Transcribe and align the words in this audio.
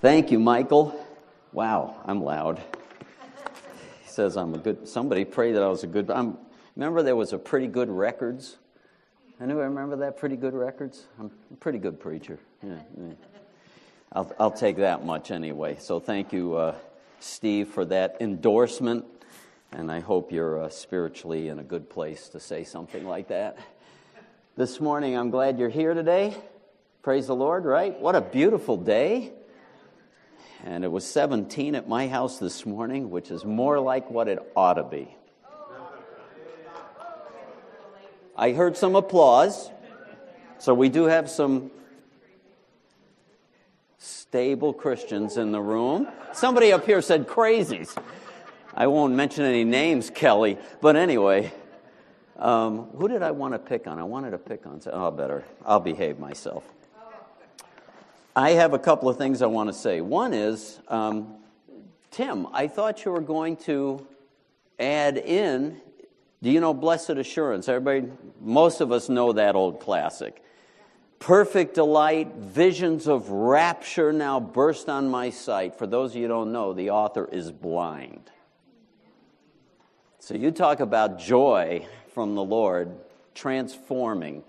Thank 0.00 0.30
you, 0.30 0.38
Michael. 0.38 0.94
Wow, 1.52 1.96
I'm 2.04 2.22
loud. 2.22 2.62
He 4.04 4.08
says 4.08 4.36
I'm 4.36 4.54
a 4.54 4.58
good. 4.58 4.86
Somebody 4.86 5.24
prayed 5.24 5.56
that 5.56 5.64
I 5.64 5.66
was 5.66 5.82
a 5.82 5.88
good. 5.88 6.08
I'm, 6.08 6.38
remember, 6.76 7.02
there 7.02 7.16
was 7.16 7.32
a 7.32 7.38
pretty 7.38 7.66
good 7.66 7.88
records. 7.90 8.58
Anyone 9.40 9.64
remember 9.64 9.96
that 9.96 10.16
pretty 10.16 10.36
good 10.36 10.54
records? 10.54 11.04
I'm 11.18 11.32
a 11.52 11.56
pretty 11.56 11.80
good 11.80 11.98
preacher. 11.98 12.38
Yeah, 12.64 12.78
yeah. 12.96 13.12
I'll, 14.12 14.32
I'll 14.38 14.50
take 14.52 14.76
that 14.76 15.04
much 15.04 15.32
anyway. 15.32 15.78
So 15.80 15.98
thank 15.98 16.32
you, 16.32 16.54
uh, 16.54 16.76
Steve, 17.18 17.66
for 17.66 17.84
that 17.86 18.18
endorsement. 18.20 19.04
And 19.72 19.90
I 19.90 19.98
hope 19.98 20.30
you're 20.30 20.62
uh, 20.62 20.68
spiritually 20.68 21.48
in 21.48 21.58
a 21.58 21.64
good 21.64 21.90
place 21.90 22.28
to 22.28 22.38
say 22.38 22.62
something 22.62 23.04
like 23.04 23.26
that. 23.28 23.58
This 24.56 24.80
morning, 24.80 25.16
I'm 25.16 25.30
glad 25.30 25.58
you're 25.58 25.68
here 25.68 25.94
today. 25.94 26.36
Praise 27.02 27.26
the 27.26 27.34
Lord, 27.34 27.64
right? 27.64 27.98
What 27.98 28.14
a 28.14 28.20
beautiful 28.20 28.76
day. 28.76 29.32
And 30.64 30.84
it 30.84 30.90
was 30.90 31.06
17 31.06 31.74
at 31.74 31.88
my 31.88 32.08
house 32.08 32.38
this 32.38 32.66
morning, 32.66 33.10
which 33.10 33.30
is 33.30 33.44
more 33.44 33.78
like 33.78 34.10
what 34.10 34.28
it 34.28 34.40
ought 34.56 34.74
to 34.74 34.84
be. 34.84 35.14
I 38.36 38.52
heard 38.52 38.76
some 38.76 38.94
applause. 38.94 39.70
So 40.58 40.74
we 40.74 40.88
do 40.88 41.04
have 41.04 41.30
some 41.30 41.70
stable 43.98 44.72
Christians 44.72 45.36
in 45.36 45.52
the 45.52 45.60
room. 45.60 46.08
Somebody 46.32 46.72
up 46.72 46.84
here 46.84 47.00
said 47.00 47.26
crazies. 47.26 47.96
I 48.74 48.86
won't 48.86 49.14
mention 49.14 49.44
any 49.44 49.64
names, 49.64 50.10
Kelly, 50.10 50.58
but 50.80 50.94
anyway, 50.94 51.52
um, 52.36 52.90
who 52.96 53.08
did 53.08 53.22
I 53.22 53.32
want 53.32 53.54
to 53.54 53.58
pick 53.58 53.86
on? 53.86 53.98
I 53.98 54.04
wanted 54.04 54.30
to 54.30 54.38
pick 54.38 54.66
on. 54.66 54.80
Oh, 54.92 55.10
better. 55.10 55.44
I'll 55.64 55.80
behave 55.80 56.18
myself. 56.18 56.62
I 58.38 58.50
have 58.50 58.72
a 58.72 58.78
couple 58.78 59.08
of 59.08 59.18
things 59.18 59.42
I 59.42 59.46
want 59.46 59.68
to 59.68 59.72
say. 59.72 60.00
One 60.00 60.32
is, 60.32 60.78
um, 60.86 61.38
Tim, 62.12 62.46
I 62.52 62.68
thought 62.68 63.04
you 63.04 63.10
were 63.10 63.20
going 63.20 63.56
to 63.64 64.06
add 64.78 65.16
in. 65.16 65.80
Do 66.40 66.48
you 66.48 66.60
know 66.60 66.72
Blessed 66.72 67.10
Assurance? 67.10 67.68
Everybody, 67.68 68.12
most 68.40 68.80
of 68.80 68.92
us 68.92 69.08
know 69.08 69.32
that 69.32 69.56
old 69.56 69.80
classic. 69.80 70.40
Perfect 71.18 71.74
delight, 71.74 72.32
visions 72.36 73.08
of 73.08 73.28
rapture 73.28 74.12
now 74.12 74.38
burst 74.38 74.88
on 74.88 75.08
my 75.08 75.30
sight. 75.30 75.76
For 75.76 75.88
those 75.88 76.12
of 76.12 76.18
you 76.18 76.22
who 76.22 76.28
don't 76.28 76.52
know, 76.52 76.72
the 76.72 76.90
author 76.90 77.28
is 77.32 77.50
blind. 77.50 78.30
So 80.20 80.34
you 80.34 80.52
talk 80.52 80.78
about 80.78 81.18
joy 81.18 81.88
from 82.14 82.36
the 82.36 82.44
Lord 82.44 83.00
transforming. 83.34 84.44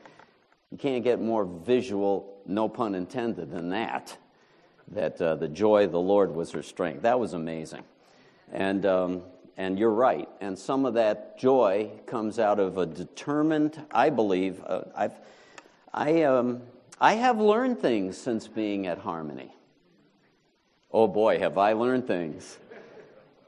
You 0.70 0.78
can't 0.78 1.04
get 1.04 1.20
more 1.20 1.44
visual, 1.44 2.39
no 2.50 2.68
pun 2.68 2.96
intended, 2.96 3.52
than 3.52 3.70
that. 3.70 4.18
That 4.90 5.22
uh, 5.22 5.36
the 5.36 5.48
joy 5.48 5.86
of 5.86 5.92
the 5.92 6.00
Lord 6.00 6.34
was 6.34 6.52
her 6.52 6.64
strength. 6.64 7.04
That 7.04 7.20
was 7.20 7.34
amazing. 7.34 7.84
And, 8.52 8.86
um, 8.86 9.22
and 9.56 9.78
you're 9.78 9.92
right. 9.92 10.28
And 10.42 10.58
some 10.58 10.86
of 10.86 10.96
that 10.96 11.38
joy 11.38 11.92
comes 12.08 12.40
out 12.40 12.60
of 12.60 12.78
a 12.78 12.86
determined, 12.86 13.80
I 13.92 14.10
believe, 14.10 14.62
uh, 14.66 14.82
I've, 14.96 15.20
I, 15.94 16.24
um, 16.24 16.62
I 17.00 17.14
have 17.14 17.40
learned 17.40 17.80
things 17.80 18.18
since 18.18 18.48
being 18.48 18.88
at 18.88 18.98
Harmony. 18.98 19.54
Oh 20.92 21.08
boy, 21.08 21.38
have 21.40 21.58
I 21.58 21.74
learned 21.74 22.08
things. 22.08 22.58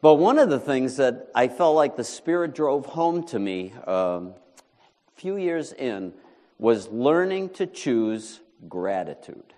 But 0.01 0.15
one 0.15 0.37
of 0.37 0.49
the 0.49 0.59
things 0.59 0.97
that 0.97 1.29
I 1.33 1.47
felt 1.47 1.75
like 1.75 1.95
the 1.95 2.03
Spirit 2.03 2.53
drove 2.53 2.85
home 2.85 3.23
to 3.27 3.39
me 3.39 3.73
um, 3.85 4.33
a 5.07 5.19
few 5.19 5.37
years 5.37 5.73
in 5.73 6.13
was 6.59 6.87
learning 6.89 7.49
to 7.49 7.65
choose 7.65 8.39
gratitude. 8.67 9.53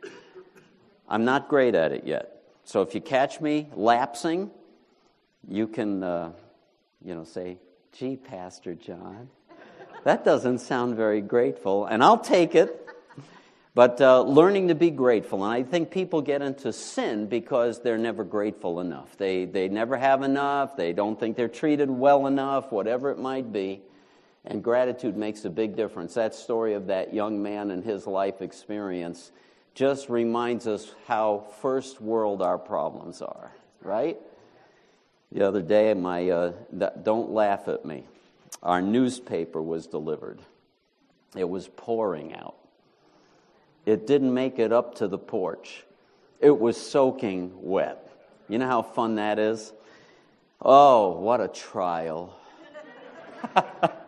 I'm 1.07 1.25
not 1.25 1.49
great 1.49 1.75
at 1.75 1.91
it 1.91 2.05
yet. 2.05 2.43
So 2.63 2.81
if 2.81 2.95
you 2.95 3.01
catch 3.01 3.41
me 3.41 3.69
lapsing, 3.73 4.49
you 5.47 5.67
can, 5.67 6.03
uh, 6.03 6.31
you 7.03 7.13
know, 7.13 7.23
say, 7.23 7.57
gee, 7.91 8.15
Pastor 8.15 8.73
John, 8.73 9.29
that 10.03 10.23
doesn't 10.23 10.59
sound 10.59 10.95
very 10.95 11.21
grateful. 11.21 11.85
And 11.85 12.03
I'll 12.03 12.17
take 12.17 12.55
it. 12.55 12.79
But 13.75 13.99
uh, 14.01 14.21
learning 14.21 14.67
to 14.67 14.75
be 14.75 14.91
grateful. 14.91 15.43
And 15.43 15.51
I 15.51 15.63
think 15.63 15.89
people 15.89 16.21
get 16.21 16.43
into 16.43 16.71
sin 16.71 17.25
because 17.25 17.81
they're 17.81 17.97
never 17.97 18.23
grateful 18.23 18.79
enough. 18.79 19.17
They, 19.17 19.45
they 19.45 19.67
never 19.67 19.97
have 19.97 20.21
enough. 20.21 20.77
They 20.77 20.93
don't 20.93 21.19
think 21.19 21.35
they're 21.35 21.47
treated 21.47 21.89
well 21.89 22.27
enough, 22.27 22.71
whatever 22.71 23.09
it 23.09 23.17
might 23.17 23.51
be. 23.51 23.81
And 24.45 24.63
gratitude 24.63 25.15
makes 25.15 25.45
a 25.45 25.49
big 25.49 25.75
difference. 25.75 26.15
That 26.15 26.35
story 26.35 26.73
of 26.73 26.87
that 26.87 27.13
young 27.13 27.41
man 27.41 27.71
and 27.71 27.83
his 27.83 28.05
life 28.05 28.41
experience 28.41 29.31
just 29.73 30.09
reminds 30.09 30.67
us 30.67 30.91
how 31.07 31.45
first 31.61 32.01
world 32.01 32.41
our 32.41 32.57
problems 32.57 33.21
are, 33.21 33.51
right? 33.81 34.17
The 35.31 35.47
other 35.47 35.61
day, 35.61 35.93
my 35.93 36.29
uh, 36.29 36.53
don't 37.03 37.31
laugh 37.31 37.67
at 37.67 37.85
me. 37.85 38.03
Our 38.61 38.81
newspaper 38.81 39.61
was 39.61 39.87
delivered. 39.87 40.39
It 41.35 41.49
was 41.49 41.67
pouring 41.75 42.35
out. 42.35 42.55
It 43.85 44.05
didn't 44.05 44.33
make 44.33 44.59
it 44.59 44.71
up 44.71 44.95
to 44.95 45.07
the 45.07 45.17
porch. 45.17 45.85
It 46.39 46.57
was 46.57 46.77
soaking 46.77 47.51
wet. 47.55 48.09
You 48.47 48.59
know 48.59 48.67
how 48.67 48.81
fun 48.81 49.15
that 49.15 49.39
is? 49.39 49.73
Oh, 50.61 51.19
what 51.19 51.41
a 51.41 51.47
trial. 51.47 52.35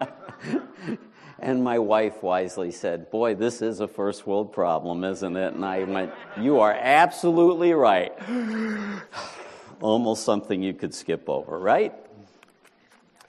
and 1.45 1.63
my 1.63 1.77
wife 1.77 2.23
wisely 2.23 2.71
said, 2.71 3.11
Boy, 3.11 3.35
this 3.35 3.61
is 3.61 3.79
a 3.79 3.87
first 3.87 4.25
world 4.25 4.51
problem, 4.51 5.03
isn't 5.03 5.37
it? 5.37 5.53
And 5.53 5.63
I 5.63 5.83
went, 5.83 6.11
You 6.41 6.59
are 6.59 6.73
absolutely 6.73 7.71
right. 7.73 8.11
Almost 9.79 10.25
something 10.25 10.63
you 10.63 10.73
could 10.73 10.91
skip 10.91 11.29
over, 11.29 11.59
right? 11.59 11.93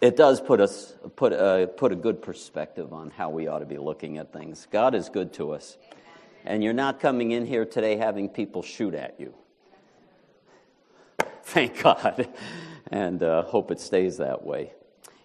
It 0.01 0.17
does 0.17 0.41
put 0.41 0.63
us 0.63 0.95
put 1.17 1.35
a, 1.35 1.39
uh, 1.39 1.67
put 1.67 1.93
a 1.93 1.95
good 1.95 2.23
perspective 2.23 2.95
on 2.95 3.11
how 3.11 3.29
we 3.29 3.49
ought 3.49 3.59
to 3.59 3.67
be 3.67 3.77
looking 3.77 4.17
at 4.17 4.33
things. 4.33 4.67
God 4.71 4.95
is 4.95 5.11
good 5.11 5.35
to 5.35 5.53
us. 5.53 5.77
And 6.47 6.65
you're 6.65 6.73
not 6.73 7.01
coming 7.01 7.33
in 7.33 7.45
here 7.45 7.67
today 7.67 7.97
having 7.97 8.31
people 8.31 8.63
shoot 8.63 8.95
at 8.95 9.21
you. 9.21 9.35
Thank 11.45 11.83
God. 11.83 12.29
And 12.91 13.23
uh, 13.23 13.43
hope 13.43 13.71
it 13.71 13.81
stays 13.81 14.17
that 14.17 14.43
way. 14.43 14.73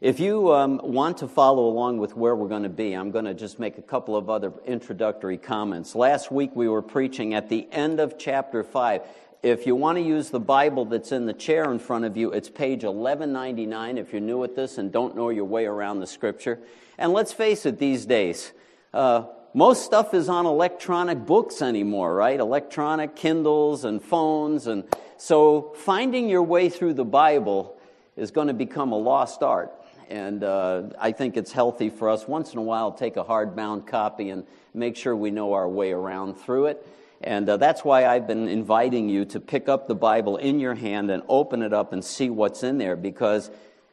If 0.01 0.19
you 0.19 0.51
um, 0.51 0.81
want 0.83 1.19
to 1.19 1.27
follow 1.27 1.67
along 1.67 1.99
with 1.99 2.17
where 2.17 2.35
we're 2.35 2.47
going 2.47 2.63
to 2.63 2.69
be, 2.69 2.93
I'm 2.93 3.11
going 3.11 3.25
to 3.25 3.35
just 3.35 3.59
make 3.59 3.77
a 3.77 3.83
couple 3.83 4.15
of 4.17 4.31
other 4.31 4.51
introductory 4.65 5.37
comments. 5.37 5.93
Last 5.93 6.31
week 6.31 6.55
we 6.55 6.67
were 6.67 6.81
preaching 6.81 7.35
at 7.35 7.49
the 7.49 7.67
end 7.71 7.99
of 7.99 8.17
chapter 8.17 8.63
5. 8.63 9.01
If 9.43 9.67
you 9.67 9.75
want 9.75 9.99
to 9.99 10.01
use 10.01 10.31
the 10.31 10.39
Bible 10.39 10.85
that's 10.85 11.11
in 11.11 11.27
the 11.27 11.35
chair 11.35 11.71
in 11.71 11.77
front 11.77 12.05
of 12.05 12.17
you, 12.17 12.31
it's 12.31 12.49
page 12.49 12.83
1199 12.83 13.99
if 13.99 14.11
you're 14.11 14.21
new 14.21 14.43
at 14.43 14.55
this 14.55 14.79
and 14.79 14.91
don't 14.91 15.15
know 15.15 15.29
your 15.29 15.45
way 15.45 15.67
around 15.67 15.99
the 15.99 16.07
scripture. 16.07 16.57
And 16.97 17.13
let's 17.13 17.31
face 17.31 17.67
it, 17.67 17.77
these 17.77 18.07
days, 18.07 18.53
uh, 18.95 19.25
most 19.53 19.85
stuff 19.85 20.15
is 20.15 20.29
on 20.29 20.47
electronic 20.47 21.27
books 21.27 21.61
anymore, 21.61 22.15
right? 22.15 22.39
Electronic 22.39 23.15
Kindles 23.15 23.85
and 23.85 24.01
phones. 24.01 24.65
And 24.65 24.83
so 25.17 25.75
finding 25.77 26.27
your 26.27 26.41
way 26.41 26.69
through 26.69 26.95
the 26.95 27.05
Bible 27.05 27.77
is 28.17 28.31
going 28.31 28.47
to 28.47 28.55
become 28.55 28.91
a 28.93 28.97
lost 28.97 29.43
art. 29.43 29.71
And 30.11 30.43
uh, 30.43 30.83
I 30.99 31.13
think 31.13 31.37
it's 31.37 31.53
healthy 31.53 31.89
for 31.89 32.09
us 32.09 32.27
once 32.27 32.51
in 32.51 32.59
a 32.59 32.61
while 32.61 32.91
to 32.91 32.99
take 32.99 33.15
a 33.15 33.23
hardbound 33.23 33.87
copy 33.87 34.29
and 34.29 34.45
make 34.73 34.97
sure 34.97 35.15
we 35.15 35.31
know 35.31 35.53
our 35.53 35.69
way 35.69 35.93
around 35.93 36.35
through 36.35 36.65
it. 36.65 36.85
And 37.21 37.47
uh, 37.47 37.55
that's 37.55 37.85
why 37.85 38.05
I've 38.05 38.27
been 38.27 38.49
inviting 38.49 39.07
you 39.07 39.23
to 39.25 39.39
pick 39.39 39.69
up 39.69 39.87
the 39.87 39.95
Bible 39.95 40.35
in 40.35 40.59
your 40.59 40.75
hand 40.75 41.09
and 41.11 41.23
open 41.29 41.61
it 41.61 41.71
up 41.71 41.93
and 41.93 42.03
see 42.03 42.29
what's 42.29 42.61
in 42.61 42.77
there 42.77 42.97
because 42.97 43.51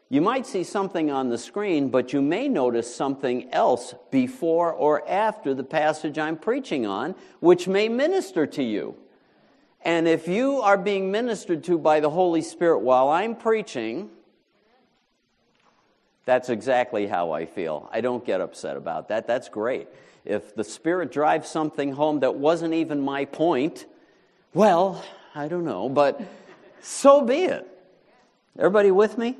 you 0.09 0.21
might 0.21 0.45
see 0.45 0.65
something 0.65 1.09
on 1.09 1.28
the 1.28 1.39
screen, 1.39 1.89
but 1.89 2.12
you 2.12 2.21
may 2.21 2.49
notice 2.49 2.93
something 2.93 3.49
else 3.53 3.95
before 4.11 4.73
or 4.73 5.09
after 5.09 5.55
the 5.55 5.62
passage 5.62 6.19
I'm 6.19 6.37
preaching 6.37 6.84
on, 6.84 7.15
which 7.39 7.69
may 7.69 7.89
minister 7.89 8.45
to 8.45 8.62
you. 8.65 8.97
And 9.83 10.09
if 10.09 10.27
you 10.27 10.62
are 10.62 10.78
being 10.78 11.12
ministered 11.12 11.62
to 11.65 11.78
by 11.78 12.01
the 12.01 12.10
Holy 12.10 12.42
Spirit 12.42 12.81
while 12.81 13.09
I'm 13.09 13.37
preaching, 13.37 14.10
that's 16.28 16.51
exactly 16.51 17.07
how 17.07 17.33
I 17.33 17.47
feel. 17.47 17.89
I 17.91 18.03
don't 18.03 18.22
get 18.22 18.42
upset 18.42 18.77
about 18.77 19.09
that. 19.09 19.27
That's 19.27 19.48
great. 19.48 19.89
If 20.27 20.54
the 20.54 20.63
Spirit 20.63 21.10
drives 21.10 21.48
something 21.48 21.92
home 21.92 22.21
that 22.21 22.34
wasn't 22.34 22.75
even 22.75 23.01
my 23.01 23.25
point, 23.25 23.86
well, 24.53 25.03
I 25.34 25.48
don't 25.48 25.65
know, 25.65 25.89
but 25.89 26.21
so 26.83 27.22
be 27.22 27.45
it. 27.45 27.66
Everybody 28.59 28.91
with 28.91 29.16
me? 29.16 29.39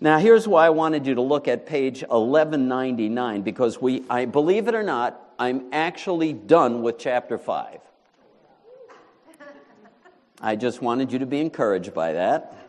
Now, 0.00 0.18
here's 0.18 0.48
why 0.48 0.64
I 0.64 0.70
wanted 0.70 1.06
you 1.06 1.16
to 1.16 1.20
look 1.20 1.46
at 1.46 1.66
page 1.66 2.00
1199 2.00 3.42
because 3.42 3.78
we, 3.78 4.02
I 4.08 4.24
believe 4.24 4.66
it 4.66 4.74
or 4.74 4.82
not, 4.82 5.20
I'm 5.38 5.66
actually 5.74 6.32
done 6.32 6.80
with 6.80 6.96
chapter 6.96 7.36
5. 7.36 7.80
I 10.40 10.56
just 10.56 10.80
wanted 10.80 11.12
you 11.12 11.18
to 11.18 11.26
be 11.26 11.38
encouraged 11.38 11.92
by 11.92 12.14
that. 12.14 12.59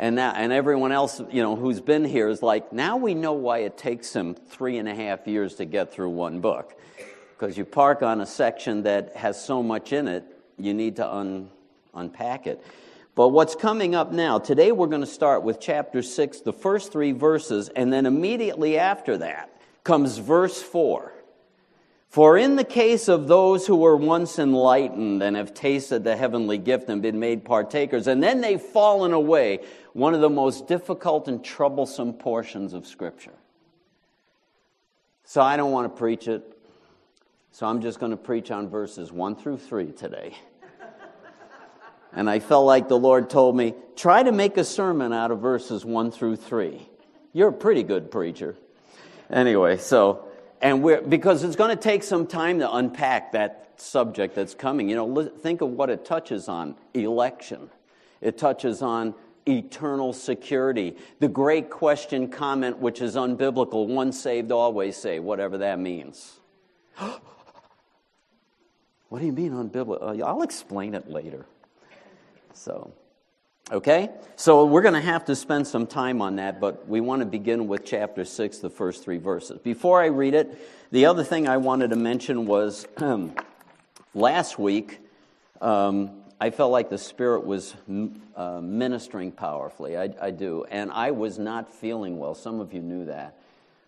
And, 0.00 0.14
now, 0.14 0.32
and 0.32 0.52
everyone 0.52 0.92
else, 0.92 1.20
you 1.30 1.42
know, 1.42 1.56
who's 1.56 1.80
been 1.80 2.04
here 2.04 2.28
is 2.28 2.40
like, 2.40 2.72
now 2.72 2.96
we 2.96 3.14
know 3.14 3.32
why 3.32 3.58
it 3.58 3.76
takes 3.76 4.12
him 4.12 4.34
three 4.34 4.78
and 4.78 4.88
a 4.88 4.94
half 4.94 5.26
years 5.26 5.56
to 5.56 5.64
get 5.64 5.92
through 5.92 6.10
one 6.10 6.40
book. 6.40 6.80
Because 7.36 7.58
you 7.58 7.64
park 7.64 8.02
on 8.02 8.20
a 8.20 8.26
section 8.26 8.84
that 8.84 9.16
has 9.16 9.44
so 9.44 9.60
much 9.60 9.92
in 9.92 10.06
it, 10.06 10.24
you 10.56 10.72
need 10.72 10.96
to 10.96 11.12
un, 11.12 11.50
unpack 11.94 12.46
it. 12.46 12.64
But 13.16 13.30
what's 13.30 13.56
coming 13.56 13.96
up 13.96 14.12
now, 14.12 14.38
today 14.38 14.70
we're 14.70 14.86
going 14.86 15.00
to 15.00 15.06
start 15.06 15.42
with 15.42 15.58
chapter 15.58 16.00
6, 16.00 16.40
the 16.42 16.52
first 16.52 16.92
three 16.92 17.10
verses, 17.10 17.68
and 17.68 17.92
then 17.92 18.06
immediately 18.06 18.78
after 18.78 19.18
that 19.18 19.50
comes 19.82 20.18
verse 20.18 20.62
4. 20.62 21.12
For 22.08 22.38
in 22.38 22.56
the 22.56 22.64
case 22.64 23.08
of 23.08 23.28
those 23.28 23.66
who 23.66 23.76
were 23.76 23.96
once 23.96 24.38
enlightened 24.38 25.22
and 25.22 25.36
have 25.36 25.52
tasted 25.52 26.04
the 26.04 26.16
heavenly 26.16 26.56
gift 26.56 26.88
and 26.88 27.02
been 27.02 27.20
made 27.20 27.44
partakers, 27.44 28.06
and 28.06 28.22
then 28.22 28.40
they've 28.40 28.60
fallen 28.60 29.12
away, 29.12 29.60
one 29.92 30.14
of 30.14 30.22
the 30.22 30.30
most 30.30 30.66
difficult 30.66 31.28
and 31.28 31.44
troublesome 31.44 32.14
portions 32.14 32.72
of 32.72 32.86
Scripture. 32.86 33.34
So 35.24 35.42
I 35.42 35.58
don't 35.58 35.70
want 35.70 35.92
to 35.92 35.98
preach 35.98 36.28
it, 36.28 36.42
so 37.52 37.66
I'm 37.66 37.82
just 37.82 38.00
going 38.00 38.12
to 38.12 38.16
preach 38.16 38.50
on 38.50 38.70
verses 38.70 39.12
1 39.12 39.36
through 39.36 39.58
3 39.58 39.92
today. 39.92 40.34
And 42.14 42.30
I 42.30 42.38
felt 42.38 42.64
like 42.64 42.88
the 42.88 42.98
Lord 42.98 43.28
told 43.28 43.54
me, 43.54 43.74
try 43.94 44.22
to 44.22 44.32
make 44.32 44.56
a 44.56 44.64
sermon 44.64 45.12
out 45.12 45.30
of 45.30 45.40
verses 45.40 45.84
1 45.84 46.10
through 46.10 46.36
3. 46.36 46.88
You're 47.34 47.48
a 47.48 47.52
pretty 47.52 47.82
good 47.82 48.10
preacher. 48.10 48.56
Anyway, 49.30 49.76
so, 49.76 50.27
and 50.60 50.82
we're, 50.82 51.00
because 51.00 51.44
it's 51.44 51.56
going 51.56 51.70
to 51.70 51.82
take 51.82 52.02
some 52.02 52.26
time 52.26 52.58
to 52.58 52.72
unpack 52.74 53.32
that 53.32 53.72
subject 53.76 54.34
that's 54.34 54.54
coming. 54.54 54.88
You 54.88 54.96
know, 54.96 55.24
think 55.24 55.60
of 55.60 55.70
what 55.70 55.90
it 55.90 56.04
touches 56.04 56.48
on 56.48 56.74
election, 56.94 57.70
it 58.20 58.38
touches 58.38 58.82
on 58.82 59.14
eternal 59.46 60.12
security. 60.12 60.96
The 61.20 61.28
great 61.28 61.70
question 61.70 62.28
comment, 62.28 62.78
which 62.78 63.00
is 63.00 63.16
unbiblical 63.16 63.86
one 63.86 64.12
saved, 64.12 64.52
always 64.52 64.96
saved, 64.96 65.24
whatever 65.24 65.58
that 65.58 65.78
means. 65.78 66.38
what 66.96 67.20
do 69.20 69.24
you 69.26 69.32
mean 69.32 69.52
unbiblical? 69.52 70.20
Uh, 70.20 70.24
I'll 70.24 70.42
explain 70.42 70.94
it 70.94 71.08
later. 71.08 71.46
So, 72.52 72.92
okay? 73.70 74.10
So 74.36 74.64
we're 74.64 74.82
going 74.82 74.94
to 74.94 75.00
have 75.00 75.24
to 75.26 75.36
spend 75.36 75.66
some 75.66 75.86
time 75.86 76.22
on 76.22 76.36
that, 76.36 76.60
but 76.60 76.88
we 76.88 77.00
want 77.00 77.20
to 77.20 77.26
begin 77.26 77.68
with 77.68 77.84
chapter 77.84 78.24
6, 78.24 78.58
the 78.58 78.70
first 78.70 79.04
three 79.04 79.18
verses. 79.18 79.58
Before 79.58 80.02
I 80.02 80.06
read 80.06 80.34
it, 80.34 80.58
the 80.90 81.06
other 81.06 81.24
thing 81.24 81.48
I 81.48 81.58
wanted 81.58 81.90
to 81.90 81.96
mention 81.96 82.46
was 82.46 82.86
last 84.14 84.58
week, 84.58 85.00
um, 85.60 86.22
I 86.40 86.50
felt 86.50 86.70
like 86.70 86.88
the 86.88 86.98
Spirit 86.98 87.44
was 87.44 87.74
uh, 88.36 88.60
ministering 88.60 89.32
powerfully. 89.32 89.96
I, 89.96 90.10
I, 90.20 90.30
do. 90.30 90.64
And 90.70 90.90
I 90.92 91.10
was 91.10 91.38
not 91.38 91.74
feeling 91.74 92.18
well. 92.18 92.34
Some 92.34 92.60
of 92.60 92.72
you 92.72 92.80
knew 92.80 93.06
that. 93.06 93.36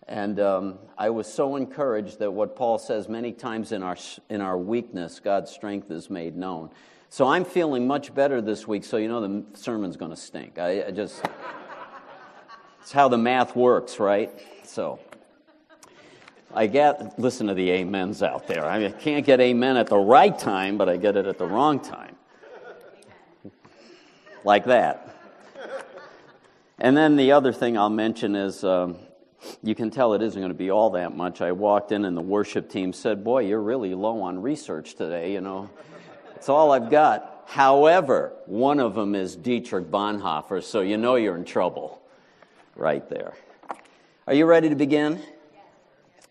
And 0.07 0.39
um, 0.41 0.79
I 0.97 1.11
was 1.11 1.31
so 1.31 1.55
encouraged 1.55 2.19
that 2.19 2.31
what 2.31 2.57
Paul 2.57 2.77
says 2.77 3.07
many 3.07 3.31
times 3.31 3.71
in 3.71 3.81
our, 3.83 3.95
in 4.29 4.41
our 4.41 4.57
weakness, 4.57 5.21
God's 5.21 5.49
strength 5.49 5.89
is 5.89 6.09
made 6.09 6.35
known. 6.35 6.71
So 7.13 7.27
I'm 7.27 7.43
feeling 7.43 7.87
much 7.87 8.15
better 8.15 8.39
this 8.39 8.65
week, 8.65 8.85
so 8.85 8.95
you 8.95 9.09
know 9.09 9.19
the 9.19 9.43
sermon's 9.53 9.97
going 9.97 10.11
to 10.11 10.17
stink. 10.17 10.57
I, 10.57 10.85
I 10.85 10.91
just, 10.91 11.21
it's 12.79 12.93
how 12.93 13.09
the 13.09 13.17
math 13.17 13.53
works, 13.53 13.99
right? 13.99 14.31
So 14.63 14.97
I 16.53 16.67
get, 16.67 17.19
listen 17.19 17.47
to 17.47 17.53
the 17.53 17.81
amens 17.81 18.23
out 18.23 18.47
there. 18.47 18.65
I, 18.65 18.79
mean, 18.79 18.93
I 18.93 18.97
can't 18.97 19.25
get 19.25 19.41
amen 19.41 19.75
at 19.75 19.87
the 19.87 19.97
right 19.97 20.39
time, 20.39 20.77
but 20.77 20.87
I 20.87 20.95
get 20.95 21.17
it 21.17 21.25
at 21.25 21.37
the 21.37 21.45
wrong 21.45 21.81
time. 21.81 22.15
Like 24.45 24.63
that. 24.63 25.13
And 26.79 26.95
then 26.95 27.17
the 27.17 27.33
other 27.33 27.51
thing 27.51 27.77
I'll 27.77 27.89
mention 27.89 28.37
is 28.37 28.63
um, 28.63 28.95
you 29.61 29.75
can 29.75 29.91
tell 29.91 30.13
it 30.13 30.21
isn't 30.21 30.39
going 30.39 30.53
to 30.53 30.57
be 30.57 30.69
all 30.69 30.91
that 30.91 31.13
much. 31.13 31.41
I 31.41 31.51
walked 31.51 31.91
in 31.91 32.05
and 32.05 32.15
the 32.15 32.21
worship 32.21 32.69
team 32.69 32.93
said, 32.93 33.21
Boy, 33.21 33.47
you're 33.47 33.61
really 33.61 33.95
low 33.95 34.21
on 34.21 34.41
research 34.41 34.95
today, 34.95 35.33
you 35.33 35.41
know. 35.41 35.69
That's 36.41 36.49
all 36.49 36.71
I've 36.71 36.89
got. 36.89 37.43
However, 37.45 38.33
one 38.47 38.79
of 38.79 38.95
them 38.95 39.13
is 39.13 39.35
Dietrich 39.35 39.91
Bonhoeffer, 39.91 40.63
so 40.63 40.81
you 40.81 40.97
know 40.97 41.13
you're 41.13 41.35
in 41.35 41.45
trouble 41.45 42.01
right 42.75 43.07
there. 43.07 43.35
Are 44.25 44.33
you 44.33 44.47
ready 44.47 44.67
to 44.67 44.75
begin? 44.75 45.21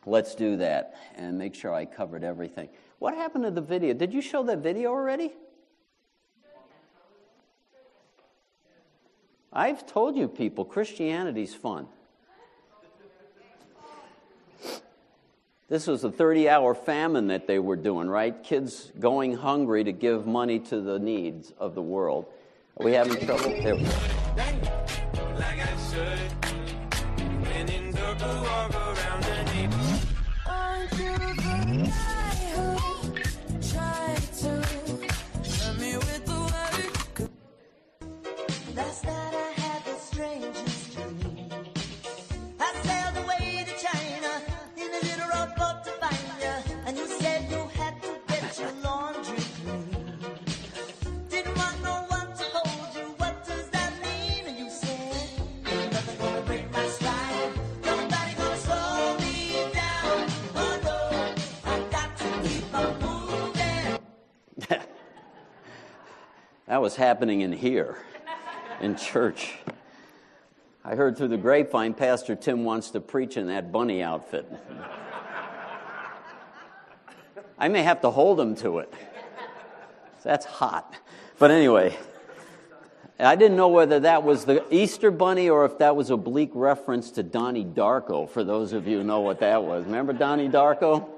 Let's 0.04 0.34
do 0.34 0.56
that 0.56 0.96
and 1.14 1.38
make 1.38 1.54
sure 1.54 1.72
I 1.72 1.84
covered 1.84 2.24
everything. 2.24 2.70
What 2.98 3.14
happened 3.14 3.44
to 3.44 3.52
the 3.52 3.60
video? 3.60 3.94
Did 3.94 4.12
you 4.12 4.20
show 4.20 4.42
that 4.42 4.58
video 4.58 4.90
already? 4.90 5.32
I've 9.52 9.86
told 9.86 10.16
you 10.16 10.26
people, 10.26 10.64
Christianity's 10.64 11.54
fun. 11.54 11.86
This 15.70 15.87
was 15.87 16.02
a 16.02 16.11
30 16.11 16.49
hour 16.49 16.75
famine 16.75 17.28
that 17.28 17.46
they 17.46 17.61
were 17.61 17.76
doing, 17.76 18.08
right? 18.08 18.43
Kids 18.43 18.90
going 18.99 19.34
hungry 19.34 19.84
to 19.84 19.93
give 19.93 20.26
money 20.26 20.58
to 20.58 20.81
the 20.81 20.99
needs 20.99 21.52
of 21.58 21.76
the 21.76 21.82
world. 21.82 22.26
Are 22.76 22.84
we 22.84 22.93
having 22.93 23.25
trouble? 23.25 23.50
There 23.62 23.76
we 23.76 23.84
go. 23.84 24.00
Happening 67.00 67.41
in 67.41 67.50
here, 67.50 67.97
in 68.82 68.94
church. 68.94 69.55
I 70.85 70.94
heard 70.97 71.17
through 71.17 71.29
the 71.29 71.38
grapevine 71.38 71.94
Pastor 71.94 72.37
Tim 72.37 72.62
wants 72.62 72.91
to 72.91 73.00
preach 73.00 73.38
in 73.38 73.47
that 73.47 73.73
bunny 73.73 74.02
outfit. 74.02 74.47
I 77.58 77.69
may 77.69 77.82
have 77.82 78.02
to 78.02 78.11
hold 78.11 78.38
him 78.38 78.55
to 78.56 78.81
it. 78.81 78.93
That's 80.23 80.44
hot. 80.44 80.94
But 81.38 81.50
anyway, 81.50 81.97
I 83.19 83.35
didn't 83.35 83.56
know 83.56 83.69
whether 83.69 84.00
that 84.00 84.23
was 84.23 84.45
the 84.45 84.62
Easter 84.71 85.11
bunny 85.11 85.49
or 85.49 85.64
if 85.64 85.78
that 85.78 85.97
was 85.97 86.11
a 86.11 86.19
bleak 86.19 86.50
reference 86.52 87.12
to 87.12 87.23
Donnie 87.23 87.64
Darko, 87.64 88.28
for 88.28 88.45
those 88.45 88.75
of 88.75 88.87
you 88.87 88.99
who 88.99 89.04
know 89.04 89.21
what 89.21 89.40
that 89.40 89.64
was. 89.64 89.87
Remember 89.87 90.12
Donnie 90.12 90.50
Darko? 90.50 91.09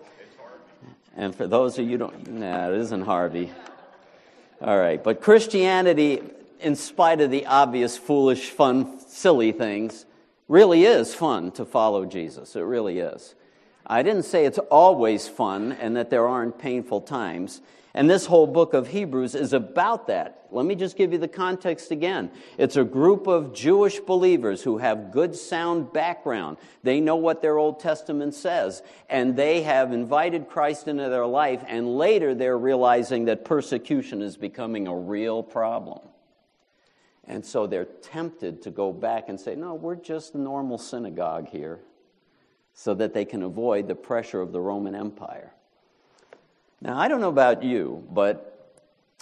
And 1.17 1.35
for 1.35 1.49
those 1.49 1.77
of 1.81 1.87
you 1.87 1.91
who 1.91 1.99
don't, 1.99 2.31
nah, 2.35 2.71
it 2.71 2.79
isn't 2.79 3.03
Harvey. 3.03 3.51
All 4.63 4.79
right, 4.79 5.03
but 5.03 5.21
Christianity, 5.21 6.23
in 6.61 6.77
spite 6.77 7.21
of 7.21 7.33
the 7.33 7.47
obvious 7.47 7.99
foolish, 7.99 8.51
fun, 8.51 9.01
silly 9.01 9.51
things, 9.51 10.07
really 10.47 10.85
is 10.85 11.17
fun 11.17 11.51
to 11.53 11.65
follow 11.65 12.05
Jesus. 12.05 12.55
It 12.55 12.61
really 12.61 13.01
is. 13.01 13.35
I 13.85 14.05
didn't 14.05 14.23
say 14.23 14.45
it's 14.45 14.59
always 14.59 15.27
fun 15.27 15.73
and 15.73 15.97
that 15.97 16.11
there 16.11 16.29
aren't 16.29 16.61
painful 16.61 17.01
times. 17.01 17.61
And 17.95 18.09
this 18.09 18.25
whole 18.25 18.47
book 18.47 18.73
of 18.73 18.89
Hebrews 18.89 19.35
is 19.35 19.53
about 19.53 20.07
that. 20.07 20.47
Let 20.51 20.65
me 20.65 20.75
just 20.75 20.97
give 20.97 21.13
you 21.13 21.19
the 21.19 21.29
context 21.29 21.91
again. 21.91 22.31
It's 22.57 22.77
a 22.77 22.85
group 22.85 23.27
of 23.27 23.53
Jewish 23.53 24.01
believers 24.01 24.63
who 24.63 24.79
have 24.79 25.13
good, 25.13 25.37
sound 25.37 25.93
background. 25.93 26.57
They 26.83 27.01
know 27.01 27.17
what 27.17 27.43
their 27.43 27.59
Old 27.59 27.81
Testament 27.81 28.35
says, 28.35 28.83
and 29.11 29.37
they 29.37 29.63
have 29.63 29.93
invited 29.93 30.49
Christ 30.49 30.89
into 30.89 31.11
their 31.11 31.27
life, 31.27 31.63
and 31.69 31.99
later 31.99 32.35
they're 32.35 32.59
realizing 32.59 33.27
that 33.27 33.45
persecution 33.45 34.23
is 34.23 34.39
becoming 34.39 34.87
a 34.87 34.97
real 34.97 35.43
problem. 35.43 36.01
And 37.25 37.45
so 37.45 37.67
they're 37.67 37.85
tempted 37.85 38.63
to 38.63 38.71
go 38.71 38.93
back 38.93 39.29
and 39.29 39.39
say, 39.39 39.55
No, 39.55 39.75
we're 39.75 39.97
just 39.97 40.35
a 40.35 40.39
normal 40.39 40.79
synagogue 40.79 41.49
here, 41.49 41.81
so 42.73 42.95
that 42.95 43.13
they 43.13 43.27
can 43.27 43.43
avoid 43.43 43.87
the 43.87 43.95
pressure 43.95 44.41
of 44.41 44.53
the 44.53 44.61
Roman 44.61 44.95
Empire. 44.95 45.53
Now, 46.83 46.99
I 46.99 47.07
don't 47.07 47.21
know 47.21 47.29
about 47.29 47.63
you, 47.63 48.05
but 48.11 48.75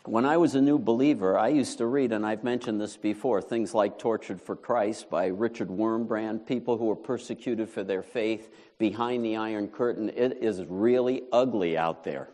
when 0.07 0.25
I 0.25 0.39
was 0.39 0.55
a 0.55 0.63
new 0.63 0.79
believer, 0.79 1.39
I 1.39 1.49
used 1.49 1.77
to 1.77 1.87
read, 1.87 2.11
and 2.11 2.25
I've 2.25 2.43
mentioned 2.43 2.81
this 2.81 2.97
before, 2.97 3.43
things 3.43 3.75
like 3.75 3.99
Tortured 3.99 4.41
for 4.41 4.57
Christ 4.57 5.11
by 5.11 5.27
Richard 5.27 5.69
Wurmbrand, 5.69 6.47
people 6.47 6.79
who 6.79 6.87
were 6.87 6.97
persecuted 6.97 7.69
for 7.69 7.85
their 7.85 8.03
faith 8.03 8.49
behind 8.79 9.27
the 9.27 9.37
Iron 9.37 9.69
Curtain. 9.69 10.09
It 10.09 10.39
is 10.41 10.63
really 10.71 11.25
ugly 11.31 11.77
out 11.77 12.03
there. 12.03 12.31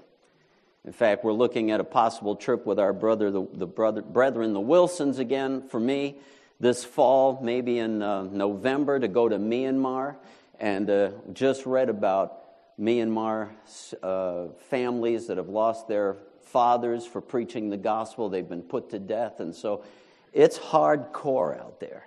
In 0.84 0.92
fact, 0.92 1.24
we're 1.24 1.32
looking 1.32 1.72
at 1.72 1.80
a 1.80 1.84
possible 1.84 2.36
trip 2.36 2.64
with 2.64 2.78
our 2.78 2.92
brother, 2.92 3.32
the, 3.32 3.48
the 3.52 3.66
brother, 3.66 4.02
brethren, 4.02 4.52
the 4.52 4.60
Wilsons, 4.60 5.18
again, 5.18 5.66
for 5.66 5.80
me, 5.80 6.18
this 6.60 6.84
fall, 6.84 7.40
maybe 7.42 7.80
in 7.80 8.00
uh, 8.00 8.22
November, 8.22 9.00
to 9.00 9.08
go 9.08 9.28
to 9.28 9.38
Myanmar. 9.38 10.14
And 10.60 10.88
uh, 10.88 11.10
just 11.32 11.66
read 11.66 11.88
about 11.88 12.45
Myanmar 12.80 13.50
uh, 14.02 14.48
families 14.68 15.26
that 15.28 15.36
have 15.36 15.48
lost 15.48 15.88
their 15.88 16.16
fathers 16.42 17.06
for 17.06 17.20
preaching 17.20 17.70
the 17.70 17.76
gospel. 17.76 18.28
They've 18.28 18.48
been 18.48 18.62
put 18.62 18.90
to 18.90 18.98
death. 18.98 19.40
And 19.40 19.54
so 19.54 19.84
it's 20.32 20.58
hardcore 20.58 21.58
out 21.58 21.80
there. 21.80 22.04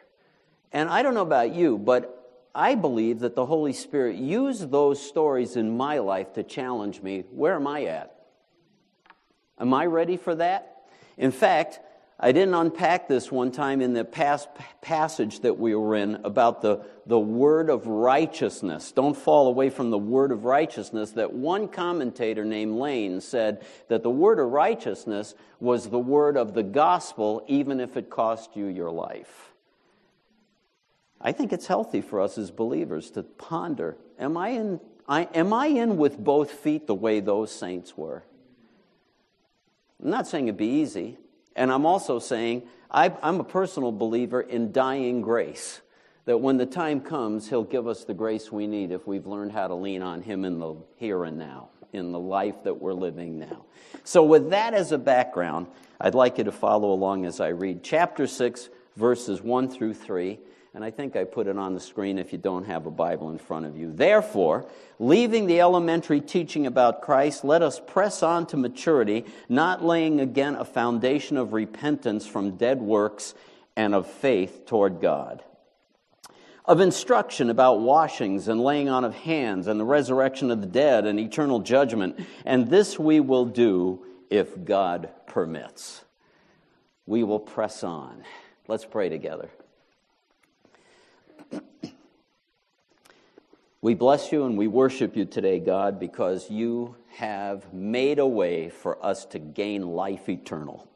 And 0.72 0.90
I 0.90 1.02
don't 1.02 1.16
know 1.16 1.22
about 1.22 1.54
you, 1.54 1.78
but 1.78 2.16
I 2.54 2.76
believe 2.76 3.20
that 3.20 3.36
the 3.36 3.46
Holy 3.46 3.74
Spirit 3.74 4.16
used 4.16 4.70
those 4.72 5.02
stories 5.02 5.56
in 5.56 5.76
my 5.76 6.00
life 6.00 6.34
to 6.34 6.44
challenge 6.44 7.02
me. 7.02 7.24
Where 7.32 7.56
am 7.56 7.68
I 7.68 7.86
at? 7.86 8.16
Am 9.60 9.74
I 9.74 9.86
ready 9.88 10.18
for 10.18 10.36
that? 10.36 10.84
In 11.18 11.32
fact, 11.32 11.80
I 12.22 12.34
didn't 12.34 12.54
unpack 12.54 13.08
this 13.08 13.32
one 13.32 13.50
time 13.50 13.80
in 13.80 13.94
the 13.94 14.04
past 14.04 14.50
passage 14.82 15.40
that 15.40 15.58
we 15.58 15.74
were 15.74 15.96
in 15.96 16.16
about 16.26 16.62
the, 16.62 16.84
the 17.06 17.20
word 17.20 17.70
of 17.70 17.88
righteousness. 17.88 18.92
Don't 18.92 19.16
fall 19.16 19.48
away 19.48 19.70
from 19.70 19.90
the 19.90 19.98
word 19.98 20.34
of 20.34 20.44
righteousness. 20.44 21.12
That 21.12 21.32
one 21.32 21.70
commentator 21.70 22.44
named 22.44 22.76
Lane 22.76 23.22
said 23.22 23.66
that 23.88 24.04
the 24.04 24.10
word 24.10 24.40
of 24.40 24.50
righteousness 24.50 25.34
was 25.62 25.90
the 25.90 26.00
word 26.00 26.36
of 26.36 26.54
the 26.54 26.64
gospel, 26.64 27.46
even 27.48 27.80
if 27.80 27.96
it 27.96 28.10
cost 28.10 28.54
you 28.54 28.66
your 28.66 28.92
life. 28.92 29.54
I 31.22 31.32
think 31.32 31.54
it's 31.54 31.68
healthy 31.68 32.02
for 32.02 32.20
us 32.20 32.38
as 32.38 32.52
believers 32.52 33.12
to 33.12 33.24
ponder 33.24 33.96
am 34.20 34.36
I 34.36 34.50
in, 34.50 34.82
I, 35.08 35.24
am 35.34 35.54
I 35.54 35.68
in 35.68 35.96
with 35.96 36.18
both 36.18 36.52
feet 36.52 36.86
the 36.86 36.96
way 36.96 37.22
those 37.22 37.50
saints 37.50 37.96
were? 37.96 38.24
I'm 40.04 40.10
not 40.10 40.28
saying 40.28 40.50
it'd 40.50 40.58
be 40.58 40.66
easy. 40.66 41.18
And 41.60 41.74
I'm 41.74 41.86
also 41.86 42.20
saying 42.20 42.63
I, 42.89 43.13
I'm 43.22 43.42
a 43.42 43.44
personal 43.44 43.92
believer 43.92 44.39
in 44.39 44.72
dying 44.72 45.22
grace. 45.22 45.82
That 46.24 46.38
when 46.38 46.58
the 46.58 46.66
time 46.66 47.01
comes, 47.01 47.50
He'll 47.50 47.66
give 47.66 47.86
us 47.86 48.06
the 48.06 48.13
grace 48.13 48.51
we 48.51 48.66
need 48.66 48.92
if 48.92 49.06
we've 49.06 49.28
learned 49.28 49.51
how 49.51 49.68
to 49.68 49.75
lean 49.75 50.01
on 50.01 50.22
Him 50.22 50.46
in 50.46 50.60
the 50.60 50.75
here 50.96 51.25
and 51.25 51.38
now, 51.38 51.70
in 51.92 52.12
the 52.13 52.20
life 52.20 52.63
that 52.63 52.80
we're 52.80 52.94
living 52.94 53.39
now. 53.39 53.66
So, 54.04 54.24
with 54.24 54.51
that 54.51 54.74
as 54.74 54.92
a 54.94 54.98
background, 54.98 55.68
I'd 56.00 56.16
like 56.16 56.38
you 56.38 56.46
to 56.46 56.51
follow 56.51 56.94
along 56.94 57.25
as 57.25 57.42
I 57.42 57.50
read 57.50 57.84
chapter 57.84 58.25
6, 58.25 58.70
verses 58.96 59.42
1 59.42 59.70
through 59.70 59.96
3 59.96 60.39
and 60.74 60.84
I 60.84 60.92
think 60.92 61.16
I 61.16 61.24
put 61.24 61.48
it 61.48 61.58
on 61.58 61.74
the 61.74 61.80
screen 61.80 62.20
if 62.20 62.32
you 62.32 62.38
don't 62.38 62.66
have 62.66 62.86
a 62.86 62.92
Bible 62.92 63.32
in 63.32 63.40
front 63.40 63.66
of 63.66 63.76
you. 63.76 63.92
Therefore, 63.92 64.68
leaving 65.00 65.48
the 65.48 65.62
elementary 65.62 66.22
teaching 66.22 66.68
about 66.68 67.02
Christ, 67.02 67.44
let 67.44 67.64
us 67.64 67.82
press 67.86 68.22
on 68.22 68.46
to 68.48 68.58
maturity, 68.58 69.26
not 69.48 69.84
laying 69.84 70.20
again 70.20 70.56
a 70.56 70.66
foundation 70.66 71.38
of 71.38 71.54
repentance 71.54 72.28
from 72.28 72.58
dead 72.58 72.80
works 72.80 73.34
and 73.76 73.96
of 73.96 74.08
faith 74.08 74.68
toward 74.68 75.02
God. 75.02 75.44
Of 76.66 76.82
instruction 76.82 77.50
about 77.50 77.80
washings 77.80 78.48
and 78.48 78.62
laying 78.62 78.90
on 78.90 79.04
of 79.04 79.16
hands 79.16 79.66
and 79.66 79.80
the 79.80 79.86
resurrection 79.86 80.52
of 80.52 80.62
the 80.62 80.68
dead 80.68 81.08
and 81.08 81.20
eternal 81.20 81.62
judgment. 81.62 82.20
And 82.46 82.70
this 82.70 83.00
we 83.00 83.20
will 83.20 83.46
do 83.46 84.06
if 84.30 84.66
God 84.66 85.10
permits. 85.26 86.06
We 87.08 87.24
will 87.24 87.40
press 87.40 87.84
on. 87.84 88.24
Let's 88.68 88.86
pray 88.86 89.10
together. 89.10 89.50
We 93.81 93.93
bless 93.93 94.31
you 94.31 94.43
and 94.43 94.58
we 94.58 94.67
worship 94.67 95.15
you 95.15 95.24
today, 95.24 95.60
God, 95.60 96.00
because 96.00 96.51
you 96.51 96.96
have 97.15 97.74
made 97.74 98.19
a 98.19 98.27
way 98.27 98.69
for 98.69 99.03
us 99.03 99.25
to 99.27 99.39
gain 99.39 99.88
life 99.88 100.27
eternal. 100.27 100.88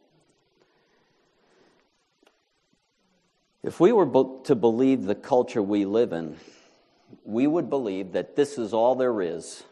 If 3.63 3.79
we 3.79 3.93
were 3.93 4.05
to 4.43 4.55
believe 4.55 5.03
the 5.03 5.15
culture 5.15 5.61
we 5.61 5.85
live 5.85 6.11
in, 6.11 6.35
we 7.23 7.47
would 7.47 7.69
believe 7.69 8.11
that 8.11 8.35
this 8.35 8.57
is 8.57 8.73
all 8.73 8.95
there 8.95 9.21
is, 9.21 9.63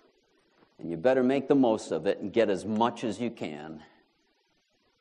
and 0.79 0.89
you 0.89 0.95
better 0.95 1.23
make 1.23 1.49
the 1.49 1.55
most 1.55 1.91
of 1.91 2.07
it 2.07 2.19
and 2.19 2.31
get 2.31 2.49
as 2.49 2.63
much 2.63 3.03
as 3.03 3.19
you 3.19 3.29
can. 3.29 3.83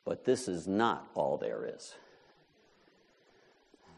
But 0.03 0.25
this 0.25 0.49
is 0.49 0.67
not 0.67 1.07
all 1.15 1.37
there 1.37 1.65
is. 1.65 1.93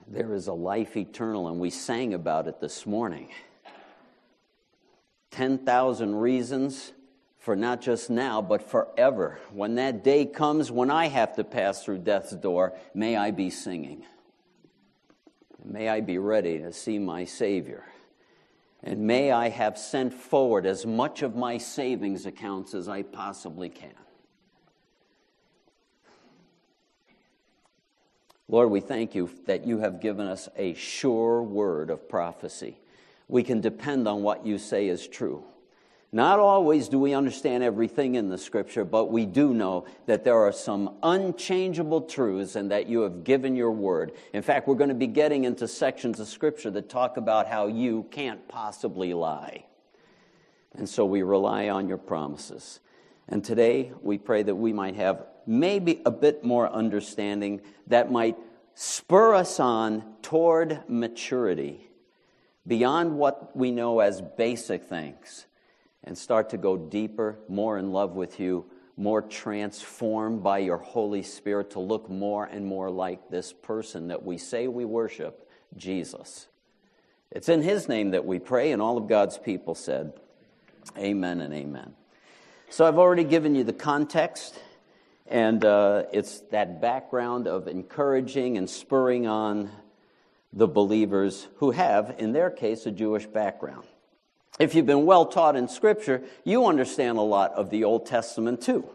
There 0.07 0.33
is 0.33 0.47
a 0.47 0.53
life 0.53 0.97
eternal, 0.97 1.47
and 1.47 1.59
we 1.59 1.69
sang 1.69 2.13
about 2.13 2.47
it 2.47 2.59
this 2.59 2.85
morning. 2.85 3.29
10,000 5.31 6.15
reasons 6.15 6.91
for 7.39 7.55
not 7.55 7.81
just 7.81 8.09
now, 8.09 8.41
but 8.41 8.69
forever. 8.69 9.39
When 9.51 9.75
that 9.75 10.03
day 10.03 10.25
comes 10.25 10.71
when 10.71 10.91
I 10.91 11.07
have 11.07 11.35
to 11.35 11.43
pass 11.43 11.83
through 11.83 11.99
death's 11.99 12.35
door, 12.35 12.73
may 12.93 13.17
I 13.17 13.31
be 13.31 13.49
singing. 13.49 14.03
May 15.63 15.89
I 15.89 16.01
be 16.01 16.17
ready 16.17 16.59
to 16.59 16.71
see 16.71 16.99
my 16.99 17.25
Savior. 17.25 17.85
And 18.83 19.07
may 19.07 19.31
I 19.31 19.49
have 19.49 19.77
sent 19.77 20.13
forward 20.13 20.65
as 20.65 20.85
much 20.85 21.21
of 21.21 21.35
my 21.35 21.57
savings 21.57 22.25
accounts 22.25 22.73
as 22.73 22.89
I 22.89 23.01
possibly 23.01 23.69
can. 23.69 23.93
Lord, 28.53 28.69
we 28.69 28.81
thank 28.81 29.15
you 29.15 29.31
that 29.47 29.65
you 29.65 29.79
have 29.79 29.99
given 29.99 30.27
us 30.27 30.47
a 30.55 30.75
sure 30.75 31.41
word 31.41 31.89
of 31.89 32.07
prophecy 32.07 32.77
we 33.27 33.41
can 33.41 33.61
depend 33.61 34.07
on 34.07 34.21
what 34.21 34.45
you 34.45 34.59
say 34.59 34.89
is 34.89 35.07
true. 35.07 35.43
Not 36.11 36.37
always 36.37 36.87
do 36.87 36.99
we 36.99 37.15
understand 37.15 37.63
everything 37.63 38.13
in 38.13 38.29
the 38.29 38.37
scripture, 38.37 38.85
but 38.85 39.11
we 39.11 39.25
do 39.25 39.55
know 39.55 39.87
that 40.05 40.23
there 40.23 40.37
are 40.37 40.51
some 40.51 40.97
unchangeable 41.01 42.01
truths 42.01 42.55
and 42.55 42.69
that 42.69 42.85
you 42.85 43.01
have 43.01 43.23
given 43.23 43.55
your 43.55 43.71
word. 43.71 44.11
In 44.33 44.43
fact, 44.43 44.67
we're 44.67 44.75
going 44.75 44.89
to 44.89 44.93
be 44.93 45.07
getting 45.07 45.45
into 45.45 45.67
sections 45.67 46.19
of 46.19 46.27
scripture 46.27 46.69
that 46.69 46.89
talk 46.89 47.17
about 47.17 47.47
how 47.47 47.65
you 47.65 48.05
can't 48.11 48.47
possibly 48.47 49.15
lie. 49.15 49.65
And 50.75 50.87
so 50.87 51.05
we 51.05 51.23
rely 51.23 51.69
on 51.69 51.87
your 51.87 51.97
promises. 51.97 52.81
And 53.27 53.43
today 53.43 53.93
we 54.03 54.19
pray 54.19 54.43
that 54.43 54.53
we 54.53 54.73
might 54.73 54.95
have 54.95 55.25
maybe 55.45 56.01
a 56.05 56.11
bit 56.11 56.43
more 56.43 56.69
understanding 56.69 57.61
that 57.87 58.11
might 58.11 58.37
spur 58.75 59.33
us 59.33 59.59
on 59.59 60.03
toward 60.21 60.81
maturity 60.87 61.89
beyond 62.65 63.17
what 63.17 63.55
we 63.55 63.71
know 63.71 63.99
as 63.99 64.21
basic 64.21 64.83
things 64.83 65.45
and 66.03 66.17
start 66.17 66.49
to 66.49 66.57
go 66.57 66.77
deeper, 66.77 67.37
more 67.47 67.77
in 67.77 67.91
love 67.91 68.15
with 68.15 68.39
you, 68.39 68.65
more 68.97 69.21
transformed 69.21 70.43
by 70.43 70.59
your 70.59 70.77
Holy 70.77 71.23
Spirit 71.23 71.71
to 71.71 71.79
look 71.79 72.09
more 72.09 72.45
and 72.45 72.65
more 72.65 72.89
like 72.91 73.29
this 73.29 73.51
person 73.53 74.09
that 74.09 74.23
we 74.23 74.37
say 74.37 74.67
we 74.67 74.85
worship, 74.85 75.49
Jesus. 75.75 76.47
It's 77.31 77.49
in 77.49 77.61
His 77.61 77.89
name 77.89 78.11
that 78.11 78.25
we 78.25 78.37
pray, 78.37 78.71
and 78.71 78.81
all 78.81 78.97
of 78.97 79.07
God's 79.07 79.37
people 79.37 79.73
said, 79.75 80.13
Amen 80.97 81.41
and 81.41 81.53
amen. 81.53 81.93
So 82.69 82.85
I've 82.85 82.97
already 82.97 83.23
given 83.23 83.55
you 83.55 83.63
the 83.63 83.73
context, 83.73 84.59
and 85.27 85.63
uh, 85.63 86.03
it's 86.11 86.39
that 86.51 86.81
background 86.81 87.47
of 87.47 87.67
encouraging 87.67 88.57
and 88.57 88.69
spurring 88.69 89.27
on 89.27 89.71
the 90.51 90.67
believers 90.67 91.47
who 91.57 91.71
have, 91.71 92.15
in 92.19 92.31
their 92.33 92.49
case, 92.49 92.85
a 92.85 92.91
Jewish 92.91 93.25
background. 93.25 93.85
If 94.59 94.75
you've 94.75 94.85
been 94.85 95.05
well 95.05 95.25
taught 95.25 95.55
in 95.55 95.67
Scripture, 95.67 96.21
you 96.43 96.67
understand 96.67 97.17
a 97.17 97.21
lot 97.21 97.53
of 97.53 97.71
the 97.71 97.85
Old 97.85 98.05
Testament 98.05 98.61
too, 98.61 98.87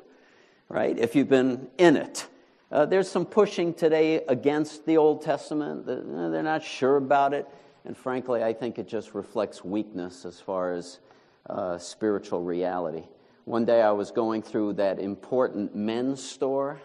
right? 0.69 0.97
If 0.97 1.17
you've 1.17 1.29
been 1.29 1.69
in 1.79 1.97
it. 1.97 2.27
Uh, 2.71 2.85
there's 2.85 3.11
some 3.11 3.25
pushing 3.25 3.75
today 3.75 4.23
against 4.29 4.85
the 4.87 4.99
Old 4.99 5.23
Testament. 5.23 5.87
They're 5.87 6.43
not 6.43 6.63
sure 6.63 6.97
about 6.97 7.33
it. 7.33 7.49
And 7.85 7.97
frankly, 7.97 8.45
I 8.45 8.53
think 8.53 8.79
it 8.79 8.87
just 8.87 9.15
reflects 9.15 9.65
weakness 9.65 10.25
as 10.27 10.39
far 10.39 10.75
as 10.75 11.01
uh, 11.49 11.79
spiritual 11.79 12.43
reality. 12.43 13.05
One 13.49 13.65
day 13.65 13.81
I 13.81 13.93
was 13.93 14.11
going 14.11 14.43
through 14.43 14.75
that 14.75 14.99
important 14.99 15.75
men's 15.75 16.23
store, 16.23 16.83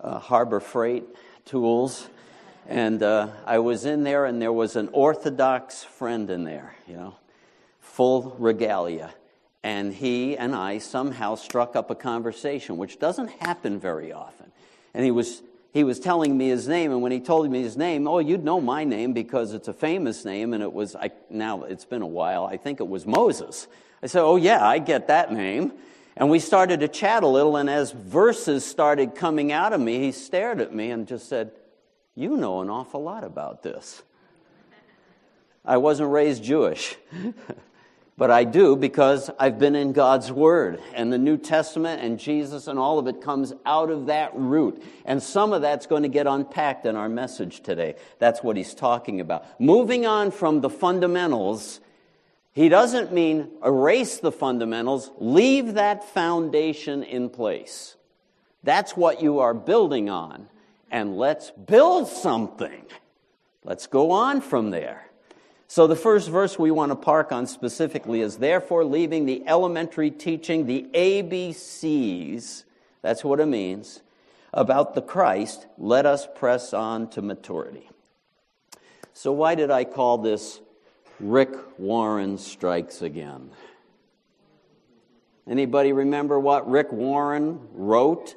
uh, 0.00 0.18
Harbor 0.18 0.58
Freight 0.58 1.04
Tools, 1.44 2.08
and 2.66 3.00
uh, 3.00 3.28
I 3.46 3.60
was 3.60 3.84
in 3.84 4.02
there, 4.02 4.24
and 4.24 4.42
there 4.42 4.52
was 4.52 4.74
an 4.74 4.88
Orthodox 4.92 5.84
friend 5.84 6.28
in 6.30 6.42
there, 6.42 6.74
you 6.88 6.96
know, 6.96 7.14
full 7.78 8.34
regalia. 8.40 9.14
And 9.62 9.94
he 9.94 10.36
and 10.36 10.52
I 10.52 10.78
somehow 10.78 11.36
struck 11.36 11.76
up 11.76 11.92
a 11.92 11.94
conversation, 11.94 12.76
which 12.76 12.98
doesn't 12.98 13.30
happen 13.30 13.78
very 13.78 14.12
often. 14.12 14.50
And 14.94 15.04
he 15.04 15.12
was, 15.12 15.42
he 15.72 15.84
was 15.84 16.00
telling 16.00 16.36
me 16.36 16.48
his 16.48 16.66
name, 16.66 16.90
and 16.90 17.02
when 17.02 17.12
he 17.12 17.20
told 17.20 17.48
me 17.48 17.62
his 17.62 17.76
name, 17.76 18.08
oh, 18.08 18.18
you'd 18.18 18.42
know 18.42 18.60
my 18.60 18.82
name 18.82 19.12
because 19.12 19.54
it's 19.54 19.68
a 19.68 19.72
famous 19.72 20.24
name, 20.24 20.54
and 20.54 20.62
it 20.64 20.72
was, 20.72 20.96
I, 20.96 21.12
now 21.30 21.62
it's 21.62 21.84
been 21.84 22.02
a 22.02 22.06
while, 22.08 22.46
I 22.46 22.56
think 22.56 22.80
it 22.80 22.88
was 22.88 23.06
Moses. 23.06 23.68
I 24.02 24.06
said, 24.06 24.22
oh, 24.22 24.36
yeah, 24.36 24.66
I 24.66 24.78
get 24.78 25.06
that 25.08 25.32
name. 25.32 25.72
And 26.16 26.28
we 26.28 26.40
started 26.40 26.80
to 26.80 26.88
chat 26.88 27.22
a 27.22 27.26
little, 27.26 27.56
and 27.56 27.70
as 27.70 27.92
verses 27.92 28.64
started 28.64 29.14
coming 29.14 29.52
out 29.52 29.72
of 29.72 29.80
me, 29.80 29.98
he 29.98 30.12
stared 30.12 30.60
at 30.60 30.74
me 30.74 30.90
and 30.90 31.06
just 31.06 31.28
said, 31.28 31.52
you 32.14 32.36
know 32.36 32.60
an 32.60 32.68
awful 32.68 33.02
lot 33.02 33.24
about 33.24 33.62
this. 33.62 34.02
I 35.64 35.78
wasn't 35.78 36.10
raised 36.10 36.42
Jewish, 36.42 36.96
but 38.18 38.30
I 38.30 38.44
do 38.44 38.76
because 38.76 39.30
I've 39.38 39.58
been 39.58 39.74
in 39.74 39.92
God's 39.92 40.30
Word. 40.30 40.82
And 40.92 41.12
the 41.12 41.18
New 41.18 41.38
Testament 41.38 42.02
and 42.02 42.18
Jesus 42.18 42.66
and 42.66 42.78
all 42.78 42.98
of 42.98 43.06
it 43.06 43.22
comes 43.22 43.54
out 43.64 43.88
of 43.88 44.06
that 44.06 44.32
root. 44.34 44.82
And 45.06 45.22
some 45.22 45.52
of 45.52 45.62
that's 45.62 45.86
going 45.86 46.02
to 46.02 46.08
get 46.08 46.26
unpacked 46.26 46.84
in 46.84 46.96
our 46.96 47.08
message 47.08 47.60
today. 47.62 47.94
That's 48.18 48.42
what 48.42 48.56
he's 48.56 48.74
talking 48.74 49.20
about. 49.20 49.60
Moving 49.60 50.04
on 50.04 50.32
from 50.32 50.60
the 50.60 50.70
fundamentals 50.70 51.80
He 52.52 52.68
doesn't 52.68 53.12
mean 53.12 53.48
erase 53.64 54.18
the 54.18 54.32
fundamentals, 54.32 55.10
leave 55.18 55.74
that 55.74 56.04
foundation 56.04 57.02
in 57.02 57.30
place. 57.30 57.96
That's 58.62 58.96
what 58.96 59.22
you 59.22 59.40
are 59.40 59.54
building 59.54 60.10
on. 60.10 60.48
And 60.90 61.16
let's 61.16 61.50
build 61.50 62.08
something. 62.08 62.84
Let's 63.64 63.86
go 63.86 64.10
on 64.10 64.42
from 64.42 64.70
there. 64.70 65.06
So, 65.66 65.86
the 65.86 65.96
first 65.96 66.28
verse 66.28 66.58
we 66.58 66.70
want 66.70 66.92
to 66.92 66.96
park 66.96 67.32
on 67.32 67.46
specifically 67.46 68.20
is 68.20 68.36
therefore 68.36 68.84
leaving 68.84 69.24
the 69.24 69.42
elementary 69.46 70.10
teaching, 70.10 70.66
the 70.66 70.86
ABCs, 70.92 72.64
that's 73.00 73.24
what 73.24 73.40
it 73.40 73.46
means, 73.46 74.02
about 74.52 74.94
the 74.94 75.00
Christ, 75.00 75.66
let 75.78 76.04
us 76.04 76.28
press 76.34 76.74
on 76.74 77.08
to 77.10 77.22
maturity. 77.22 77.88
So, 79.14 79.32
why 79.32 79.54
did 79.54 79.70
I 79.70 79.84
call 79.84 80.18
this 80.18 80.60
Rick 81.22 81.54
Warren 81.78 82.36
Strikes 82.36 83.00
Again? 83.00 83.50
Anybody 85.48 85.92
remember 85.92 86.38
what 86.38 86.70
Rick 86.70 86.92
Warren 86.92 87.60
wrote? 87.72 88.34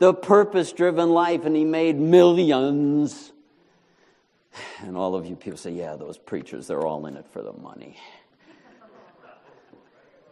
The 0.00 0.12
purpose 0.12 0.72
driven 0.72 1.10
life, 1.10 1.44
and 1.44 1.56
he 1.56 1.64
made 1.64 1.98
millions. 1.98 3.32
And 4.80 4.96
all 4.96 5.14
of 5.14 5.26
you 5.26 5.36
people 5.36 5.56
say, 5.56 5.70
yeah, 5.70 5.96
those 5.96 6.18
preachers, 6.18 6.66
they're 6.66 6.84
all 6.84 7.06
in 7.06 7.16
it 7.16 7.26
for 7.28 7.42
the 7.42 7.52
money. 7.52 7.96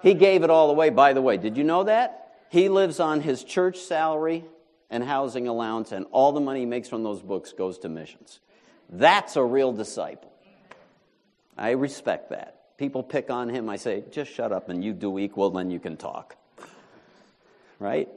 He 0.03 0.15
gave 0.15 0.43
it 0.43 0.51
all 0.51 0.71
away. 0.71 0.91
By 0.91 1.15
the 1.15 1.23
way, 1.23 1.39
did 1.39 1.57
you 1.57 1.65
know 1.65 1.85
that? 1.85 2.39
He 2.51 2.69
lives 2.69 3.01
on 3.01 3.21
his 3.21 3.43
church 3.43 3.79
salary 3.79 4.45
and 4.91 5.03
housing 5.03 5.49
allowance, 5.49 5.93
and 5.93 6.07
all 6.11 6.33
the 6.33 6.41
money 6.41 6.61
he 6.61 6.67
makes 6.67 6.89
from 6.89 7.03
those 7.03 7.23
books 7.23 7.53
goes 7.53 7.79
to 7.79 7.89
missions. 7.89 8.41
That's 8.91 9.37
a 9.37 9.43
real 9.43 9.73
disciple. 9.73 10.34
I 11.57 11.71
respect 11.71 12.31
that. 12.31 12.77
People 12.77 13.03
pick 13.03 13.31
on 13.31 13.49
him. 13.49 13.69
I 13.69 13.77
say, 13.77 14.05
just 14.11 14.33
shut 14.33 14.53
up 14.53 14.69
and 14.69 14.85
you 14.85 14.93
do 14.93 15.19
equal, 15.19 15.51
then 15.51 15.71
you 15.71 15.79
can 15.79 15.97
talk. 15.97 16.37
Right? 17.79 18.09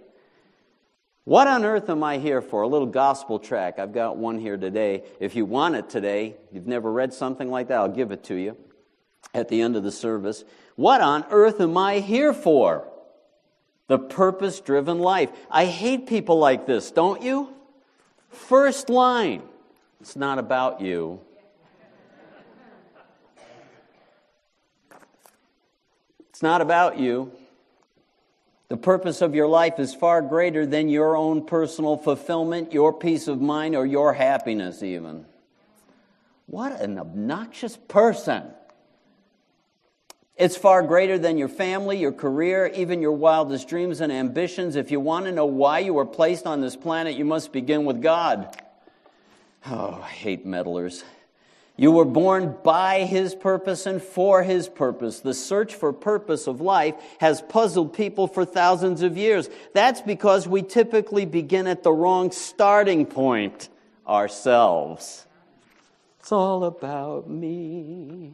What 1.25 1.47
on 1.47 1.65
earth 1.65 1.89
am 1.89 2.03
I 2.03 2.17
here 2.17 2.41
for? 2.41 2.61
A 2.61 2.67
little 2.67 2.87
gospel 2.87 3.37
track. 3.37 3.79
I've 3.79 3.93
got 3.93 4.17
one 4.17 4.39
here 4.39 4.57
today. 4.57 5.03
If 5.19 5.35
you 5.35 5.45
want 5.45 5.75
it 5.75 5.89
today, 5.89 6.35
you've 6.51 6.67
never 6.67 6.91
read 6.91 7.13
something 7.13 7.51
like 7.51 7.67
that, 7.67 7.79
I'll 7.79 7.89
give 7.89 8.11
it 8.11 8.23
to 8.25 8.35
you 8.35 8.57
at 9.33 9.49
the 9.49 9.61
end 9.61 9.75
of 9.75 9.83
the 9.83 9.91
service. 9.91 10.43
What 10.75 11.01
on 11.01 11.25
earth 11.29 11.59
am 11.59 11.77
I 11.77 11.99
here 11.99 12.33
for? 12.33 12.87
The 13.87 13.99
purpose 13.99 14.59
driven 14.59 14.99
life. 14.99 15.29
I 15.51 15.65
hate 15.65 16.07
people 16.07 16.39
like 16.39 16.65
this, 16.65 16.91
don't 16.91 17.21
you? 17.21 17.53
First 18.29 18.89
line 18.89 19.43
it's 19.99 20.15
not 20.15 20.39
about 20.39 20.81
you. 20.81 21.19
It's 26.37 26.43
not 26.43 26.61
about 26.61 26.99
you. 26.99 27.31
The 28.67 28.77
purpose 28.77 29.23
of 29.23 29.33
your 29.33 29.47
life 29.47 29.79
is 29.79 29.95
far 29.95 30.21
greater 30.21 30.67
than 30.67 30.87
your 30.87 31.17
own 31.17 31.43
personal 31.43 31.97
fulfillment, 31.97 32.73
your 32.73 32.93
peace 32.93 33.27
of 33.27 33.41
mind, 33.41 33.75
or 33.75 33.87
your 33.87 34.13
happiness, 34.13 34.83
even. 34.83 35.25
What 36.45 36.79
an 36.79 36.99
obnoxious 36.99 37.75
person. 37.75 38.43
It's 40.35 40.55
far 40.55 40.83
greater 40.83 41.17
than 41.17 41.39
your 41.39 41.47
family, 41.47 41.97
your 41.97 42.11
career, 42.11 42.67
even 42.67 43.01
your 43.01 43.13
wildest 43.13 43.67
dreams 43.67 43.99
and 43.99 44.11
ambitions. 44.11 44.75
If 44.75 44.91
you 44.91 44.99
want 44.99 45.25
to 45.25 45.31
know 45.31 45.47
why 45.47 45.79
you 45.79 45.95
were 45.95 46.05
placed 46.05 46.45
on 46.45 46.61
this 46.61 46.75
planet, 46.75 47.17
you 47.17 47.25
must 47.25 47.51
begin 47.51 47.83
with 47.83 47.99
God. 47.99 48.61
Oh, 49.65 50.01
I 50.03 50.09
hate 50.09 50.45
meddlers. 50.45 51.03
You 51.79 51.91
were 51.91 52.05
born 52.05 52.55
by 52.63 53.03
His 53.03 53.35
purpose 53.35 53.85
and 53.85 54.01
for 54.01 54.41
His 54.41 54.67
purpose. 54.67 55.19
The 55.19 55.35
search 55.35 55.75
for 55.75 55.93
purpose 55.93 56.47
of 56.47 56.59
life 56.59 56.95
has 57.19 57.41
puzzled 57.41 57.93
people 57.93 58.27
for 58.27 58.45
thousands 58.45 59.03
of 59.03 59.15
years. 59.15 59.47
That's 59.73 60.01
because 60.01 60.47
we 60.47 60.63
typically 60.63 61.25
begin 61.25 61.67
at 61.67 61.83
the 61.83 61.91
wrong 61.91 62.31
starting 62.31 63.05
point 63.05 63.69
ourselves. 64.07 65.27
It's 66.19 66.31
all 66.31 66.63
about 66.63 67.29
me. 67.29 68.33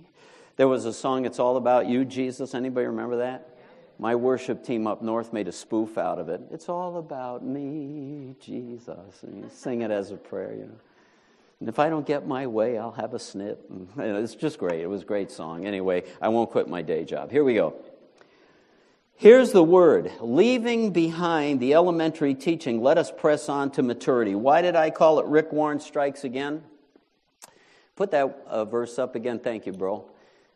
There 0.55 0.67
was 0.67 0.85
a 0.85 0.93
song, 0.93 1.25
It's 1.25 1.39
All 1.39 1.57
About 1.57 1.87
You, 1.87 2.05
Jesus. 2.05 2.55
Anybody 2.55 2.87
remember 2.87 3.17
that? 3.17 3.49
My 3.99 4.15
worship 4.15 4.63
team 4.63 4.87
up 4.87 5.01
north 5.01 5.33
made 5.33 5.47
a 5.47 5.51
spoof 5.51 5.97
out 5.97 6.17
of 6.17 6.29
it. 6.29 6.41
It's 6.49 6.69
all 6.69 6.97
about 6.97 7.45
me, 7.45 8.35
Jesus. 8.39 9.23
And 9.23 9.43
you 9.43 9.49
sing 9.53 9.81
it 9.81 9.91
as 9.91 10.11
a 10.11 10.15
prayer, 10.17 10.53
you 10.53 10.65
know. 10.65 10.79
And 11.63 11.69
if 11.69 11.79
I 11.79 11.87
don't 11.87 12.05
get 12.05 12.27
my 12.27 12.45
way, 12.45 12.77
I'll 12.77 12.91
have 12.91 13.13
a 13.13 13.19
snip. 13.19 13.65
it's 13.97 14.35
just 14.35 14.57
great. 14.57 14.81
It 14.81 14.87
was 14.87 15.03
a 15.03 15.05
great 15.05 15.31
song. 15.31 15.65
Anyway, 15.65 16.03
I 16.21 16.27
won't 16.27 16.49
quit 16.51 16.67
my 16.67 16.81
day 16.81 17.05
job. 17.05 17.31
Here 17.31 17.41
we 17.41 17.53
go. 17.53 17.73
Here's 19.15 19.53
the 19.53 19.63
word 19.63 20.11
leaving 20.19 20.91
behind 20.91 21.61
the 21.61 21.73
elementary 21.73 22.35
teaching, 22.35 22.81
let 22.81 22.97
us 22.97 23.13
press 23.15 23.47
on 23.47 23.71
to 23.71 23.81
maturity. 23.81 24.35
Why 24.35 24.61
did 24.61 24.75
I 24.75 24.89
call 24.89 25.19
it 25.19 25.25
Rick 25.27 25.53
Warren 25.53 25.79
Strikes 25.79 26.25
Again? 26.25 26.63
Put 27.95 28.11
that 28.11 28.43
uh, 28.45 28.65
verse 28.65 28.99
up 28.99 29.15
again. 29.15 29.39
Thank 29.39 29.65
you, 29.65 29.71
bro. 29.71 30.11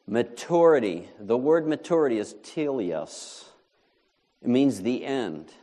Maturity. 0.07 1.07
The 1.21 1.37
word 1.37 1.69
maturity 1.69 2.17
is 2.17 2.33
teleos, 2.43 3.45
it 4.41 4.49
means 4.49 4.81
the 4.81 5.05
end. 5.05 5.53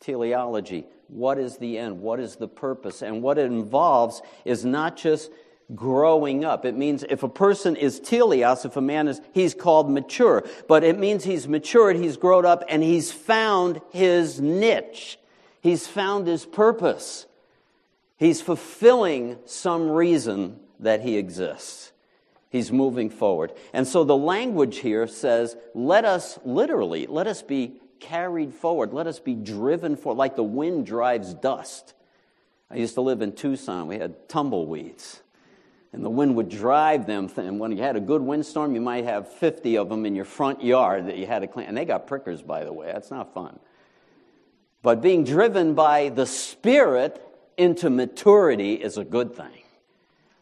Teleology 0.00 0.84
what 1.12 1.38
is 1.38 1.58
the 1.58 1.78
end? 1.78 2.00
What 2.00 2.20
is 2.20 2.36
the 2.36 2.48
purpose? 2.48 3.02
And 3.02 3.22
what 3.22 3.38
it 3.38 3.46
involves 3.46 4.22
is 4.44 4.64
not 4.64 4.96
just 4.96 5.30
growing 5.74 6.44
up. 6.44 6.64
It 6.64 6.76
means 6.76 7.04
if 7.08 7.22
a 7.22 7.28
person 7.28 7.76
is 7.76 8.00
teleos, 8.00 8.64
if 8.64 8.76
a 8.76 8.80
man 8.80 9.08
is, 9.08 9.20
he's 9.32 9.54
called 9.54 9.90
mature. 9.90 10.42
But 10.68 10.84
it 10.84 10.98
means 10.98 11.24
he's 11.24 11.46
matured, 11.46 11.96
he's 11.96 12.16
grown 12.16 12.44
up, 12.46 12.64
and 12.68 12.82
he's 12.82 13.12
found 13.12 13.80
his 13.90 14.40
niche. 14.40 15.18
He's 15.60 15.86
found 15.86 16.26
his 16.26 16.44
purpose. 16.44 17.26
He's 18.16 18.40
fulfilling 18.40 19.38
some 19.44 19.90
reason 19.90 20.60
that 20.80 21.02
he 21.02 21.16
exists. 21.16 21.92
He's 22.50 22.72
moving 22.72 23.08
forward. 23.08 23.52
And 23.72 23.86
so 23.86 24.04
the 24.04 24.16
language 24.16 24.78
here 24.78 25.06
says, 25.06 25.56
let 25.74 26.04
us 26.04 26.38
literally, 26.44 27.06
let 27.06 27.26
us 27.26 27.42
be 27.42 27.80
carried 28.02 28.52
forward. 28.52 28.92
Let 28.92 29.06
us 29.06 29.18
be 29.18 29.34
driven 29.34 29.96
forward, 29.96 30.18
like 30.18 30.36
the 30.36 30.42
wind 30.42 30.86
drives 30.86 31.32
dust. 31.32 31.94
I 32.70 32.76
used 32.76 32.94
to 32.94 33.00
live 33.00 33.22
in 33.22 33.32
Tucson. 33.32 33.86
We 33.86 33.98
had 33.98 34.28
tumbleweeds. 34.28 35.20
And 35.92 36.02
the 36.04 36.10
wind 36.10 36.36
would 36.36 36.48
drive 36.48 37.06
them. 37.06 37.30
And 37.36 37.60
when 37.60 37.70
you 37.70 37.82
had 37.82 37.96
a 37.96 38.00
good 38.00 38.22
windstorm, 38.22 38.74
you 38.74 38.80
might 38.80 39.04
have 39.04 39.30
50 39.30 39.76
of 39.76 39.88
them 39.90 40.06
in 40.06 40.16
your 40.16 40.24
front 40.24 40.64
yard 40.64 41.06
that 41.06 41.18
you 41.18 41.26
had 41.26 41.40
to 41.40 41.46
clean. 41.46 41.66
And 41.66 41.76
they 41.76 41.84
got 41.84 42.06
prickers, 42.06 42.40
by 42.42 42.64
the 42.64 42.72
way. 42.72 42.86
That's 42.86 43.10
not 43.10 43.34
fun. 43.34 43.58
But 44.82 45.02
being 45.02 45.22
driven 45.22 45.74
by 45.74 46.08
the 46.08 46.26
Spirit 46.26 47.22
into 47.56 47.90
maturity 47.90 48.74
is 48.74 48.96
a 48.96 49.04
good 49.04 49.34
thing. 49.36 49.62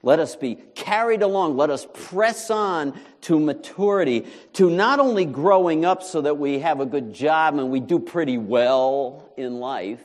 Let 0.03 0.19
us 0.19 0.37
be 0.37 0.55
carried 0.55 1.23
along. 1.23 1.57
Let 1.57 1.69
us 1.69 1.87
press 1.93 2.51
on 2.51 2.99
to 3.23 3.39
maturity, 3.39 4.27
to 4.55 4.71
not 4.71 5.01
only 5.01 5.25
growing 5.25 5.85
up 5.85 6.03
so 6.03 6.21
that 6.23 6.39
we 6.39 6.59
have 6.61 6.81
a 6.81 6.87
good 6.87 7.13
job 7.13 7.59
and 7.59 7.71
we 7.71 7.81
do 7.81 7.99
pretty 7.99 8.39
well 8.39 9.31
in 9.37 9.61
life, 9.61 10.01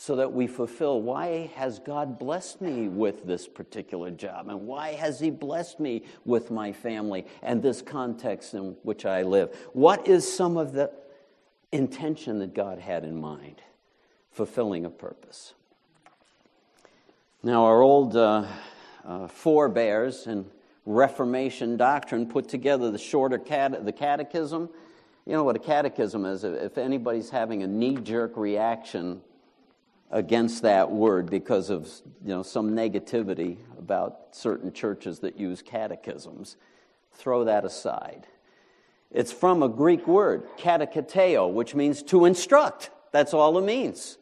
so 0.00 0.16
that 0.16 0.32
we 0.32 0.46
fulfill 0.46 1.02
why 1.02 1.50
has 1.56 1.78
God 1.78 2.18
blessed 2.18 2.62
me 2.62 2.88
with 2.88 3.26
this 3.26 3.46
particular 3.46 4.10
job? 4.10 4.48
And 4.48 4.66
why 4.66 4.94
has 4.94 5.20
He 5.20 5.30
blessed 5.30 5.78
me 5.78 6.04
with 6.24 6.50
my 6.50 6.72
family 6.72 7.26
and 7.42 7.62
this 7.62 7.82
context 7.82 8.54
in 8.54 8.76
which 8.82 9.04
I 9.04 9.24
live? 9.24 9.54
What 9.74 10.08
is 10.08 10.32
some 10.32 10.56
of 10.56 10.72
the 10.72 10.90
intention 11.70 12.38
that 12.38 12.54
God 12.54 12.78
had 12.78 13.04
in 13.04 13.20
mind? 13.20 13.60
Fulfilling 14.32 14.86
a 14.86 14.90
purpose. 14.90 15.52
Now, 17.42 17.64
our 17.64 17.82
old 17.82 18.16
uh, 18.16 18.46
uh, 19.04 19.28
forebears 19.28 20.26
in 20.26 20.46
Reformation 20.86 21.76
doctrine 21.76 22.26
put 22.26 22.48
together 22.48 22.90
the 22.90 22.98
shorter 22.98 23.38
cat- 23.38 23.84
the 23.84 23.92
catechism. 23.92 24.68
You 25.26 25.34
know 25.34 25.44
what 25.44 25.56
a 25.56 25.60
catechism 25.60 26.24
is? 26.24 26.44
If 26.44 26.78
anybody's 26.78 27.30
having 27.30 27.62
a 27.62 27.66
knee 27.66 27.96
jerk 27.96 28.36
reaction 28.36 29.20
against 30.10 30.62
that 30.62 30.90
word 30.90 31.30
because 31.30 31.70
of 31.70 31.84
you 32.24 32.30
know, 32.34 32.42
some 32.42 32.72
negativity 32.72 33.58
about 33.78 34.28
certain 34.32 34.72
churches 34.72 35.20
that 35.20 35.38
use 35.38 35.62
catechisms, 35.62 36.56
throw 37.12 37.44
that 37.44 37.64
aside. 37.64 38.26
It's 39.10 39.32
from 39.32 39.62
a 39.62 39.68
Greek 39.68 40.06
word, 40.06 40.48
katechiteo, 40.56 41.52
which 41.52 41.74
means 41.74 42.02
to 42.04 42.24
instruct. 42.24 42.90
That's 43.12 43.34
all 43.34 43.58
it 43.58 43.64
means. 43.64 44.18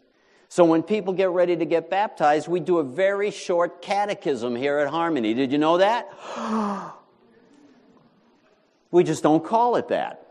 So 0.49 0.65
when 0.65 0.83
people 0.83 1.13
get 1.13 1.31
ready 1.31 1.57
to 1.57 1.65
get 1.65 1.91
baptized, 1.91 2.49
we 2.49 2.59
do 2.61 2.79
a 2.79 2.85
very 2.85 3.31
short 3.31 3.83
catechism 3.83 4.57
here 4.57 4.79
at 4.79 4.89
Harmony. 4.89 5.35
Did 5.35 5.53
you 5.53 5.59
know 5.59 5.77
that? 5.79 6.11
we 8.91 9.05
just 9.05 9.23
don't 9.23 9.45
call 9.45 9.77
it 9.77 9.89
that. 9.89 10.27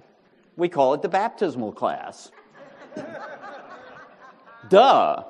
We 0.56 0.70
call 0.70 0.96
it 0.96 1.04
the 1.04 1.10
baptismal 1.10 1.72
class. 1.72 2.32
Duh. 4.70 5.24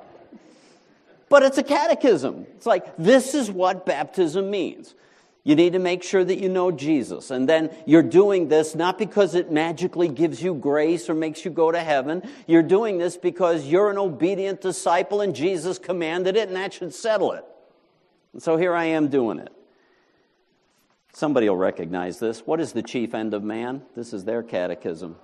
But 1.28 1.42
it's 1.42 1.58
a 1.58 1.62
catechism. 1.62 2.46
It's 2.56 2.64
like, 2.64 2.96
this 2.96 3.34
is 3.34 3.50
what 3.50 3.84
baptism 3.84 4.50
means. 4.50 4.94
You 5.48 5.56
need 5.56 5.72
to 5.72 5.78
make 5.78 6.02
sure 6.02 6.22
that 6.22 6.36
you 6.36 6.50
know 6.50 6.70
Jesus. 6.70 7.30
And 7.30 7.48
then 7.48 7.70
you're 7.86 8.02
doing 8.02 8.48
this 8.48 8.74
not 8.74 8.98
because 8.98 9.34
it 9.34 9.50
magically 9.50 10.06
gives 10.06 10.42
you 10.42 10.52
grace 10.52 11.08
or 11.08 11.14
makes 11.14 11.42
you 11.42 11.50
go 11.50 11.72
to 11.72 11.80
heaven. 11.80 12.22
You're 12.46 12.62
doing 12.62 12.98
this 12.98 13.16
because 13.16 13.64
you're 13.64 13.88
an 13.90 13.96
obedient 13.96 14.60
disciple 14.60 15.22
and 15.22 15.34
Jesus 15.34 15.78
commanded 15.78 16.36
it, 16.36 16.48
and 16.48 16.56
that 16.58 16.74
should 16.74 16.92
settle 16.92 17.32
it. 17.32 17.46
And 18.34 18.42
so 18.42 18.58
here 18.58 18.74
I 18.74 18.84
am 18.84 19.08
doing 19.08 19.38
it. 19.38 19.50
Somebody 21.14 21.48
will 21.48 21.56
recognize 21.56 22.18
this. 22.18 22.40
What 22.40 22.60
is 22.60 22.74
the 22.74 22.82
chief 22.82 23.14
end 23.14 23.32
of 23.32 23.42
man? 23.42 23.80
This 23.96 24.12
is 24.12 24.26
their 24.26 24.42
catechism. 24.42 25.16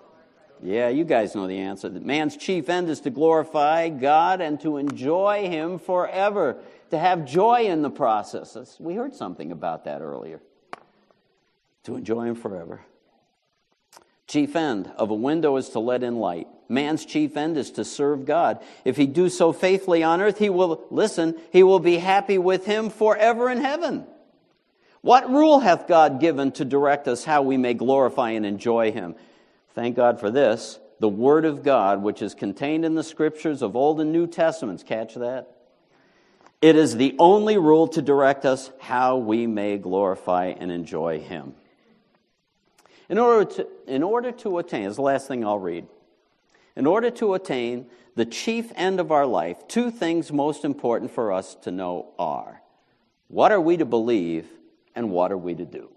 Yeah, 0.63 0.89
you 0.89 1.05
guys 1.05 1.35
know 1.35 1.47
the 1.47 1.59
answer. 1.59 1.91
Man's 1.91 2.39
chief 2.39 2.71
end 2.71 2.89
is 2.89 3.01
to 3.03 3.11
glorify 3.11 3.91
God 3.91 4.41
and 4.41 4.59
to 4.63 4.79
enjoy 4.79 5.51
Him 5.51 5.79
forever, 5.79 6.57
to 6.91 6.99
have 6.99 7.25
joy 7.25 7.67
in 7.67 7.83
the 7.83 7.91
process. 7.91 8.77
We 8.79 8.95
heard 8.95 9.15
something 9.15 9.53
about 9.53 9.85
that 9.85 10.01
earlier. 10.01 10.41
To 11.85 11.97
enjoy 11.97 12.27
Him 12.27 12.35
forever. 12.35 12.81
Chief 14.27 14.57
end 14.57 14.91
of 14.97 15.11
a 15.11 15.15
window 15.15 15.57
is 15.57 15.69
to 15.71 15.81
let 15.81 16.03
in 16.03 16.17
light. 16.17 16.49
Man's 16.69 17.05
chief 17.05 17.37
end 17.37 17.59
is 17.59 17.73
to 17.73 17.85
serve 17.85 18.25
God. 18.25 18.63
If 18.85 18.97
he 18.97 19.07
do 19.07 19.29
so 19.29 19.53
faithfully 19.53 20.03
on 20.03 20.21
earth, 20.21 20.39
he 20.39 20.49
will, 20.49 20.83
listen, 20.91 21.39
he 21.53 21.63
will 21.63 21.79
be 21.79 21.99
happy 21.99 22.39
with 22.39 22.65
him 22.65 22.89
forever 22.89 23.51
in 23.51 23.59
heaven. 23.61 24.07
What 25.03 25.31
rule 25.31 25.61
hath 25.61 25.87
God 25.87 26.21
given 26.21 26.53
to 26.53 26.65
direct 26.65 27.07
us 27.07 27.25
how 27.25 27.43
we 27.43 27.59
may 27.59 27.75
glorify 27.75 28.31
and 28.31 28.47
enjoy 28.47 28.93
him? 28.93 29.15
Thank 29.75 29.97
God 29.97 30.19
for 30.19 30.31
this. 30.31 30.79
The 31.01 31.09
Word 31.09 31.45
of 31.45 31.63
God, 31.63 32.03
which 32.03 32.23
is 32.23 32.35
contained 32.35 32.87
in 32.87 32.95
the 32.95 33.03
Scriptures 33.03 33.61
of 33.61 33.77
Old 33.77 34.01
and 34.01 34.13
New 34.13 34.27
Testaments. 34.27 34.83
Catch 34.83 35.17
that? 35.17 35.54
It 36.65 36.77
is 36.77 36.97
the 36.97 37.15
only 37.19 37.59
rule 37.59 37.89
to 37.89 38.01
direct 38.01 38.47
us 38.47 38.71
how 38.79 39.19
we 39.19 39.47
may 39.47 39.77
glorify 39.77 40.47
and 40.47 40.73
enjoy 40.73 41.21
Him. 41.21 41.53
In 43.11 43.19
order 43.19 43.45
to, 43.57 43.69
in 43.87 44.03
order 44.03 44.33
to 44.33 44.57
attain, 44.57 44.85
is 44.85 44.97
the 44.97 45.03
last 45.03 45.29
thing 45.29 45.45
I'll 45.45 45.59
read. 45.59 45.87
In 46.75 46.87
order 46.87 47.11
to 47.11 47.35
attain 47.35 47.85
the 48.15 48.25
chief 48.25 48.73
end 48.77 48.99
of 48.99 49.13
our 49.13 49.27
life, 49.27 49.69
two 49.69 49.91
things 49.91 50.33
most 50.33 50.65
important 50.65 51.11
for 51.11 51.33
us 51.33 51.55
to 51.65 51.71
know 51.71 52.15
are 52.19 52.63
what 53.29 53.53
are 53.53 53.61
we 53.61 53.77
to 53.77 53.85
believe 53.85 54.49
and 54.95 55.11
what 55.11 55.33
are 55.33 55.37
we 55.37 55.55
to 55.55 55.67
do? 55.67 55.91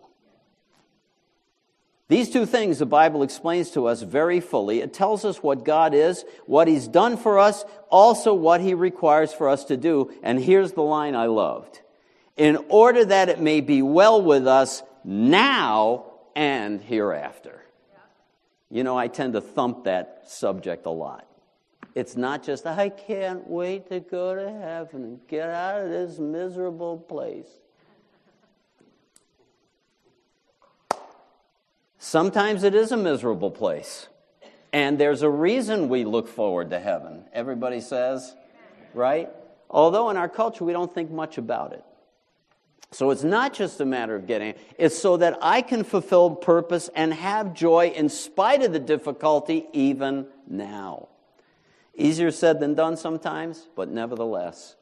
These 2.10 2.30
two 2.30 2.46
things 2.46 2.80
the 2.80 2.86
Bible 2.86 3.22
explains 3.22 3.72
to 3.72 3.88
us 3.88 4.02
very 4.02 4.40
fully. 4.40 4.80
It 4.80 4.94
tells 4.94 5.26
us 5.26 5.44
what 5.44 5.66
God 5.66 5.94
is, 5.94 6.24
what 6.46 6.68
He's 6.68 6.88
done 6.88 7.18
for 7.18 7.38
us, 7.38 7.66
also 7.90 8.34
what 8.34 8.62
He 8.62 8.74
requires 8.74 9.34
for 9.34 9.50
us 9.50 9.66
to 9.66 9.76
do. 9.76 10.14
And 10.24 10.40
here's 10.40 10.72
the 10.72 10.82
line 10.82 11.16
I 11.16 11.26
loved. 11.26 11.82
In 12.38 12.58
order 12.70 13.04
that 13.04 13.30
it 13.30 13.42
may 13.42 13.60
be 13.60 13.82
well 13.82 14.22
with 14.22 14.48
us 14.48 14.84
now 15.04 16.06
and 16.36 16.82
hereafter. 16.82 17.62
You 18.70 18.84
know, 18.84 18.98
I 18.98 19.08
tend 19.08 19.34
to 19.34 19.42
thump 19.42 19.86
that 19.86 20.24
subject 20.28 20.86
a 20.86 20.92
lot. 20.92 21.28
It's 21.96 22.16
not 22.16 22.44
just, 22.44 22.68
I 22.68 22.90
can't 22.90 23.50
wait 23.50 23.90
to 23.90 24.00
go 24.00 24.36
to 24.36 24.52
heaven 24.52 25.04
and 25.04 25.20
get 25.28 25.50
out 25.50 25.82
of 25.82 25.90
this 25.90 26.20
miserable 26.20 26.98
place. 27.00 27.48
Sometimes 32.00 32.64
it 32.64 32.76
is 32.76 32.92
a 32.92 32.98
miserable 32.98 33.52
place. 33.52 34.08
And 34.74 35.00
there's 35.00 35.22
a 35.22 35.30
reason 35.30 35.90
we 35.90 36.04
look 36.04 36.28
forward 36.28 36.70
to 36.72 36.80
heaven. 36.80 37.24
Everybody 37.34 37.82
says, 37.82 38.36
right? 38.94 39.30
Although 39.70 40.10
in 40.10 40.18
our 40.18 40.30
culture 40.30 40.64
we 40.64 40.74
don't 40.74 40.94
think 40.94 41.10
much 41.10 41.38
about 41.38 41.74
it. 41.74 41.84
So 42.92 43.12
it's 43.12 43.24
not 43.24 43.54
just 43.54 43.82
a 43.82 43.86
matter 43.86 44.16
of 44.16 44.28
getting, 44.28 44.54
it's 44.78 44.98
so 44.98 45.18
that 45.18 45.38
I 45.42 45.62
can 45.62 45.84
fulfill 45.84 46.36
purpose 46.36 46.90
and 46.96 47.14
have 47.14 47.54
joy 47.54 47.92
in 47.94 48.08
spite 48.08 48.64
of 48.64 48.72
the 48.72 48.80
difficulty 48.80 49.66
even 49.74 50.28
now. 50.48 51.10
Easier 51.96 52.32
said 52.32 52.60
than 52.60 52.76
done 52.76 52.96
sometimes, 52.96 53.68
but 53.76 53.90
nevertheless, 53.90 54.76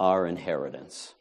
our 0.00 0.26
inheritance. 0.26 1.14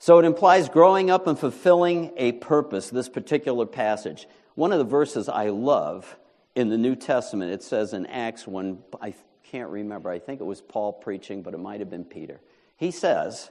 So 0.00 0.18
it 0.18 0.24
implies 0.24 0.70
growing 0.70 1.10
up 1.10 1.26
and 1.26 1.38
fulfilling 1.38 2.12
a 2.16 2.32
purpose, 2.32 2.88
this 2.88 3.10
particular 3.10 3.66
passage. 3.66 4.26
One 4.54 4.72
of 4.72 4.78
the 4.78 4.84
verses 4.84 5.28
I 5.28 5.50
love 5.50 6.16
in 6.54 6.70
the 6.70 6.78
New 6.78 6.96
Testament, 6.96 7.52
it 7.52 7.62
says 7.62 7.92
in 7.92 8.06
Acts 8.06 8.46
when 8.46 8.78
I 9.02 9.12
can't 9.44 9.68
remember, 9.68 10.10
I 10.10 10.18
think 10.18 10.40
it 10.40 10.44
was 10.44 10.62
Paul 10.62 10.94
preaching, 10.94 11.42
but 11.42 11.52
it 11.52 11.58
might 11.58 11.80
have 11.80 11.90
been 11.90 12.06
Peter. 12.06 12.40
He 12.78 12.90
says, 12.90 13.50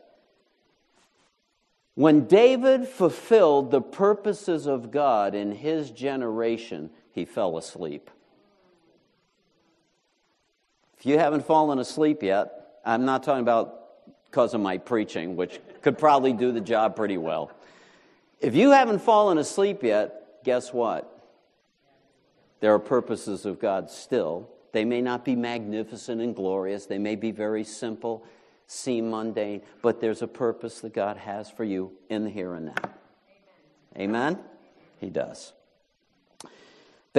when 1.94 2.26
David 2.26 2.88
fulfilled 2.88 3.70
the 3.70 3.82
purposes 3.82 4.66
of 4.66 4.90
God 4.90 5.36
in 5.36 5.52
his 5.52 5.92
generation, 5.92 6.90
he 7.12 7.26
fell 7.26 7.60
asleep. 7.60 8.10
If 10.98 11.06
you 11.06 11.20
haven't 11.20 11.46
fallen 11.46 11.78
asleep 11.78 12.24
yet, 12.24 12.80
I'm 12.84 13.06
not 13.06 13.22
talking 13.22 13.44
about 13.44 13.76
because 14.26 14.56
of 14.56 14.62
my 14.62 14.80
preaching, 14.80 15.36
which 15.36 15.60
could 15.82 15.98
probably 15.98 16.34
do 16.34 16.52
the 16.52 16.62
job 16.62 16.96
pretty 16.96 17.18
well. 17.18 17.52
If 18.40 18.56
you 18.56 18.72
haven't 18.72 19.00
fallen 19.00 19.38
asleep 19.38 19.84
yet, 19.84 20.44
guess 20.44 20.74
what? 20.74 21.16
There 22.60 22.74
are 22.74 22.80
purposes 22.80 23.46
of 23.46 23.60
God 23.60 23.90
still. 23.90 24.50
They 24.72 24.86
may 24.86 25.02
not 25.02 25.26
be 25.26 25.36
magnificent 25.36 26.22
and 26.22 26.36
glorious, 26.36 26.86
they 26.86 27.00
may 27.00 27.16
be 27.16 27.32
very 27.32 27.64
simple 27.64 28.26
seem 28.70 29.10
mundane, 29.10 29.62
but 29.82 30.00
there's 30.00 30.22
a 30.22 30.28
purpose 30.28 30.80
that 30.82 30.94
God 30.94 31.18
has 31.18 31.50
for 31.50 31.64
you 31.64 31.92
in 32.08 32.24
the 32.24 32.30
here 32.30 32.54
and 32.54 32.68
now. 32.68 32.92
Amen? 33.98 34.38
He 35.00 35.10
does. 35.10 35.54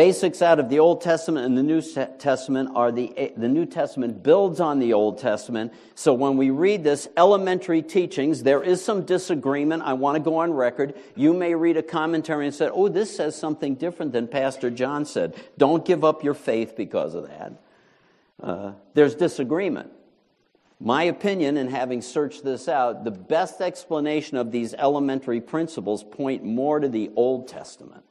Basics 0.00 0.40
out 0.40 0.58
of 0.58 0.70
the 0.70 0.78
Old 0.78 1.02
Testament 1.02 1.44
and 1.44 1.58
the 1.58 1.62
New 1.62 1.82
Testament 1.82 2.70
are 2.74 2.90
the, 2.90 3.34
the 3.36 3.50
New 3.50 3.66
Testament 3.66 4.22
builds 4.22 4.58
on 4.58 4.78
the 4.78 4.94
Old 4.94 5.18
Testament. 5.18 5.74
So 5.94 6.14
when 6.14 6.38
we 6.38 6.48
read 6.48 6.82
this 6.82 7.06
elementary 7.18 7.82
teachings, 7.82 8.42
there 8.42 8.62
is 8.62 8.82
some 8.82 9.04
disagreement. 9.04 9.82
I 9.82 9.92
want 9.92 10.16
to 10.16 10.22
go 10.22 10.36
on 10.38 10.54
record. 10.54 10.94
You 11.16 11.34
may 11.34 11.54
read 11.54 11.76
a 11.76 11.82
commentary 11.82 12.46
and 12.46 12.54
say, 12.54 12.70
oh, 12.72 12.88
this 12.88 13.14
says 13.14 13.36
something 13.36 13.74
different 13.74 14.12
than 14.12 14.26
Pastor 14.26 14.70
John 14.70 15.04
said. 15.04 15.34
Don't 15.58 15.84
give 15.84 16.02
up 16.02 16.24
your 16.24 16.32
faith 16.32 16.76
because 16.78 17.14
of 17.14 17.28
that. 17.28 17.52
Uh, 18.42 18.72
there's 18.94 19.14
disagreement. 19.14 19.92
My 20.80 21.02
opinion, 21.02 21.58
in 21.58 21.68
having 21.68 22.00
searched 22.00 22.42
this 22.42 22.68
out, 22.68 23.04
the 23.04 23.10
best 23.10 23.60
explanation 23.60 24.38
of 24.38 24.50
these 24.50 24.72
elementary 24.72 25.42
principles 25.42 26.02
point 26.02 26.42
more 26.42 26.80
to 26.80 26.88
the 26.88 27.10
Old 27.16 27.48
Testament. 27.48 28.02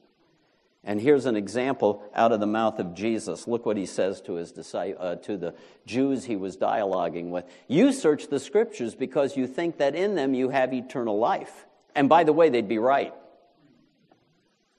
And 0.84 1.02
here's 1.02 1.26
an 1.26 1.36
example 1.36 2.04
out 2.16 2.32
of 2.32 2.40
the 2.40 2.48
mouth 2.48 2.80
of 2.80 2.94
Jesus. 2.94 3.48
Look 3.48 3.66
what 3.66 3.76
he 3.76 3.86
says 3.86 4.22
to, 4.22 4.36
his 4.36 4.54
uh, 4.74 5.16
to 5.24 5.38
the 5.38 5.54
Jews 5.86 6.26
he 6.26 6.38
was 6.38 6.56
dialoguing 6.56 7.30
with. 7.30 7.46
You 7.68 7.92
search 7.92 8.28
the 8.28 8.40
scriptures 8.40 8.96
because 8.96 9.36
you 9.36 9.46
think 9.46 9.78
that 9.80 9.94
in 9.94 10.16
them 10.16 10.34
you 10.34 10.50
have 10.50 10.74
eternal 10.74 11.20
life. 11.20 11.66
And 11.96 12.08
by 12.08 12.24
the 12.24 12.34
way, 12.34 12.50
they'd 12.50 12.68
be 12.68 12.78
right. 12.78 13.14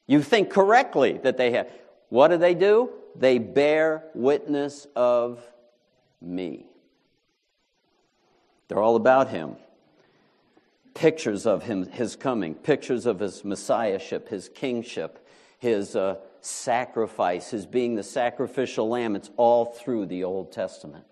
You 0.07 0.23
think 0.23 0.51
correctly 0.51 1.19
that 1.23 1.37
they 1.37 1.53
have. 1.53 1.71
What 2.09 2.29
do 2.29 2.39
they 2.39 2.55
do? 2.55 2.91
They 3.15 3.39
bear 3.39 4.05
witness 4.15 4.87
of 4.97 5.41
me. 6.21 6.67
They're 8.69 8.83
all 8.83 8.97
about 8.97 9.29
him. 9.29 9.57
Pictures 10.95 11.47
of 11.47 11.63
him, 11.65 11.87
his 11.87 12.17
coming, 12.17 12.55
pictures 12.55 13.07
of 13.07 13.21
his 13.21 13.45
messiahship, 13.45 14.29
his 14.29 14.49
kingship, 14.49 15.25
his 15.61 15.95
uh, 15.95 16.17
sacrifice, 16.41 17.51
his 17.51 17.67
being 17.67 17.95
the 17.95 18.03
sacrificial 18.03 18.89
lamb. 18.89 19.15
It's 19.15 19.31
all 19.37 19.67
through 19.67 20.07
the 20.07 20.25
Old 20.25 20.53
Testament. 20.53 21.05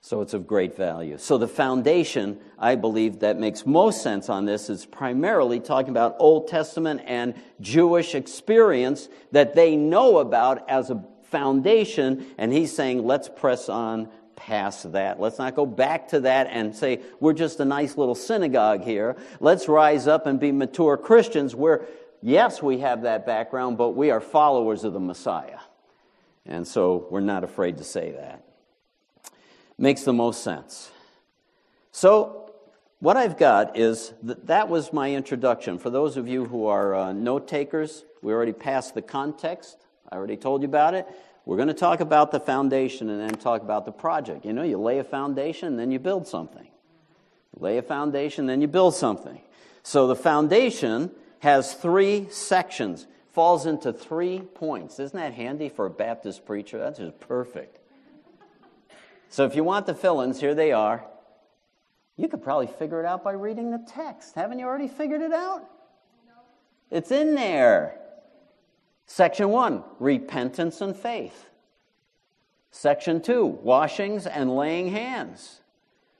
So 0.00 0.20
it's 0.20 0.32
of 0.32 0.46
great 0.46 0.76
value. 0.76 1.18
So 1.18 1.38
the 1.38 1.48
foundation, 1.48 2.38
I 2.58 2.76
believe, 2.76 3.20
that 3.20 3.38
makes 3.38 3.66
most 3.66 4.02
sense 4.02 4.28
on 4.28 4.44
this 4.44 4.70
is 4.70 4.86
primarily 4.86 5.58
talking 5.58 5.90
about 5.90 6.16
Old 6.20 6.46
Testament 6.48 7.02
and 7.04 7.34
Jewish 7.60 8.14
experience 8.14 9.08
that 9.32 9.54
they 9.54 9.76
know 9.76 10.18
about 10.18 10.70
as 10.70 10.90
a 10.90 11.04
foundation. 11.24 12.26
And 12.38 12.52
he's 12.52 12.74
saying, 12.74 13.04
let's 13.04 13.28
press 13.28 13.68
on 13.68 14.08
past 14.36 14.92
that. 14.92 15.18
Let's 15.18 15.38
not 15.38 15.56
go 15.56 15.66
back 15.66 16.08
to 16.08 16.20
that 16.20 16.46
and 16.46 16.76
say, 16.76 17.00
we're 17.18 17.32
just 17.32 17.58
a 17.58 17.64
nice 17.64 17.96
little 17.96 18.14
synagogue 18.14 18.84
here. 18.84 19.16
Let's 19.40 19.68
rise 19.68 20.06
up 20.06 20.26
and 20.26 20.38
be 20.38 20.52
mature 20.52 20.96
Christians 20.96 21.56
where, 21.56 21.86
yes, 22.22 22.62
we 22.62 22.78
have 22.78 23.02
that 23.02 23.26
background, 23.26 23.78
but 23.78 23.90
we 23.90 24.10
are 24.10 24.20
followers 24.20 24.84
of 24.84 24.92
the 24.92 25.00
Messiah. 25.00 25.58
And 26.46 26.66
so 26.66 27.06
we're 27.10 27.20
not 27.20 27.44
afraid 27.44 27.78
to 27.78 27.84
say 27.84 28.12
that. 28.12 28.44
Makes 29.76 30.02
the 30.02 30.12
most 30.12 30.42
sense. 30.42 30.90
So, 31.92 32.52
what 33.00 33.16
I've 33.16 33.38
got 33.38 33.78
is 33.78 34.12
that, 34.24 34.46
that 34.48 34.68
was 34.68 34.92
my 34.92 35.14
introduction. 35.14 35.78
For 35.78 35.88
those 35.88 36.16
of 36.16 36.26
you 36.26 36.46
who 36.46 36.66
are 36.66 36.94
uh, 36.94 37.12
note 37.12 37.46
takers, 37.46 38.04
we 38.22 38.32
already 38.32 38.52
passed 38.52 38.94
the 38.94 39.02
context. 39.02 39.86
I 40.10 40.16
already 40.16 40.36
told 40.36 40.62
you 40.62 40.68
about 40.68 40.94
it. 40.94 41.06
We're 41.44 41.56
going 41.56 41.68
to 41.68 41.74
talk 41.74 42.00
about 42.00 42.32
the 42.32 42.40
foundation 42.40 43.08
and 43.08 43.20
then 43.20 43.30
talk 43.30 43.62
about 43.62 43.84
the 43.84 43.92
project. 43.92 44.44
You 44.44 44.52
know, 44.52 44.64
you 44.64 44.78
lay 44.78 44.98
a 44.98 45.04
foundation, 45.04 45.76
then 45.76 45.90
you 45.92 45.98
build 45.98 46.26
something. 46.26 46.66
lay 47.56 47.78
a 47.78 47.82
foundation, 47.82 48.46
then 48.46 48.60
you 48.60 48.68
build 48.68 48.94
something. 48.94 49.40
So 49.82 50.08
the 50.08 50.16
foundation 50.16 51.10
has 51.40 51.74
three 51.74 52.28
sections, 52.30 53.06
falls 53.32 53.66
into 53.66 53.92
three 53.92 54.40
points. 54.40 54.98
Isn't 54.98 55.18
that 55.18 55.34
handy 55.34 55.68
for 55.68 55.86
a 55.86 55.90
Baptist 55.90 56.44
preacher? 56.44 56.78
That's 56.78 56.98
just 56.98 57.20
perfect. 57.20 57.78
So 59.28 59.44
if 59.44 59.54
you 59.54 59.62
want 59.62 59.86
the 59.86 59.94
fill 59.94 60.20
ins, 60.22 60.40
here 60.40 60.54
they 60.54 60.72
are. 60.72 61.04
You 62.16 62.28
could 62.28 62.42
probably 62.42 62.66
figure 62.66 62.98
it 63.00 63.06
out 63.06 63.22
by 63.22 63.32
reading 63.32 63.70
the 63.70 63.84
text. 63.86 64.34
Haven't 64.34 64.58
you 64.58 64.66
already 64.66 64.88
figured 64.88 65.20
it 65.20 65.32
out? 65.32 65.64
It's 66.90 67.12
in 67.12 67.34
there. 67.34 68.00
Section 69.06 69.50
one 69.50 69.84
repentance 70.00 70.80
and 70.80 70.96
faith. 70.96 71.48
Section 72.70 73.22
two 73.22 73.46
washings 73.46 74.26
and 74.26 74.54
laying 74.54 74.90
hands. 74.90 75.60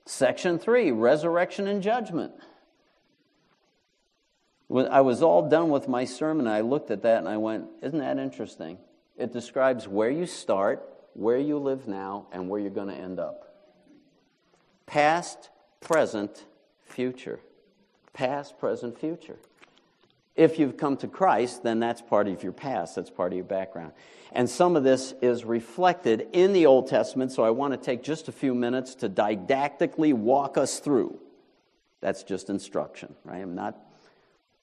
Section 0.05 0.57
three 0.57 0.91
resurrection 0.91 1.67
and 1.67 1.83
judgment. 1.83 2.33
I 4.71 5.01
was 5.01 5.23
all 5.23 5.49
done 5.49 5.69
with 5.69 5.87
my 5.87 6.05
sermon, 6.05 6.47
I 6.47 6.61
looked 6.61 6.91
at 6.91 7.01
that 7.01 7.17
and 7.17 7.27
I 7.27 7.37
went, 7.37 7.65
Isn't 7.81 7.99
that 7.99 8.17
interesting? 8.17 8.77
It 9.17 9.33
describes 9.33 9.87
where 9.87 10.09
you 10.09 10.25
start, 10.25 10.87
where 11.13 11.37
you 11.37 11.57
live 11.57 11.87
now, 11.87 12.27
and 12.31 12.49
where 12.49 12.59
you're 12.59 12.69
going 12.69 12.87
to 12.87 12.95
end 12.95 13.19
up. 13.19 13.53
Past, 14.85 15.49
present, 15.81 16.45
future. 16.85 17.39
Past, 18.13 18.57
present, 18.57 18.97
future. 18.97 19.37
If 20.35 20.57
you've 20.57 20.77
come 20.77 20.95
to 20.97 21.07
Christ, 21.07 21.63
then 21.63 21.79
that's 21.79 22.01
part 22.01 22.29
of 22.29 22.43
your 22.43 22.53
past, 22.53 22.95
that's 22.95 23.09
part 23.09 23.33
of 23.33 23.35
your 23.35 23.45
background. 23.45 23.91
And 24.31 24.49
some 24.49 24.77
of 24.77 24.83
this 24.83 25.13
is 25.21 25.43
reflected 25.43 26.27
in 26.31 26.53
the 26.53 26.65
Old 26.65 26.87
Testament, 26.87 27.31
so 27.31 27.43
I 27.43 27.49
want 27.49 27.73
to 27.73 27.77
take 27.77 28.03
just 28.03 28.29
a 28.29 28.31
few 28.31 28.55
minutes 28.55 28.95
to 28.95 29.09
didactically 29.09 30.13
walk 30.13 30.57
us 30.57 30.79
through. 30.79 31.19
That's 31.99 32.23
just 32.23 32.49
instruction, 32.49 33.15
right? 33.25 33.41
I'm 33.41 33.55
not 33.55 33.77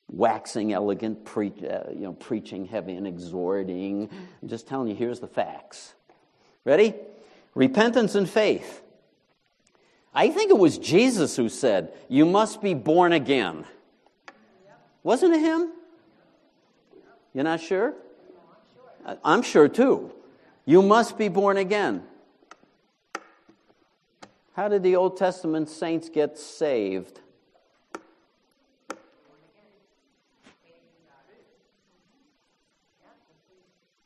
waxing 0.08 0.72
elegant, 0.72 1.24
pre- 1.24 1.52
uh, 1.68 1.90
you 1.90 2.02
know, 2.02 2.12
preaching 2.12 2.66
heavy 2.66 2.94
and 2.94 3.06
exhorting. 3.06 4.08
I'm 4.42 4.48
just 4.48 4.66
telling 4.66 4.88
you, 4.88 4.94
here's 4.94 5.20
the 5.20 5.26
facts. 5.26 5.94
Ready? 6.64 6.94
Repentance 7.54 8.14
and 8.14 8.28
faith. 8.28 8.82
I 10.14 10.30
think 10.30 10.50
it 10.50 10.58
was 10.58 10.78
Jesus 10.78 11.36
who 11.36 11.48
said, 11.48 11.92
You 12.08 12.24
must 12.24 12.62
be 12.62 12.74
born 12.74 13.12
again. 13.12 13.64
Wasn't 15.02 15.34
it 15.34 15.40
him? 15.40 15.72
You're 17.34 17.44
not 17.44 17.60
sure? 17.60 17.94
I'm 19.24 19.42
sure 19.42 19.68
too. 19.68 20.12
You 20.64 20.82
must 20.82 21.16
be 21.16 21.28
born 21.28 21.58
again. 21.58 22.02
How 24.54 24.68
did 24.68 24.82
the 24.82 24.96
Old 24.96 25.16
Testament 25.16 25.68
saints 25.68 26.08
get 26.08 26.38
saved? 26.38 27.20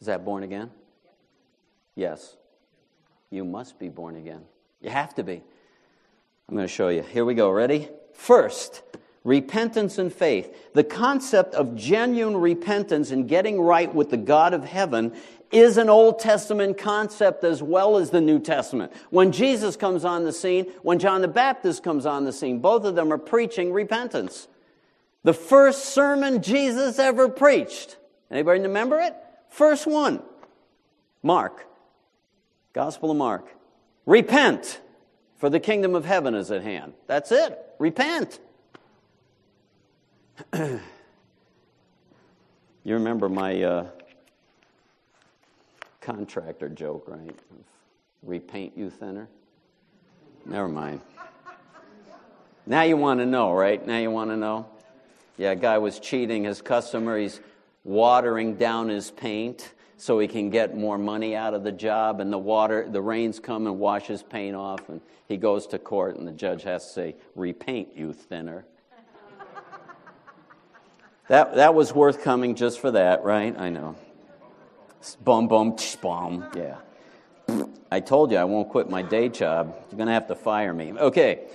Is 0.01 0.07
that 0.07 0.25
born 0.25 0.43
again? 0.43 0.71
Yes. 1.95 2.37
You 3.31 3.45
must 3.45 3.79
be 3.79 3.89
born 3.89 4.17
again. 4.17 4.43
You 4.81 4.91
have 4.91 5.15
to 5.17 5.23
be. 5.23 5.43
I'm 6.49 6.55
going 6.55 6.67
to 6.67 6.73
show 6.73 6.89
you. 6.89 7.03
Here 7.03 7.25
we 7.25 7.35
go. 7.35 7.51
Ready? 7.51 7.89
First, 8.13 8.83
repentance 9.23 9.99
and 9.99 10.13
faith. 10.13 10.73
The 10.75 10.85
concept 10.85 11.55
of 11.55 11.77
genuine 11.77 12.37
repentance 12.37 13.11
and 13.11 13.29
getting 13.29 13.61
right 13.61 13.95
with 13.95 14.11
the 14.11 14.17
God 14.17 14.55
of 14.55 14.65
heaven 14.65 15.13
is 15.53 15.77
an 15.77 15.89
Old 15.89 16.19
Testament 16.19 16.79
concept 16.79 17.45
as 17.45 17.63
well 17.63 17.97
as 17.97 18.11
the 18.11 18.21
New 18.21 18.39
Testament. 18.39 18.93
When 19.11 19.33
Jesus 19.33 19.77
comes 19.77 20.05
on 20.05 20.25
the 20.25 20.33
scene, 20.33 20.67
when 20.83 20.99
John 20.99 21.23
the 21.23 21.29
Baptist 21.29 21.83
comes 21.83 22.07
on 22.07 22.25
the 22.25 22.33
scene, 22.33 22.61
both 22.61 22.85
of 22.85 22.95
them 22.95 23.13
are 23.13 23.19
preaching 23.19 23.73
repentance. 23.73 24.49
The 25.25 25.35
first 25.35 25.87
sermon 25.87 26.43
Jesus 26.43 26.99
ever 26.99 27.29
preached. 27.29 27.97
Anybody 28.31 28.61
remember 28.61 29.01
it? 29.01 29.15
First 29.51 29.87
one 29.87 30.23
Mark, 31.23 31.67
Gospel 32.73 33.11
of 33.11 33.17
Mark. 33.17 33.47
Repent, 34.07 34.81
for 35.37 35.51
the 35.51 35.61
kingdom 35.61 35.95
of 35.95 36.05
heaven 36.05 36.35
is 36.35 36.51
at 36.51 36.63
hand. 36.63 36.95
That's 37.07 37.31
it. 37.31 37.59
Repent. 37.79 38.41
you 40.55 40.81
remember 42.85 43.29
my 43.29 43.63
uh, 43.63 43.87
contractor 46.01 46.69
joke, 46.69 47.05
right? 47.07 47.39
Repaint 48.23 48.77
you 48.77 48.91
thinner? 48.91 49.29
Never 50.47 50.69
mind. 50.69 51.01
Now 52.67 52.83
you 52.83 52.97
want 52.97 53.21
to 53.21 53.27
know, 53.27 53.53
right? 53.53 53.85
Now 53.87 53.99
you 53.99 54.11
want 54.11 54.31
to 54.31 54.37
know? 54.37 54.67
Yeah, 55.37 55.55
guy 55.55 55.79
was 55.79 55.99
cheating 55.99 56.45
his 56.45 56.63
customer. 56.63 57.19
He's 57.19 57.41
watering 57.85 58.57
down 58.57 58.89
his 58.89 59.11
paint 59.11 59.75
so 59.97 60.19
he 60.19 60.29
can 60.29 60.51
get 60.51 60.77
more 60.77 60.99
money 60.99 61.37
out 61.37 61.55
of 61.55 61.63
the 61.63 61.73
job 61.73 62.21
and 62.21 62.33
the 62.33 62.39
water 62.39 62.89
the 62.91 63.01
rains 63.01 63.39
come 63.39 63.67
and 63.67 63.79
wash 63.79 64.07
his 64.07 64.23
paint 64.23 64.57
off 64.57 64.89
and 64.89 65.01
he 65.29 65.37
goes 65.37 65.67
to 65.67 65.79
court 65.79 66.17
and 66.17 66.27
the 66.27 66.33
judge 66.33 66.63
has 66.63 66.87
to 66.87 66.93
say 66.93 67.17
repaint 67.35 67.89
you 67.97 68.13
thinner. 68.13 68.65
That, 71.29 71.55
that 71.55 71.75
was 71.75 71.95
worth 71.95 72.23
coming 72.25 72.57
just 72.57 72.81
for 72.81 72.91
that 72.91 73.25
right? 73.25 73.57
I 73.59 73.69
know. 73.69 73.97
Bum 75.23 75.49
bum 75.49 75.77
tsh, 75.77 75.97
bum 75.97 76.47
yeah. 76.57 76.77
I 77.91 78.01
told 78.01 78.31
you 78.31 78.37
i 78.37 78.45
won't 78.45 78.69
quit 78.69 78.89
my 78.89 79.03
day 79.03 79.29
job. 79.29 79.75
You're 79.91 79.97
going 79.97 80.07
to 80.07 80.13
have 80.13 80.29
to 80.29 80.37
fire 80.37 80.73
me. 80.73 80.93
Okay 80.93 81.47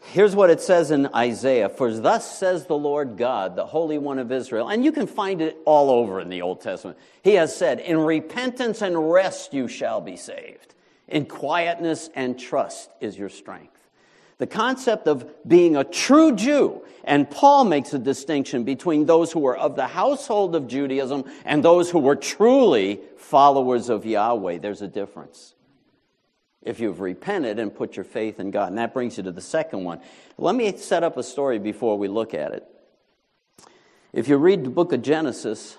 Here's 0.00 0.34
what 0.34 0.48
it 0.48 0.60
says 0.60 0.90
in 0.90 1.06
Isaiah 1.14 1.68
For 1.68 1.92
thus 1.92 2.38
says 2.38 2.66
the 2.66 2.78
Lord 2.78 3.16
God, 3.16 3.56
the 3.56 3.66
Holy 3.66 3.98
One 3.98 4.18
of 4.18 4.32
Israel, 4.32 4.68
and 4.68 4.84
you 4.84 4.92
can 4.92 5.06
find 5.06 5.42
it 5.42 5.58
all 5.64 5.90
over 5.90 6.20
in 6.20 6.28
the 6.28 6.42
Old 6.42 6.60
Testament. 6.60 6.98
He 7.22 7.34
has 7.34 7.54
said, 7.54 7.80
In 7.80 7.98
repentance 7.98 8.80
and 8.80 9.10
rest 9.10 9.52
you 9.52 9.68
shall 9.68 10.00
be 10.00 10.16
saved. 10.16 10.74
In 11.08 11.26
quietness 11.26 12.10
and 12.14 12.38
trust 12.38 12.90
is 13.00 13.18
your 13.18 13.28
strength. 13.28 13.74
The 14.38 14.46
concept 14.46 15.08
of 15.08 15.26
being 15.46 15.74
a 15.74 15.82
true 15.82 16.34
Jew, 16.34 16.82
and 17.02 17.28
Paul 17.28 17.64
makes 17.64 17.92
a 17.92 17.98
distinction 17.98 18.62
between 18.62 19.04
those 19.04 19.32
who 19.32 19.40
were 19.40 19.56
of 19.56 19.74
the 19.74 19.88
household 19.88 20.54
of 20.54 20.68
Judaism 20.68 21.24
and 21.44 21.62
those 21.62 21.90
who 21.90 21.98
were 21.98 22.14
truly 22.14 23.00
followers 23.16 23.88
of 23.88 24.06
Yahweh. 24.06 24.58
There's 24.58 24.82
a 24.82 24.88
difference 24.88 25.54
if 26.68 26.80
you've 26.80 27.00
repented 27.00 27.58
and 27.58 27.74
put 27.74 27.96
your 27.96 28.04
faith 28.04 28.38
in 28.38 28.50
God. 28.50 28.68
And 28.68 28.76
that 28.76 28.92
brings 28.92 29.16
you 29.16 29.22
to 29.22 29.32
the 29.32 29.40
second 29.40 29.84
one. 29.84 30.00
Let 30.36 30.54
me 30.54 30.76
set 30.76 31.02
up 31.02 31.16
a 31.16 31.22
story 31.22 31.58
before 31.58 31.96
we 31.96 32.08
look 32.08 32.34
at 32.34 32.52
it. 32.52 32.64
If 34.12 34.28
you 34.28 34.36
read 34.36 34.64
the 34.64 34.70
book 34.70 34.92
of 34.92 35.00
Genesis, 35.00 35.78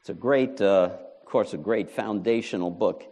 it's 0.00 0.08
a 0.08 0.14
great, 0.14 0.62
uh, 0.62 0.90
of 1.20 1.24
course, 1.26 1.52
a 1.52 1.58
great 1.58 1.90
foundational 1.90 2.70
book. 2.70 3.04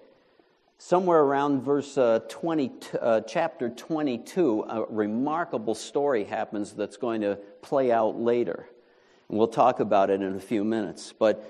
Somewhere 0.79 1.20
around 1.20 1.62
verse 1.62 1.98
uh, 1.98 2.20
20, 2.31 2.72
uh, 2.98 3.20
chapter 3.20 3.68
22, 3.68 4.64
a 4.68 4.85
remarkable 4.87 5.75
story 5.75 6.25
happens 6.25 6.72
that's 6.72 6.96
going 6.96 7.20
to 7.20 7.37
play 7.61 7.92
out 7.92 8.18
later. 8.18 8.66
And 9.29 9.37
we'll 9.37 9.48
talk 9.48 9.81
about 9.81 10.09
it 10.09 10.22
in 10.22 10.35
a 10.35 10.40
few 10.40 10.64
minutes. 10.64 11.12
But 11.16 11.44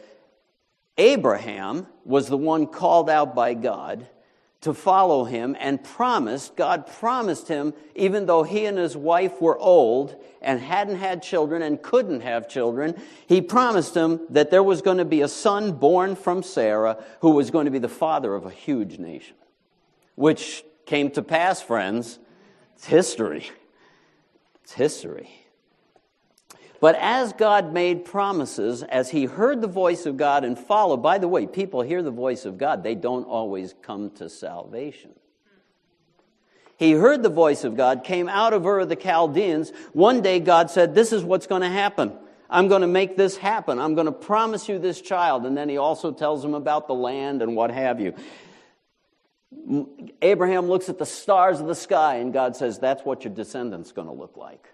Abraham 0.99 1.87
was 2.05 2.27
the 2.27 2.37
one 2.37 2.67
called 2.67 3.09
out 3.09 3.37
by 3.37 3.55
God 3.55 4.09
to 4.63 4.73
follow 4.73 5.25
him 5.25 5.57
and 5.59 5.83
promised, 5.83 6.57
God 6.57 6.87
promised 6.87 7.49
him, 7.49 7.75
even 7.95 8.27
though 8.27 8.45
he 8.45 8.65
and 8.65 8.79
his 8.79 8.97
wife 8.97 9.41
were 9.41 9.59
old 9.59 10.17
and 10.41 10.61
hadn't 10.61 10.97
had 10.97 11.23
children 11.23 11.63
and 11.63 11.83
couldn't 11.83 12.21
have 12.21 12.49
children, 12.49 13.01
he 13.27 13.43
promised 13.43 13.95
him 13.95 14.21
that 14.31 14.51
there 14.51 14.63
was 14.63 14.81
going 14.81 14.99
to 14.99 15.05
be 15.05 15.21
a 15.21 15.29
son 15.29 15.73
born 15.73 16.15
from 16.15 16.43
Sarah 16.43 17.03
who 17.21 17.33
was 17.33 17.51
going 17.51 17.65
to 17.65 17.71
be 17.73 17.81
the 17.81 17.89
father 17.89 18.35
of 18.35 18.47
a 18.47 18.51
huge 18.51 18.99
nation. 18.99 19.37
Which 20.15 20.65
came 20.87 21.11
to 21.13 21.23
pass, 21.23 21.61
friends. 21.61 22.21
It's 22.77 22.87
history. 22.87 23.51
It's 24.63 24.75
history. 24.75 25.42
But 26.83 26.97
as 26.97 27.33
God 27.33 27.73
made 27.73 28.05
promises, 28.05 28.83
as 28.83 29.09
he 29.09 29.27
heard 29.27 29.61
the 29.61 29.69
voice 29.69 30.05
of 30.05 30.17
God 30.17 30.45
and 30.45 30.59
followed, 30.59 30.97
by 30.97 31.19
the 31.19 31.29
way, 31.29 31.47
people 31.47 31.83
hear 31.83 32.03
the 32.03 32.11
voice 32.11 32.45
of 32.45 32.59
God, 32.59 32.83
they 32.83 32.97
don't 32.97 33.23
always 33.23 33.73
come 33.83 34.11
to 34.17 34.29
salvation. 34.29 35.13
He 36.77 36.91
heard 36.91 37.23
the 37.23 37.29
voice 37.29 37.63
of 37.63 37.77
God, 37.77 38.03
came 38.03 38.29
out 38.29 38.53
of 38.53 38.67
Ur 38.67 38.81
of 38.81 38.89
the 38.89 38.97
Chaldeans. 38.97 39.71
One 39.93 40.23
day 40.23 40.41
God 40.41 40.73
said, 40.73 40.93
This 40.93 41.13
is 41.13 41.23
what's 41.23 41.47
going 41.47 41.63
to 41.63 41.69
happen. 41.69 42.15
I'm 42.51 42.67
going 42.67 42.81
to 42.81 42.89
make 42.89 43.17
this 43.17 43.37
happen. 43.37 43.79
I'm 43.79 43.95
going 43.95 44.07
to 44.07 44.13
promise 44.13 44.69
you 44.69 44.81
this 44.81 45.01
child. 45.01 45.47
And 45.47 45.57
then 45.57 45.69
he 45.69 45.79
also 45.79 46.11
tells 46.11 46.45
him 46.45 46.55
about 46.55 46.89
the 46.89 46.95
land 46.95 47.43
and 47.43 47.55
what 47.55 47.71
have 47.71 48.01
you. 48.01 48.13
Abraham 50.21 50.67
looks 50.67 50.89
at 50.89 50.99
the 50.99 51.07
stars 51.07 51.61
of 51.61 51.69
the 51.69 51.77
sky, 51.77 52.17
and 52.17 52.33
God 52.33 52.57
says, 52.57 52.81
That's 52.81 53.05
what 53.05 53.23
your 53.23 53.33
descendants 53.33 53.93
going 53.93 54.09
to 54.09 54.13
look 54.13 54.37
like. 54.37 54.67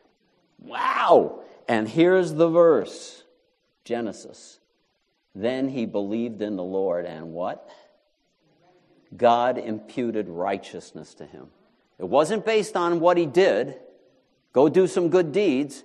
Wow! 0.58 1.42
And 1.68 1.86
here's 1.86 2.32
the 2.32 2.48
verse 2.48 3.22
Genesis. 3.84 4.58
Then 5.34 5.68
he 5.68 5.86
believed 5.86 6.42
in 6.42 6.56
the 6.56 6.64
Lord, 6.64 7.04
and 7.04 7.32
what? 7.32 7.68
God 9.16 9.58
imputed 9.58 10.28
righteousness 10.28 11.14
to 11.14 11.26
him. 11.26 11.48
It 11.98 12.08
wasn't 12.08 12.44
based 12.44 12.76
on 12.76 13.00
what 13.00 13.16
he 13.16 13.26
did, 13.26 13.76
go 14.52 14.68
do 14.68 14.86
some 14.86 15.10
good 15.10 15.32
deeds. 15.32 15.84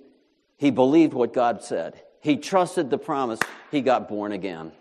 He 0.56 0.70
believed 0.70 1.12
what 1.14 1.32
God 1.32 1.62
said. 1.62 2.00
He 2.20 2.36
trusted 2.36 2.88
the 2.88 2.98
promise. 2.98 3.40
He 3.70 3.80
got 3.80 4.08
born 4.08 4.32
again. 4.32 4.72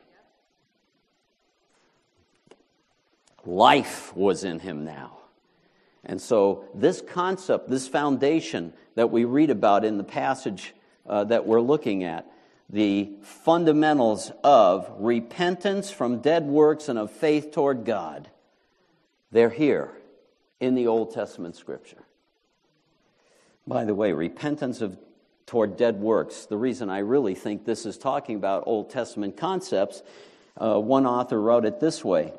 Life 3.45 4.15
was 4.15 4.43
in 4.43 4.59
him 4.59 4.85
now. 4.85 5.17
And 6.05 6.21
so, 6.21 6.65
this 6.75 7.01
concept, 7.01 7.69
this 7.69 7.87
foundation 7.87 8.73
that 8.95 9.09
we 9.09 9.25
read 9.25 9.49
about 9.49 9.83
in 9.83 9.97
the 9.97 10.03
passage 10.03 10.73
uh, 11.07 11.23
that 11.25 11.45
we're 11.45 11.61
looking 11.61 12.03
at, 12.03 12.25
the 12.69 13.11
fundamentals 13.21 14.31
of 14.43 14.89
repentance 14.97 15.91
from 15.91 16.19
dead 16.19 16.45
works 16.45 16.89
and 16.89 16.97
of 16.97 17.11
faith 17.11 17.51
toward 17.51 17.85
God, 17.85 18.29
they're 19.31 19.49
here 19.49 19.91
in 20.59 20.75
the 20.75 20.87
Old 20.87 21.13
Testament 21.13 21.55
scripture. 21.55 22.03
By 23.67 23.85
the 23.85 23.95
way, 23.95 24.13
repentance 24.13 24.81
of 24.81 24.97
toward 25.45 25.77
dead 25.77 25.99
works. 25.99 26.45
The 26.45 26.57
reason 26.57 26.89
I 26.89 26.99
really 26.99 27.35
think 27.35 27.65
this 27.65 27.85
is 27.85 27.97
talking 27.97 28.35
about 28.35 28.63
Old 28.65 28.89
Testament 28.89 29.37
concepts, 29.37 30.01
uh, 30.57 30.79
one 30.79 31.05
author 31.05 31.39
wrote 31.39 31.65
it 31.65 31.79
this 31.79 32.03
way 32.03 32.33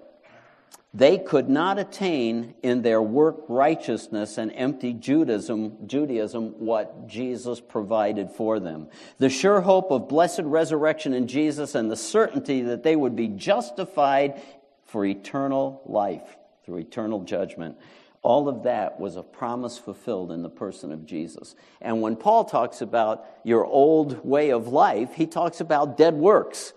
they 0.95 1.19
could 1.19 1.49
not 1.49 1.81
attain 1.81 2.55
in 2.63 2.83
their 2.83 3.03
work 3.03 3.45
righteousness 3.49 4.39
and 4.39 4.53
empty 4.55 4.93
Judaism, 4.93 5.89
Judaism 5.89 6.55
what 6.61 7.09
Jesus 7.09 7.61
provided 7.61 8.31
for 8.31 8.61
them. 8.61 8.89
The 9.19 9.29
sure 9.29 9.61
hope 9.61 9.91
of 9.91 10.09
blessed 10.09 10.43
resurrection 10.45 11.13
in 11.13 11.27
Jesus 11.27 11.75
and 11.75 11.91
the 11.91 11.97
certainty 11.97 12.63
that 12.63 12.85
they 12.85 12.95
would 12.95 13.17
be 13.17 13.27
justified 13.27 14.41
for 14.87 15.05
eternal 15.05 15.83
life 15.85 16.37
through 16.65 16.79
eternal 16.79 17.25
judgment. 17.25 17.77
All 18.23 18.49
of 18.49 18.63
that 18.63 19.01
was 19.01 19.17
a 19.17 19.23
promise 19.25 19.77
fulfilled 19.77 20.31
in 20.31 20.43
the 20.43 20.49
person 20.49 20.93
of 20.93 21.05
Jesus. 21.07 21.57
And 21.83 22.03
when 22.03 22.15
Paul 22.15 22.45
talks 22.45 22.81
about 22.81 23.27
your 23.43 23.67
old 23.67 24.25
way 24.25 24.51
of 24.51 24.69
life, 24.69 25.15
he 25.15 25.27
talks 25.27 25.61
about 25.61 25.99
dead 25.99 26.15
works 26.15 26.73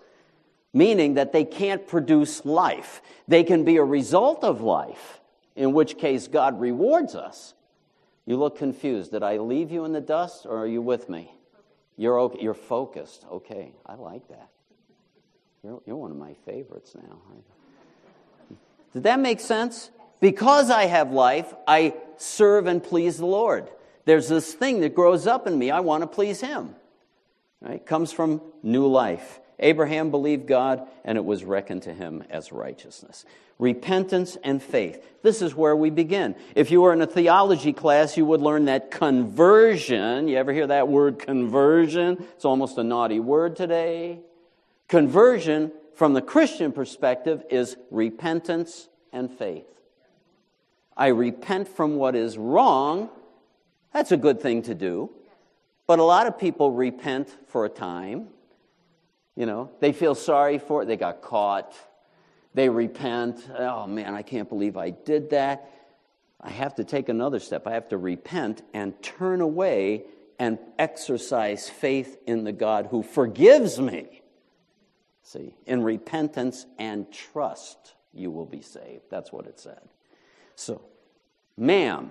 meaning 0.72 1.14
that 1.14 1.32
they 1.32 1.44
can't 1.44 1.86
produce 1.86 2.44
life. 2.44 3.02
They 3.26 3.44
can 3.44 3.64
be 3.64 3.76
a 3.76 3.84
result 3.84 4.44
of 4.44 4.60
life, 4.60 5.20
in 5.56 5.72
which 5.72 5.98
case 5.98 6.28
God 6.28 6.60
rewards 6.60 7.14
us. 7.14 7.54
You 8.26 8.36
look 8.36 8.58
confused. 8.58 9.12
Did 9.12 9.22
I 9.22 9.38
leave 9.38 9.70
you 9.70 9.84
in 9.84 9.92
the 9.92 10.00
dust 10.00 10.44
or 10.46 10.58
are 10.58 10.66
you 10.66 10.82
with 10.82 11.08
me? 11.08 11.32
You're, 11.96 12.20
okay. 12.20 12.38
You're 12.42 12.54
focused. 12.54 13.24
Okay, 13.30 13.72
I 13.86 13.94
like 13.94 14.28
that. 14.28 14.48
You're, 15.64 15.80
you're 15.86 15.96
one 15.96 16.10
of 16.10 16.16
my 16.16 16.34
favorites 16.44 16.94
now. 16.94 17.18
Did 18.92 19.02
that 19.02 19.18
make 19.20 19.40
sense? 19.40 19.90
Because 20.20 20.70
I 20.70 20.86
have 20.86 21.12
life, 21.12 21.54
I 21.66 21.94
serve 22.16 22.66
and 22.66 22.82
please 22.82 23.18
the 23.18 23.26
Lord. 23.26 23.68
There's 24.04 24.28
this 24.28 24.54
thing 24.54 24.80
that 24.80 24.94
grows 24.94 25.26
up 25.26 25.46
in 25.46 25.58
me. 25.58 25.70
I 25.70 25.80
want 25.80 26.02
to 26.02 26.06
please 26.06 26.40
Him. 26.40 26.74
Right? 27.60 27.84
Comes 27.84 28.12
from 28.12 28.40
new 28.62 28.86
life. 28.86 29.40
Abraham 29.60 30.10
believed 30.10 30.46
God, 30.46 30.86
and 31.04 31.18
it 31.18 31.24
was 31.24 31.44
reckoned 31.44 31.82
to 31.82 31.94
him 31.94 32.22
as 32.30 32.52
righteousness. 32.52 33.24
Repentance 33.58 34.36
and 34.44 34.62
faith. 34.62 35.04
This 35.22 35.42
is 35.42 35.54
where 35.54 35.74
we 35.74 35.90
begin. 35.90 36.36
If 36.54 36.70
you 36.70 36.80
were 36.80 36.92
in 36.92 37.02
a 37.02 37.06
theology 37.08 37.72
class, 37.72 38.16
you 38.16 38.24
would 38.24 38.40
learn 38.40 38.66
that 38.66 38.92
conversion, 38.92 40.28
you 40.28 40.36
ever 40.36 40.52
hear 40.52 40.68
that 40.68 40.86
word 40.86 41.18
conversion? 41.18 42.24
It's 42.36 42.44
almost 42.44 42.78
a 42.78 42.84
naughty 42.84 43.18
word 43.18 43.56
today. 43.56 44.20
Conversion, 44.86 45.72
from 45.94 46.14
the 46.14 46.22
Christian 46.22 46.70
perspective, 46.70 47.42
is 47.50 47.76
repentance 47.90 48.88
and 49.12 49.28
faith. 49.28 49.66
I 50.96 51.08
repent 51.08 51.68
from 51.68 51.96
what 51.96 52.14
is 52.14 52.38
wrong. 52.38 53.08
That's 53.92 54.12
a 54.12 54.16
good 54.16 54.40
thing 54.40 54.62
to 54.62 54.74
do. 54.74 55.10
But 55.88 55.98
a 55.98 56.04
lot 56.04 56.28
of 56.28 56.38
people 56.38 56.70
repent 56.70 57.34
for 57.48 57.64
a 57.64 57.68
time 57.68 58.28
you 59.38 59.46
know, 59.46 59.70
they 59.78 59.92
feel 59.92 60.16
sorry 60.16 60.58
for 60.58 60.82
it. 60.82 60.86
They 60.86 60.96
got 60.96 61.22
caught. 61.22 61.72
They 62.54 62.68
repent. 62.68 63.48
Oh 63.56 63.86
man, 63.86 64.12
I 64.12 64.22
can't 64.22 64.48
believe 64.48 64.76
I 64.76 64.90
did 64.90 65.30
that. 65.30 65.70
I 66.40 66.50
have 66.50 66.74
to 66.74 66.84
take 66.84 67.08
another 67.08 67.38
step. 67.38 67.64
I 67.64 67.74
have 67.74 67.88
to 67.90 67.98
repent 67.98 68.62
and 68.74 69.00
turn 69.00 69.40
away 69.40 70.06
and 70.40 70.58
exercise 70.76 71.70
faith 71.70 72.18
in 72.26 72.42
the 72.42 72.52
God 72.52 72.88
who 72.90 73.04
forgives 73.04 73.78
me. 73.78 74.22
See, 75.22 75.54
in 75.66 75.84
repentance 75.84 76.66
and 76.76 77.10
trust, 77.12 77.94
you 78.12 78.32
will 78.32 78.46
be 78.46 78.62
saved. 78.62 79.04
That's 79.08 79.32
what 79.32 79.46
it 79.46 79.60
said. 79.60 79.82
So, 80.56 80.82
ma'am. 81.56 82.10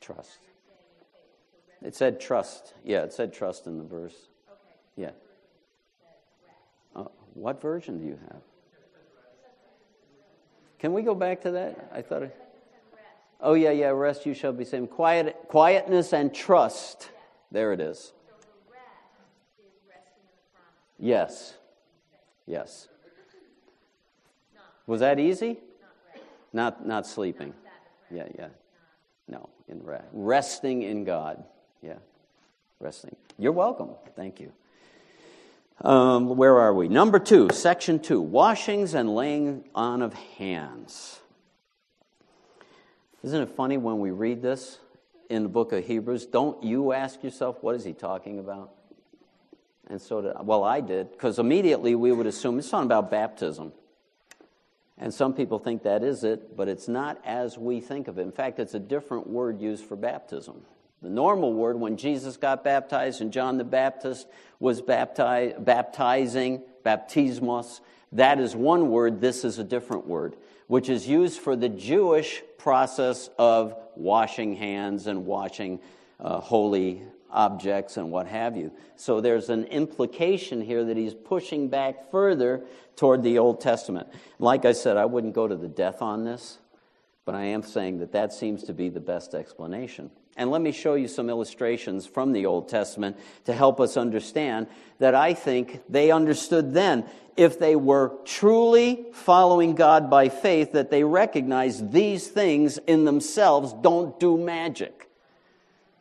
Trust. 0.00 0.38
It 1.82 1.94
said 1.94 2.20
trust. 2.20 2.74
Yeah, 2.84 3.02
it 3.02 3.12
said 3.12 3.32
trust 3.32 3.66
in 3.66 3.78
the 3.78 3.84
verse. 3.84 4.16
Yeah. 4.96 5.10
Uh, 6.94 7.04
what 7.34 7.60
version 7.60 7.98
do 7.98 8.04
you 8.04 8.18
have? 8.30 8.42
Can 10.78 10.92
we 10.92 11.02
go 11.02 11.14
back 11.14 11.40
to 11.42 11.52
that? 11.52 11.90
I 11.92 12.02
thought. 12.02 12.24
It, 12.24 12.36
oh 13.40 13.54
yeah, 13.54 13.70
yeah. 13.70 13.88
Rest 13.88 14.26
you 14.26 14.34
shall 14.34 14.52
be 14.52 14.64
saved. 14.64 14.90
Quiet, 14.90 15.36
quietness 15.48 16.12
and 16.12 16.34
trust. 16.34 17.10
There 17.50 17.72
it 17.72 17.80
is. 17.80 18.12
Yes. 20.98 21.54
Yes. 22.46 22.88
Was 24.86 25.00
that 25.00 25.20
easy? 25.20 25.58
Not 26.52 26.86
not 26.86 27.06
sleeping. 27.06 27.54
Yeah, 28.10 28.26
yeah. 28.36 28.48
No, 29.28 29.50
in 29.68 29.82
rest. 29.82 30.06
Resting 30.12 30.82
in 30.82 31.04
God. 31.04 31.44
Yeah, 31.82 31.94
wrestling. 32.80 33.16
You're 33.38 33.52
welcome. 33.52 33.90
Thank 34.16 34.40
you. 34.40 34.52
Um, 35.80 36.36
where 36.36 36.58
are 36.58 36.74
we? 36.74 36.88
Number 36.88 37.20
two, 37.20 37.50
section 37.52 38.00
two 38.00 38.20
washings 38.20 38.94
and 38.94 39.14
laying 39.14 39.64
on 39.74 40.02
of 40.02 40.12
hands. 40.12 41.20
Isn't 43.22 43.42
it 43.42 43.50
funny 43.50 43.76
when 43.76 44.00
we 44.00 44.10
read 44.10 44.42
this 44.42 44.78
in 45.30 45.44
the 45.44 45.48
book 45.48 45.72
of 45.72 45.84
Hebrews? 45.84 46.26
Don't 46.26 46.62
you 46.64 46.92
ask 46.92 47.22
yourself, 47.22 47.62
what 47.62 47.76
is 47.76 47.84
he 47.84 47.92
talking 47.92 48.38
about? 48.38 48.72
And 49.88 50.00
so, 50.00 50.20
did, 50.20 50.32
well, 50.40 50.64
I 50.64 50.80
did, 50.80 51.12
because 51.12 51.38
immediately 51.38 51.94
we 51.94 52.12
would 52.12 52.26
assume 52.26 52.58
it's 52.58 52.70
talking 52.70 52.86
about 52.86 53.10
baptism. 53.10 53.72
And 54.98 55.14
some 55.14 55.32
people 55.32 55.60
think 55.60 55.84
that 55.84 56.02
is 56.02 56.24
it, 56.24 56.56
but 56.56 56.68
it's 56.68 56.88
not 56.88 57.20
as 57.24 57.56
we 57.56 57.80
think 57.80 58.08
of 58.08 58.18
it. 58.18 58.22
In 58.22 58.32
fact, 58.32 58.58
it's 58.58 58.74
a 58.74 58.80
different 58.80 59.28
word 59.28 59.60
used 59.60 59.84
for 59.84 59.94
baptism. 59.94 60.62
The 61.02 61.08
normal 61.08 61.52
word, 61.52 61.78
when 61.78 61.96
Jesus 61.96 62.36
got 62.36 62.64
baptized 62.64 63.20
and 63.20 63.32
John 63.32 63.56
the 63.56 63.64
Baptist 63.64 64.26
was 64.58 64.80
baptizing, 64.82 66.62
baptismos, 66.84 67.80
that 68.12 68.40
is 68.40 68.56
one 68.56 68.90
word. 68.90 69.20
This 69.20 69.44
is 69.44 69.58
a 69.58 69.64
different 69.64 70.06
word, 70.06 70.34
which 70.66 70.88
is 70.88 71.06
used 71.06 71.40
for 71.40 71.54
the 71.54 71.68
Jewish 71.68 72.42
process 72.56 73.30
of 73.38 73.76
washing 73.94 74.56
hands 74.56 75.06
and 75.06 75.24
washing 75.26 75.78
uh, 76.18 76.40
holy 76.40 77.02
objects 77.30 77.96
and 77.96 78.10
what 78.10 78.26
have 78.26 78.56
you. 78.56 78.72
So 78.96 79.20
there's 79.20 79.50
an 79.50 79.64
implication 79.64 80.60
here 80.60 80.84
that 80.84 80.96
he's 80.96 81.14
pushing 81.14 81.68
back 81.68 82.10
further 82.10 82.64
toward 82.96 83.22
the 83.22 83.38
Old 83.38 83.60
Testament. 83.60 84.08
Like 84.38 84.64
I 84.64 84.72
said, 84.72 84.96
I 84.96 85.04
wouldn't 85.04 85.34
go 85.34 85.46
to 85.46 85.54
the 85.54 85.68
death 85.68 86.02
on 86.02 86.24
this, 86.24 86.58
but 87.24 87.34
I 87.34 87.44
am 87.44 87.62
saying 87.62 87.98
that 87.98 88.12
that 88.12 88.32
seems 88.32 88.64
to 88.64 88.72
be 88.72 88.88
the 88.88 89.00
best 89.00 89.34
explanation. 89.34 90.10
And 90.38 90.52
let 90.52 90.62
me 90.62 90.70
show 90.70 90.94
you 90.94 91.08
some 91.08 91.28
illustrations 91.28 92.06
from 92.06 92.32
the 92.32 92.46
Old 92.46 92.68
Testament 92.68 93.18
to 93.44 93.52
help 93.52 93.80
us 93.80 93.96
understand 93.96 94.68
that 95.00 95.14
I 95.14 95.34
think 95.34 95.82
they 95.88 96.12
understood 96.12 96.72
then, 96.72 97.04
if 97.36 97.58
they 97.58 97.74
were 97.74 98.12
truly 98.24 99.06
following 99.12 99.74
God 99.74 100.08
by 100.08 100.28
faith, 100.28 100.72
that 100.72 100.90
they 100.90 101.02
recognized 101.02 101.92
these 101.92 102.28
things 102.28 102.78
in 102.78 103.04
themselves 103.04 103.74
don't 103.82 104.18
do 104.20 104.38
magic. 104.38 105.10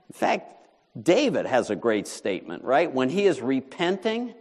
In 0.10 0.14
fact, 0.14 0.54
David 1.00 1.48
has 1.48 1.70
a 1.70 1.76
great 1.76 2.08
statement, 2.08 2.64
right? 2.64 2.92
When 2.92 3.10
he 3.10 3.26
is 3.26 3.42
repenting, 3.42 4.36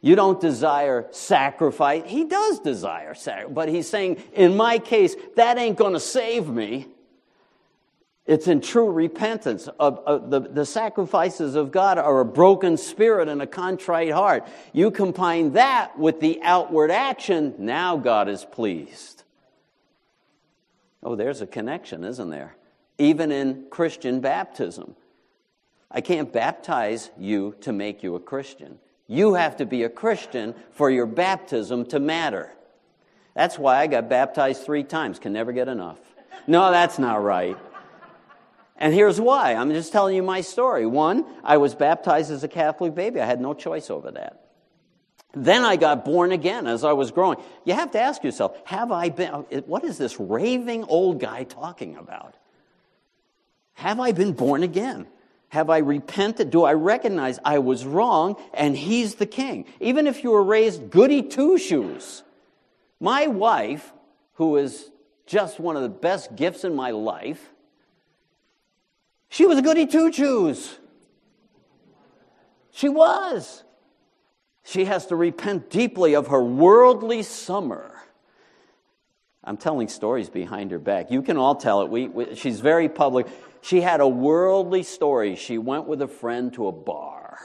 you 0.00 0.16
don't 0.16 0.40
desire 0.40 1.06
sacrifice. 1.10 2.04
He 2.06 2.24
does 2.24 2.60
desire 2.60 3.14
sacrifice, 3.14 3.54
but 3.54 3.68
he's 3.68 3.88
saying, 3.88 4.22
in 4.32 4.56
my 4.56 4.78
case, 4.78 5.14
that 5.36 5.58
ain't 5.58 5.76
going 5.76 5.92
to 5.92 6.00
save 6.00 6.48
me. 6.48 6.86
It's 8.26 8.46
in 8.46 8.60
true 8.60 8.90
repentance. 8.90 9.64
The, 9.64 10.48
the 10.52 10.66
sacrifices 10.66 11.56
of 11.56 11.72
God 11.72 11.98
are 11.98 12.20
a 12.20 12.24
broken 12.24 12.76
spirit 12.76 13.28
and 13.28 13.42
a 13.42 13.46
contrite 13.46 14.12
heart. 14.12 14.46
You 14.72 14.90
combine 14.90 15.54
that 15.54 15.98
with 15.98 16.20
the 16.20 16.40
outward 16.42 16.90
action, 16.90 17.54
now 17.58 17.96
God 17.96 18.28
is 18.28 18.44
pleased. 18.44 19.24
Oh, 21.02 21.16
there's 21.16 21.40
a 21.40 21.46
connection, 21.46 22.04
isn't 22.04 22.30
there? 22.30 22.54
Even 22.98 23.32
in 23.32 23.64
Christian 23.70 24.20
baptism. 24.20 24.94
I 25.90 26.00
can't 26.02 26.32
baptize 26.32 27.10
you 27.18 27.56
to 27.62 27.72
make 27.72 28.02
you 28.02 28.14
a 28.14 28.20
Christian. 28.20 28.78
You 29.08 29.34
have 29.34 29.56
to 29.56 29.66
be 29.66 29.82
a 29.82 29.88
Christian 29.88 30.54
for 30.70 30.88
your 30.88 31.06
baptism 31.06 31.86
to 31.86 31.98
matter. 31.98 32.52
That's 33.34 33.58
why 33.58 33.78
I 33.78 33.88
got 33.88 34.08
baptized 34.08 34.62
three 34.62 34.84
times, 34.84 35.18
can 35.18 35.32
never 35.32 35.50
get 35.50 35.66
enough. 35.66 35.98
No, 36.46 36.70
that's 36.70 36.98
not 36.98 37.22
right. 37.24 37.58
And 38.80 38.94
here's 38.94 39.20
why. 39.20 39.54
I'm 39.54 39.70
just 39.70 39.92
telling 39.92 40.16
you 40.16 40.22
my 40.22 40.40
story. 40.40 40.86
One, 40.86 41.26
I 41.44 41.58
was 41.58 41.74
baptized 41.74 42.30
as 42.30 42.42
a 42.42 42.48
Catholic 42.48 42.94
baby. 42.94 43.20
I 43.20 43.26
had 43.26 43.40
no 43.40 43.52
choice 43.52 43.90
over 43.90 44.10
that. 44.12 44.46
Then 45.34 45.64
I 45.64 45.76
got 45.76 46.04
born 46.04 46.32
again 46.32 46.66
as 46.66 46.82
I 46.82 46.94
was 46.94 47.12
growing. 47.12 47.38
You 47.64 47.74
have 47.74 47.92
to 47.92 48.00
ask 48.00 48.24
yourself, 48.24 48.56
have 48.64 48.90
I 48.90 49.10
been, 49.10 49.30
what 49.66 49.84
is 49.84 49.98
this 49.98 50.18
raving 50.18 50.84
old 50.84 51.20
guy 51.20 51.44
talking 51.44 51.96
about? 51.96 52.34
Have 53.74 54.00
I 54.00 54.12
been 54.12 54.32
born 54.32 54.62
again? 54.62 55.06
Have 55.50 55.68
I 55.68 55.78
repented? 55.78 56.50
Do 56.50 56.64
I 56.64 56.72
recognize 56.72 57.38
I 57.44 57.58
was 57.58 57.84
wrong 57.84 58.36
and 58.54 58.76
he's 58.76 59.16
the 59.16 59.26
king? 59.26 59.66
Even 59.78 60.06
if 60.06 60.24
you 60.24 60.30
were 60.30 60.42
raised 60.42 60.90
goody 60.90 61.22
two 61.22 61.58
shoes. 61.58 62.22
My 62.98 63.26
wife, 63.26 63.92
who 64.34 64.56
is 64.56 64.90
just 65.26 65.60
one 65.60 65.76
of 65.76 65.82
the 65.82 65.88
best 65.88 66.34
gifts 66.34 66.64
in 66.64 66.74
my 66.74 66.90
life, 66.90 67.50
she 69.30 69.46
was 69.46 69.58
a 69.58 69.62
goody 69.62 69.86
two 69.86 70.12
shoes. 70.12 70.76
She 72.72 72.88
was. 72.88 73.62
She 74.64 74.84
has 74.84 75.06
to 75.06 75.16
repent 75.16 75.70
deeply 75.70 76.14
of 76.14 76.26
her 76.26 76.42
worldly 76.42 77.22
summer. 77.22 77.94
I'm 79.42 79.56
telling 79.56 79.88
stories 79.88 80.28
behind 80.28 80.70
her 80.72 80.78
back. 80.78 81.10
You 81.10 81.22
can 81.22 81.36
all 81.36 81.54
tell 81.54 81.82
it. 81.82 81.90
We, 81.90 82.08
we, 82.08 82.34
she's 82.34 82.60
very 82.60 82.88
public. 82.88 83.26
She 83.62 83.80
had 83.80 84.00
a 84.00 84.08
worldly 84.08 84.82
story. 84.82 85.36
She 85.36 85.58
went 85.58 85.86
with 85.86 86.02
a 86.02 86.08
friend 86.08 86.52
to 86.54 86.66
a 86.66 86.72
bar. 86.72 87.38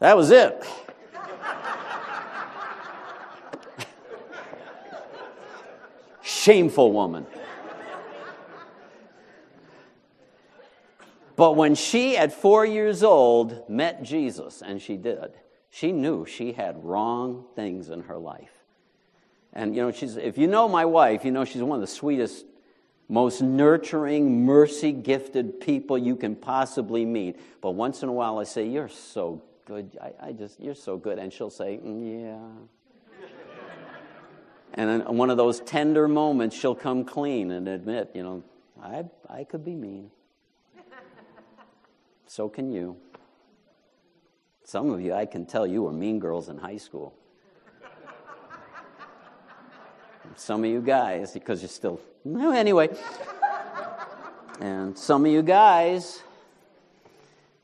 That 0.00 0.16
was 0.16 0.30
it. 0.30 0.64
Shameful 6.22 6.92
woman. 6.92 7.26
But 11.36 11.56
when 11.56 11.74
she, 11.74 12.16
at 12.16 12.32
four 12.32 12.64
years 12.64 13.02
old, 13.02 13.68
met 13.68 14.02
Jesus, 14.02 14.62
and 14.62 14.80
she 14.80 14.96
did, 14.96 15.32
she 15.70 15.90
knew 15.90 16.24
she 16.24 16.52
had 16.52 16.84
wrong 16.84 17.44
things 17.56 17.90
in 17.90 18.02
her 18.02 18.18
life. 18.18 18.52
And, 19.52 19.74
you 19.74 19.82
know, 19.82 19.90
she's, 19.90 20.16
if 20.16 20.38
you 20.38 20.46
know 20.46 20.68
my 20.68 20.84
wife, 20.84 21.24
you 21.24 21.30
know 21.32 21.44
she's 21.44 21.62
one 21.62 21.76
of 21.76 21.80
the 21.80 21.92
sweetest, 21.92 22.44
most 23.08 23.42
nurturing, 23.42 24.44
mercy 24.44 24.92
gifted 24.92 25.60
people 25.60 25.98
you 25.98 26.16
can 26.16 26.36
possibly 26.36 27.04
meet. 27.04 27.38
But 27.60 27.72
once 27.72 28.02
in 28.02 28.08
a 28.08 28.12
while, 28.12 28.38
I 28.38 28.44
say, 28.44 28.66
You're 28.66 28.88
so 28.88 29.42
good. 29.64 29.96
I, 30.00 30.28
I 30.28 30.32
just, 30.32 30.60
you're 30.60 30.74
so 30.74 30.96
good. 30.96 31.18
And 31.18 31.32
she'll 31.32 31.50
say, 31.50 31.78
mm, 31.84 32.22
Yeah. 32.22 33.26
and 34.74 35.02
in 35.02 35.16
one 35.16 35.30
of 35.30 35.36
those 35.36 35.60
tender 35.60 36.08
moments, 36.08 36.56
she'll 36.56 36.74
come 36.74 37.04
clean 37.04 37.50
and 37.50 37.68
admit, 37.68 38.10
you 38.14 38.22
know, 38.22 38.42
I, 38.82 39.04
I 39.28 39.44
could 39.44 39.64
be 39.64 39.74
mean. 39.74 40.10
So 42.26 42.48
can 42.48 42.72
you. 42.72 42.96
Some 44.64 44.90
of 44.90 45.00
you, 45.00 45.12
I 45.12 45.26
can 45.26 45.44
tell 45.44 45.66
you, 45.66 45.82
were 45.82 45.92
mean 45.92 46.18
girls 46.18 46.48
in 46.48 46.58
high 46.58 46.78
school. 46.78 47.14
some 50.36 50.64
of 50.64 50.70
you 50.70 50.80
guys, 50.80 51.32
because 51.32 51.60
you're 51.60 51.68
still. 51.68 52.00
No, 52.24 52.50
anyway. 52.50 52.88
and 54.60 54.96
some 54.96 55.26
of 55.26 55.32
you 55.32 55.42
guys, 55.42 56.22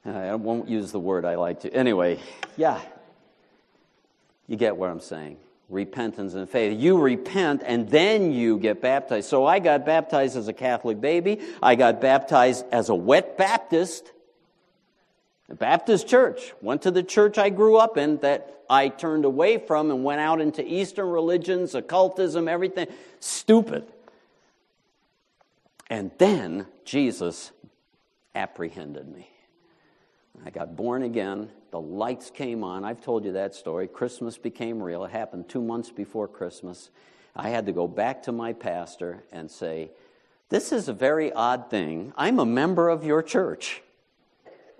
uh, 0.04 0.10
I 0.10 0.34
won't 0.34 0.68
use 0.68 0.92
the 0.92 1.00
word 1.00 1.24
I 1.24 1.36
like 1.36 1.60
to. 1.60 1.72
Anyway, 1.72 2.20
yeah. 2.56 2.80
You 4.46 4.56
get 4.56 4.76
what 4.76 4.90
I'm 4.90 5.00
saying 5.00 5.38
repentance 5.70 6.34
and 6.34 6.50
faith. 6.50 6.78
You 6.78 6.98
repent 6.98 7.62
and 7.64 7.88
then 7.88 8.32
you 8.32 8.58
get 8.58 8.82
baptized. 8.82 9.28
So 9.28 9.46
I 9.46 9.60
got 9.60 9.86
baptized 9.86 10.36
as 10.36 10.48
a 10.48 10.52
Catholic 10.52 11.00
baby. 11.00 11.40
I 11.62 11.76
got 11.76 12.00
baptized 12.00 12.66
as 12.72 12.88
a 12.88 12.94
wet 12.94 13.38
Baptist. 13.38 14.10
Baptist 15.54 16.06
church. 16.06 16.52
Went 16.60 16.82
to 16.82 16.90
the 16.90 17.02
church 17.02 17.38
I 17.38 17.50
grew 17.50 17.76
up 17.76 17.96
in 17.96 18.18
that 18.18 18.60
I 18.70 18.88
turned 18.88 19.24
away 19.24 19.58
from 19.58 19.90
and 19.90 20.04
went 20.04 20.20
out 20.20 20.40
into 20.40 20.64
Eastern 20.64 21.08
religions, 21.08 21.74
occultism, 21.74 22.46
everything. 22.46 22.86
Stupid. 23.18 23.84
And 25.88 26.12
then 26.18 26.66
Jesus 26.84 27.50
apprehended 28.34 29.08
me. 29.08 29.28
I 30.44 30.50
got 30.50 30.76
born 30.76 31.02
again. 31.02 31.50
The 31.72 31.80
lights 31.80 32.30
came 32.30 32.64
on. 32.64 32.84
I've 32.84 33.00
told 33.00 33.24
you 33.24 33.32
that 33.32 33.54
story. 33.54 33.88
Christmas 33.88 34.38
became 34.38 34.82
real. 34.82 35.04
It 35.04 35.10
happened 35.10 35.48
two 35.48 35.60
months 35.60 35.90
before 35.90 36.28
Christmas. 36.28 36.90
I 37.34 37.48
had 37.48 37.66
to 37.66 37.72
go 37.72 37.86
back 37.86 38.22
to 38.24 38.32
my 38.32 38.52
pastor 38.52 39.22
and 39.32 39.50
say, 39.50 39.90
This 40.48 40.72
is 40.72 40.88
a 40.88 40.92
very 40.92 41.32
odd 41.32 41.70
thing. 41.70 42.12
I'm 42.16 42.38
a 42.38 42.46
member 42.46 42.88
of 42.88 43.04
your 43.04 43.22
church. 43.22 43.82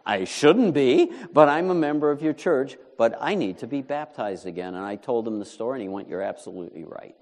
I 0.05 0.25
shouldn't 0.25 0.75
be, 0.75 1.13
but 1.33 1.49
I'm 1.49 1.71
a 1.71 1.75
member 1.75 2.11
of 2.11 2.23
your 2.23 2.33
church, 2.33 2.77
but 2.97 3.17
I 3.21 3.35
need 3.35 3.59
to 3.59 3.67
be 3.67 3.83
baptized 3.83 4.47
again. 4.47 4.75
And 4.75 4.85
I 4.85 4.97
told 4.97 5.27
him 5.27 5.39
the 5.39 5.45
story, 5.45 5.81
and 5.81 5.83
he 5.83 5.89
went, 5.89 6.09
You're 6.09 6.23
absolutely 6.23 6.85
right. 6.85 7.17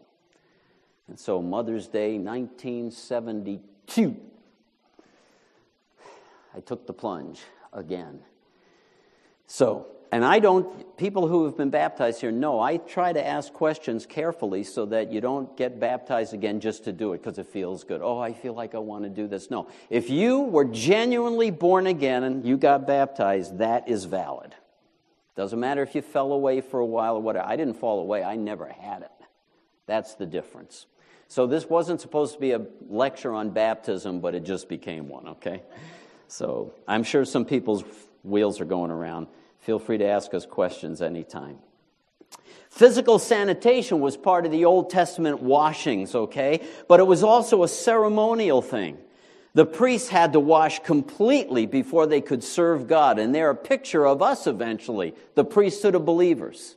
And 1.08 1.18
so, 1.18 1.42
Mother's 1.42 1.88
Day 1.88 2.18
1972, 2.18 4.16
I 6.54 6.60
took 6.60 6.86
the 6.86 6.92
plunge 6.92 7.40
again. 7.72 8.20
So, 9.46 9.86
and 10.10 10.24
I 10.24 10.38
don't, 10.38 10.96
people 10.96 11.28
who 11.28 11.44
have 11.44 11.56
been 11.56 11.70
baptized 11.70 12.20
here 12.20 12.32
know, 12.32 12.60
I 12.60 12.78
try 12.78 13.12
to 13.12 13.24
ask 13.24 13.52
questions 13.52 14.06
carefully 14.06 14.64
so 14.64 14.86
that 14.86 15.12
you 15.12 15.20
don't 15.20 15.54
get 15.56 15.78
baptized 15.78 16.32
again 16.32 16.60
just 16.60 16.84
to 16.84 16.92
do 16.92 17.12
it 17.12 17.22
because 17.22 17.38
it 17.38 17.46
feels 17.46 17.84
good. 17.84 18.00
Oh, 18.02 18.18
I 18.18 18.32
feel 18.32 18.54
like 18.54 18.74
I 18.74 18.78
want 18.78 19.04
to 19.04 19.10
do 19.10 19.26
this. 19.26 19.50
No. 19.50 19.68
If 19.90 20.08
you 20.08 20.40
were 20.40 20.64
genuinely 20.64 21.50
born 21.50 21.86
again 21.86 22.24
and 22.24 22.44
you 22.46 22.56
got 22.56 22.86
baptized, 22.86 23.58
that 23.58 23.88
is 23.88 24.04
valid. 24.04 24.54
Doesn't 25.36 25.60
matter 25.60 25.82
if 25.82 25.94
you 25.94 26.02
fell 26.02 26.32
away 26.32 26.62
for 26.62 26.80
a 26.80 26.86
while 26.86 27.16
or 27.16 27.22
whatever. 27.22 27.46
I 27.46 27.56
didn't 27.56 27.74
fall 27.74 28.00
away, 28.00 28.22
I 28.22 28.36
never 28.36 28.66
had 28.66 29.02
it. 29.02 29.12
That's 29.86 30.14
the 30.14 30.26
difference. 30.26 30.86
So 31.28 31.46
this 31.46 31.66
wasn't 31.66 32.00
supposed 32.00 32.34
to 32.34 32.40
be 32.40 32.52
a 32.52 32.66
lecture 32.88 33.32
on 33.32 33.50
baptism, 33.50 34.20
but 34.20 34.34
it 34.34 34.44
just 34.44 34.68
became 34.68 35.08
one, 35.08 35.28
okay? 35.28 35.62
So 36.26 36.72
I'm 36.88 37.02
sure 37.02 37.24
some 37.26 37.44
people's 37.44 37.84
wheels 38.22 38.60
are 38.60 38.64
going 38.64 38.90
around. 38.90 39.26
Feel 39.60 39.78
free 39.78 39.98
to 39.98 40.06
ask 40.06 40.32
us 40.34 40.46
questions 40.46 41.02
anytime. 41.02 41.58
Physical 42.70 43.18
sanitation 43.18 44.00
was 44.00 44.16
part 44.16 44.46
of 44.46 44.52
the 44.52 44.64
Old 44.64 44.90
Testament 44.90 45.42
washings, 45.42 46.14
okay? 46.14 46.66
But 46.86 47.00
it 47.00 47.06
was 47.06 47.22
also 47.22 47.62
a 47.62 47.68
ceremonial 47.68 48.62
thing. 48.62 48.98
The 49.54 49.66
priests 49.66 50.08
had 50.08 50.34
to 50.34 50.40
wash 50.40 50.78
completely 50.80 51.66
before 51.66 52.06
they 52.06 52.20
could 52.20 52.44
serve 52.44 52.86
God, 52.86 53.18
and 53.18 53.34
they're 53.34 53.50
a 53.50 53.56
picture 53.56 54.06
of 54.06 54.22
us 54.22 54.46
eventually, 54.46 55.14
the 55.34 55.44
priesthood 55.44 55.94
of 55.94 56.04
believers. 56.04 56.76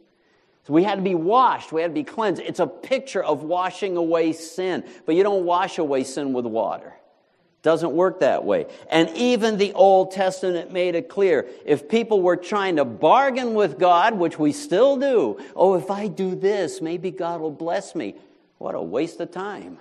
So 0.64 0.74
we 0.74 0.84
had 0.84 0.96
to 0.96 1.02
be 1.02 1.16
washed, 1.16 1.72
we 1.72 1.82
had 1.82 1.90
to 1.90 1.94
be 1.94 2.04
cleansed. 2.04 2.42
It's 2.42 2.60
a 2.60 2.68
picture 2.68 3.24
of 3.24 3.44
washing 3.44 3.98
away 3.98 4.34
sin, 4.34 4.84
but 5.06 5.16
you 5.16 5.24
don't 5.24 5.46
wash 5.46 5.78
away 5.78 6.04
sin 6.04 6.34
with 6.34 6.46
water. 6.46 6.94
Doesn't 7.64 7.92
work 7.92 8.22
that 8.22 8.44
way. 8.44 8.66
And 8.90 9.10
even 9.16 9.58
the 9.58 9.74
Old 9.74 10.12
Testament 10.12 10.72
made 10.72 10.96
it 10.96 11.10
clear. 11.10 11.48
If 11.64 11.88
people 11.88 12.22
were 12.22 12.38
trying 12.38 12.78
to 12.78 12.86
bargain 12.86 13.54
with 13.54 13.78
God, 13.78 14.18
which 14.18 14.40
we 14.40 14.52
still 14.52 14.98
do, 14.98 15.40
oh, 15.56 15.76
if 15.76 15.92
I 15.92 16.08
do 16.08 16.34
this, 16.34 16.82
maybe 16.82 17.12
God 17.12 17.40
will 17.40 17.52
bless 17.52 17.94
me. 17.94 18.16
What 18.58 18.74
a 18.74 18.82
waste 18.82 19.20
of 19.20 19.32
time. 19.32 19.78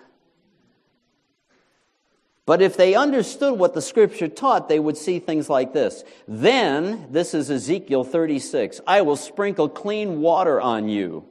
But 2.44 2.60
if 2.60 2.76
they 2.76 2.94
understood 2.94 3.58
what 3.58 3.74
the 3.74 3.82
scripture 3.82 4.28
taught, 4.28 4.68
they 4.68 4.80
would 4.80 4.96
see 4.96 5.18
things 5.18 5.48
like 5.48 5.72
this. 5.72 6.02
Then, 6.26 7.06
this 7.10 7.32
is 7.32 7.50
Ezekiel 7.50 8.04
36, 8.04 8.80
I 8.86 9.02
will 9.02 9.16
sprinkle 9.16 9.68
clean 9.68 10.20
water 10.20 10.60
on 10.60 10.88
you, 10.88 11.24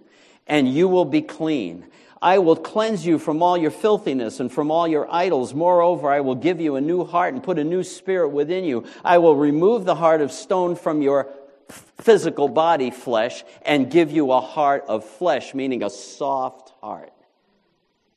and 0.48 0.74
you 0.74 0.88
will 0.88 1.06
be 1.06 1.22
clean. 1.22 1.86
I 2.22 2.40
will 2.40 2.56
cleanse 2.56 3.06
you 3.06 3.18
from 3.18 3.42
all 3.42 3.58
your 3.58 3.72
filthiness 3.72 4.40
and 4.40 4.52
from 4.52 4.72
all 4.72 4.88
your 4.88 5.08
idols. 5.14 5.54
Moreover, 5.54 6.10
I 6.10 6.20
will 6.20 6.36
give 6.36 6.60
you 6.60 6.76
a 6.76 6.82
new 6.82 7.06
heart 7.06 7.34
and 7.34 7.42
put 7.42 7.58
a 7.60 7.64
new 7.64 7.84
spirit 7.84 8.30
within 8.30 8.66
you. 8.66 8.86
I 9.04 9.20
will 9.20 9.36
remove 9.36 9.86
the 9.86 9.96
heart 9.96 10.22
of 10.22 10.32
stone 10.32 10.76
from 10.76 11.02
your 11.02 11.30
physical 11.70 12.50
body 12.50 12.92
flesh 12.92 13.44
and 13.62 13.90
give 13.90 14.12
you 14.12 14.32
a 14.32 14.42
heart 14.42 14.84
of 14.88 15.06
flesh, 15.06 15.54
meaning 15.54 15.84
a 15.84 15.90
soft 15.90 16.74
heart. 16.82 17.14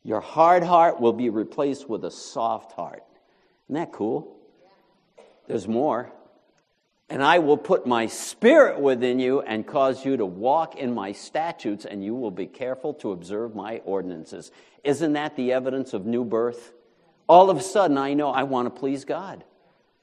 Your 0.05 0.21
hard 0.21 0.65
heart 0.65 1.01
will 1.01 1.13
be 1.13 1.31
replaced 1.31 1.89
with 1.89 2.05
a 2.05 2.11
soft 2.11 2.73
heart. 2.73 3.05
Isn't 3.69 3.75
that 3.77 3.93
cool? 3.93 4.37
There's 5.47 5.69
more 5.69 6.11
and 7.09 7.23
I 7.23 7.41
will 7.41 7.59
put 7.59 7.87
my 7.87 8.07
spirit 8.07 8.81
within 8.81 9.19
you 9.19 9.43
and 9.43 9.67
cause 9.67 10.05
you 10.05 10.17
to 10.17 10.27
walk 10.27 10.77
in 10.77 10.95
my 10.95 11.13
statutes, 11.13 11.85
and 11.85 12.05
you 12.05 12.15
will 12.15 12.31
be 12.31 12.47
careful 12.47 12.95
to 12.95 13.13
observe 13.13 13.55
my 13.55 13.79
ordinances. 13.85 14.51
Isn't 14.83 15.13
that 15.13 15.37
the 15.37 15.53
evidence 15.53 15.93
of 15.93 16.07
new 16.07 16.25
birth? 16.25 16.73
All 17.29 17.51
of 17.51 17.59
a 17.59 17.63
sudden, 17.63 17.99
I 17.99 18.15
know 18.15 18.31
I 18.31 18.45
want 18.45 18.67
to 18.67 18.81
please 18.81 19.05
God. 19.05 19.45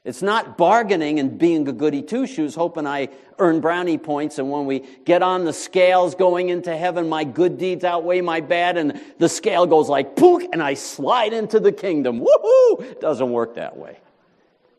It's 0.02 0.22
not 0.22 0.56
bargaining 0.56 1.20
and 1.20 1.38
being 1.38 1.68
a 1.68 1.72
goody 1.72 2.00
two 2.00 2.26
shoes, 2.26 2.54
hoping 2.54 2.86
I 2.86 3.10
earn 3.38 3.60
brownie 3.60 3.98
points, 3.98 4.38
and 4.38 4.50
when 4.50 4.64
we 4.64 4.80
get 5.04 5.22
on 5.22 5.44
the 5.44 5.52
scales 5.52 6.14
going 6.14 6.48
into 6.48 6.74
heaven, 6.74 7.08
my 7.08 7.24
good 7.24 7.58
deeds 7.58 7.84
outweigh 7.84 8.22
my 8.22 8.40
bad, 8.40 8.78
and 8.78 8.98
the 9.18 9.28
scale 9.28 9.66
goes 9.66 9.90
like 9.90 10.16
pook, 10.16 10.42
and 10.52 10.62
I 10.62 10.74
slide 10.74 11.34
into 11.34 11.60
the 11.60 11.72
kingdom. 11.72 12.24
Woohoo! 12.24 12.98
Doesn't 13.00 13.30
work 13.30 13.56
that 13.56 13.76
way. 13.76 13.98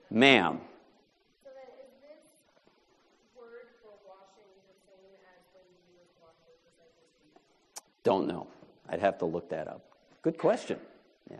Ma'am. 0.10 0.62
Don't 8.04 8.28
know. 8.28 8.47
I'd 8.89 8.99
have 8.99 9.18
to 9.20 9.26
look 9.26 9.49
that 9.49 9.68
up. 9.68 9.84
Good 10.22 10.38
question. 10.38 10.80
Yeah. 11.30 11.38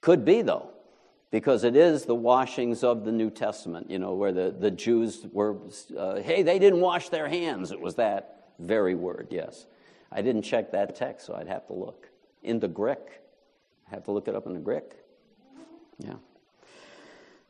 Could 0.00 0.24
be, 0.24 0.42
though 0.42 0.70
because 1.30 1.64
it 1.64 1.76
is 1.76 2.04
the 2.04 2.14
washings 2.14 2.84
of 2.84 3.04
the 3.04 3.12
New 3.12 3.30
Testament, 3.30 3.90
you 3.90 3.98
know, 3.98 4.14
where 4.14 4.32
the, 4.32 4.54
the 4.58 4.70
Jews 4.70 5.26
were, 5.32 5.56
uh, 5.96 6.16
hey, 6.16 6.42
they 6.42 6.58
didn't 6.58 6.80
wash 6.80 7.08
their 7.08 7.28
hands. 7.28 7.72
It 7.72 7.80
was 7.80 7.96
that 7.96 8.52
very 8.58 8.94
word, 8.94 9.28
yes. 9.30 9.66
I 10.10 10.22
didn't 10.22 10.42
check 10.42 10.72
that 10.72 10.94
text, 10.96 11.26
so 11.26 11.34
I'd 11.34 11.48
have 11.48 11.66
to 11.66 11.72
look. 11.72 12.08
In 12.42 12.60
the 12.60 12.68
Greek. 12.68 13.20
I 13.86 13.94
have 13.94 14.04
to 14.04 14.12
look 14.12 14.28
it 14.28 14.34
up 14.34 14.46
in 14.46 14.54
the 14.54 14.60
Greek. 14.60 14.84
Yeah. 15.98 16.14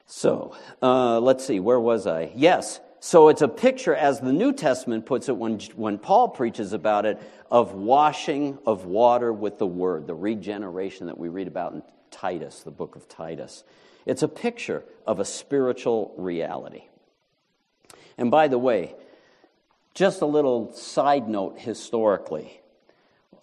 So, 0.06 0.56
uh, 0.82 1.20
let's 1.20 1.46
see, 1.46 1.60
where 1.60 1.80
was 1.80 2.06
I? 2.06 2.32
Yes. 2.34 2.80
So 3.00 3.28
it's 3.28 3.42
a 3.42 3.48
picture, 3.48 3.94
as 3.94 4.20
the 4.20 4.32
New 4.32 4.52
Testament 4.52 5.06
puts 5.06 5.28
it, 5.28 5.36
when, 5.36 5.60
when 5.76 5.98
Paul 5.98 6.28
preaches 6.28 6.72
about 6.72 7.06
it, 7.06 7.20
of 7.50 7.74
washing 7.74 8.58
of 8.66 8.86
water 8.86 9.32
with 9.32 9.58
the 9.58 9.66
word, 9.66 10.06
the 10.06 10.14
regeneration 10.14 11.06
that 11.06 11.18
we 11.18 11.28
read 11.28 11.46
about 11.46 11.74
in 11.74 11.82
Titus, 12.10 12.62
the 12.62 12.70
book 12.70 12.96
of 12.96 13.08
Titus. 13.08 13.64
It's 14.06 14.22
a 14.22 14.28
picture 14.28 14.84
of 15.06 15.20
a 15.20 15.24
spiritual 15.24 16.14
reality. 16.16 16.84
And 18.18 18.30
by 18.30 18.48
the 18.48 18.58
way, 18.58 18.94
just 19.94 20.22
a 20.22 20.26
little 20.26 20.72
side 20.72 21.28
note 21.28 21.58
historically. 21.58 22.60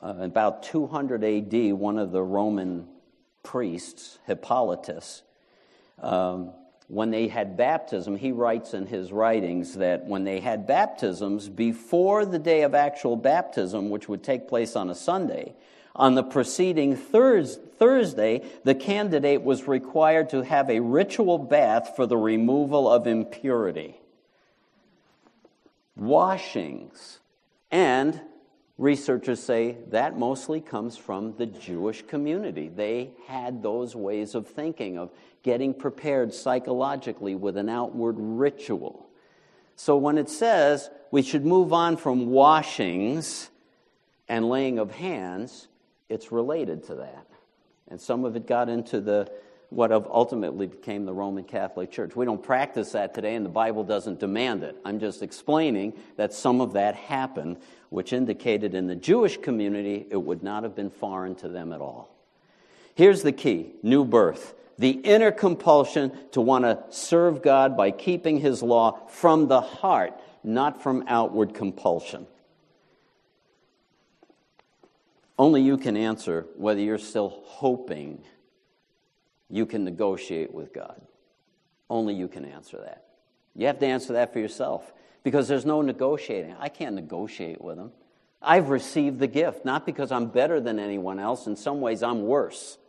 Uh, 0.01 0.15
about 0.19 0.63
200 0.63 1.23
AD, 1.23 1.73
one 1.73 1.97
of 1.97 2.11
the 2.11 2.21
Roman 2.21 2.87
priests, 3.41 4.19
Hippolytus, 4.25 5.23
um, 5.99 6.51
when 6.88 7.11
they 7.11 7.27
had 7.27 7.57
baptism, 7.57 8.15
he 8.15 8.31
writes 8.31 8.73
in 8.73 8.86
his 8.88 9.11
writings 9.11 9.75
that 9.75 10.05
when 10.05 10.23
they 10.23 10.39
had 10.39 10.67
baptisms, 10.67 11.49
before 11.49 12.25
the 12.25 12.39
day 12.39 12.63
of 12.63 12.75
actual 12.75 13.15
baptism, 13.15 13.89
which 13.89 14.09
would 14.09 14.23
take 14.23 14.47
place 14.47 14.75
on 14.75 14.89
a 14.89 14.95
Sunday, 14.95 15.55
on 15.95 16.15
the 16.15 16.23
preceding 16.23 16.95
Thursday, 16.95 18.41
the 18.63 18.75
candidate 18.75 19.43
was 19.43 19.67
required 19.67 20.29
to 20.31 20.41
have 20.41 20.69
a 20.69 20.79
ritual 20.79 21.38
bath 21.38 21.95
for 21.95 22.05
the 22.05 22.17
removal 22.17 22.91
of 22.91 23.05
impurity, 23.05 23.99
washings, 25.95 27.19
and 27.71 28.19
researchers 28.78 29.41
say 29.41 29.78
that 29.89 30.17
mostly 30.17 30.59
comes 30.59 30.97
from 30.97 31.36
the 31.38 31.45
Jewish 31.45 32.01
community. 32.05 32.69
They 32.69 33.11
had 33.28 33.61
those 33.61 33.95
ways 33.95 34.36
of 34.36 34.47
thinking, 34.47 34.97
of 34.97 35.11
getting 35.43 35.74
prepared 35.74 36.34
psychologically 36.34 37.36
with 37.36 37.57
an 37.57 37.69
outward 37.69 38.15
ritual. 38.17 39.07
So 39.76 39.97
when 39.97 40.17
it 40.17 40.30
says 40.30 40.89
we 41.11 41.21
should 41.21 41.45
move 41.45 41.74
on 41.74 41.97
from 41.97 42.28
washings 42.28 43.49
and 44.28 44.49
laying 44.49 44.80
of 44.80 44.91
hands, 44.91 45.67
it's 46.09 46.32
related 46.32 46.84
to 46.86 46.95
that. 46.95 47.28
And 47.88 47.99
some 47.99 48.26
of 48.26 48.36
it 48.36 48.47
got 48.47 48.69
into 48.69 49.01
the 49.01 49.32
what 49.74 49.91
ultimately 49.91 50.67
became 50.67 51.05
the 51.05 51.13
Roman 51.13 51.43
Catholic 51.43 51.91
Church. 51.91 52.15
We 52.15 52.26
don't 52.26 52.41
practice 52.41 52.91
that 52.91 53.13
today, 53.13 53.36
and 53.36 53.45
the 53.45 53.49
Bible 53.49 53.84
doesn't 53.84 54.19
demand 54.19 54.63
it. 54.63 54.76
I'm 54.86 54.99
just 54.99 55.24
explaining 55.24 55.93
that 56.15 56.34
some 56.34 56.61
of 56.61 56.74
that 56.74 56.95
happened, 56.95 57.57
which 57.89 58.13
indicated 58.13 58.76
in 58.76 58.88
the 58.88 58.95
Jewish 58.95 59.38
community 59.38 60.05
it 60.09 60.17
would 60.17 60.43
not 60.43 60.63
have 60.63 60.76
been 60.76 60.91
foreign 60.91 61.36
to 61.36 61.47
them 61.47 61.74
at 61.74 61.82
all. 61.82 62.15
Here's 62.95 63.24
the 63.24 63.32
key 63.32 63.71
new 63.82 64.05
birth. 64.05 64.53
The 64.78 64.91
inner 64.91 65.32
compulsion 65.32 66.11
to 66.32 66.41
want 66.41 66.65
to 66.65 66.84
serve 66.89 67.41
God 67.41 67.76
by 67.78 67.91
keeping 67.91 68.39
His 68.39 68.63
law 68.63 69.07
from 69.07 69.47
the 69.47 69.61
heart, 69.61 70.19
not 70.43 70.82
from 70.82 71.03
outward 71.07 71.53
compulsion. 71.53 72.28
Only 75.38 75.61
you 75.61 75.78
can 75.78 75.97
answer 75.97 76.45
whether 76.57 76.80
you're 76.80 76.97
still 76.97 77.41
hoping 77.45 78.24
you 79.53 79.67
can 79.67 79.83
negotiate 79.83 80.51
with 80.51 80.73
God. 80.73 80.99
Only 81.87 82.15
you 82.15 82.27
can 82.27 82.43
answer 82.43 82.79
that. 82.83 83.05
You 83.55 83.67
have 83.67 83.77
to 83.79 83.85
answer 83.85 84.13
that 84.13 84.33
for 84.33 84.39
yourself 84.39 84.91
because 85.21 85.47
there's 85.47 85.63
no 85.63 85.83
negotiating. 85.83 86.55
I 86.59 86.69
can't 86.69 86.95
negotiate 86.95 87.61
with 87.61 87.77
Him. 87.77 87.91
I've 88.41 88.69
received 88.69 89.19
the 89.19 89.27
gift, 89.27 89.63
not 89.63 89.85
because 89.85 90.11
I'm 90.11 90.29
better 90.29 90.59
than 90.59 90.79
anyone 90.79 91.19
else. 91.19 91.45
In 91.45 91.55
some 91.55 91.81
ways, 91.81 92.01
I'm 92.01 92.23
worse. 92.23 92.79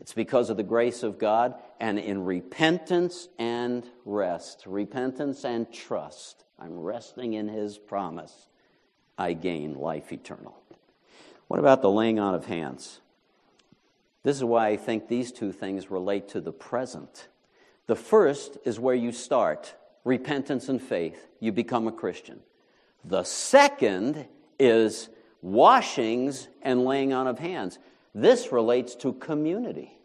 It's 0.00 0.12
because 0.12 0.50
of 0.50 0.56
the 0.56 0.64
grace 0.64 1.04
of 1.04 1.20
God 1.20 1.54
and 1.78 1.96
in 1.96 2.24
repentance 2.24 3.28
and 3.38 3.86
rest, 4.04 4.64
repentance 4.66 5.44
and 5.44 5.72
trust. 5.72 6.44
I'm 6.58 6.76
resting 6.76 7.34
in 7.34 7.46
His 7.46 7.78
promise. 7.78 8.48
I 9.16 9.34
gain 9.34 9.74
life 9.74 10.12
eternal. 10.12 10.60
What 11.46 11.60
about 11.60 11.82
the 11.82 11.90
laying 11.90 12.18
on 12.18 12.34
of 12.34 12.46
hands? 12.46 13.01
This 14.22 14.36
is 14.36 14.44
why 14.44 14.68
I 14.68 14.76
think 14.76 15.08
these 15.08 15.32
two 15.32 15.52
things 15.52 15.90
relate 15.90 16.28
to 16.28 16.40
the 16.40 16.52
present. 16.52 17.28
The 17.86 17.96
first 17.96 18.58
is 18.64 18.78
where 18.78 18.94
you 18.94 19.12
start 19.12 19.74
repentance 20.04 20.68
and 20.68 20.80
faith. 20.80 21.28
You 21.40 21.52
become 21.52 21.88
a 21.88 21.92
Christian. 21.92 22.40
The 23.04 23.24
second 23.24 24.26
is 24.58 25.08
washings 25.40 26.48
and 26.62 26.84
laying 26.84 27.12
on 27.12 27.26
of 27.26 27.38
hands. 27.38 27.78
This 28.14 28.52
relates 28.52 28.94
to 28.96 29.12
community, 29.14 29.98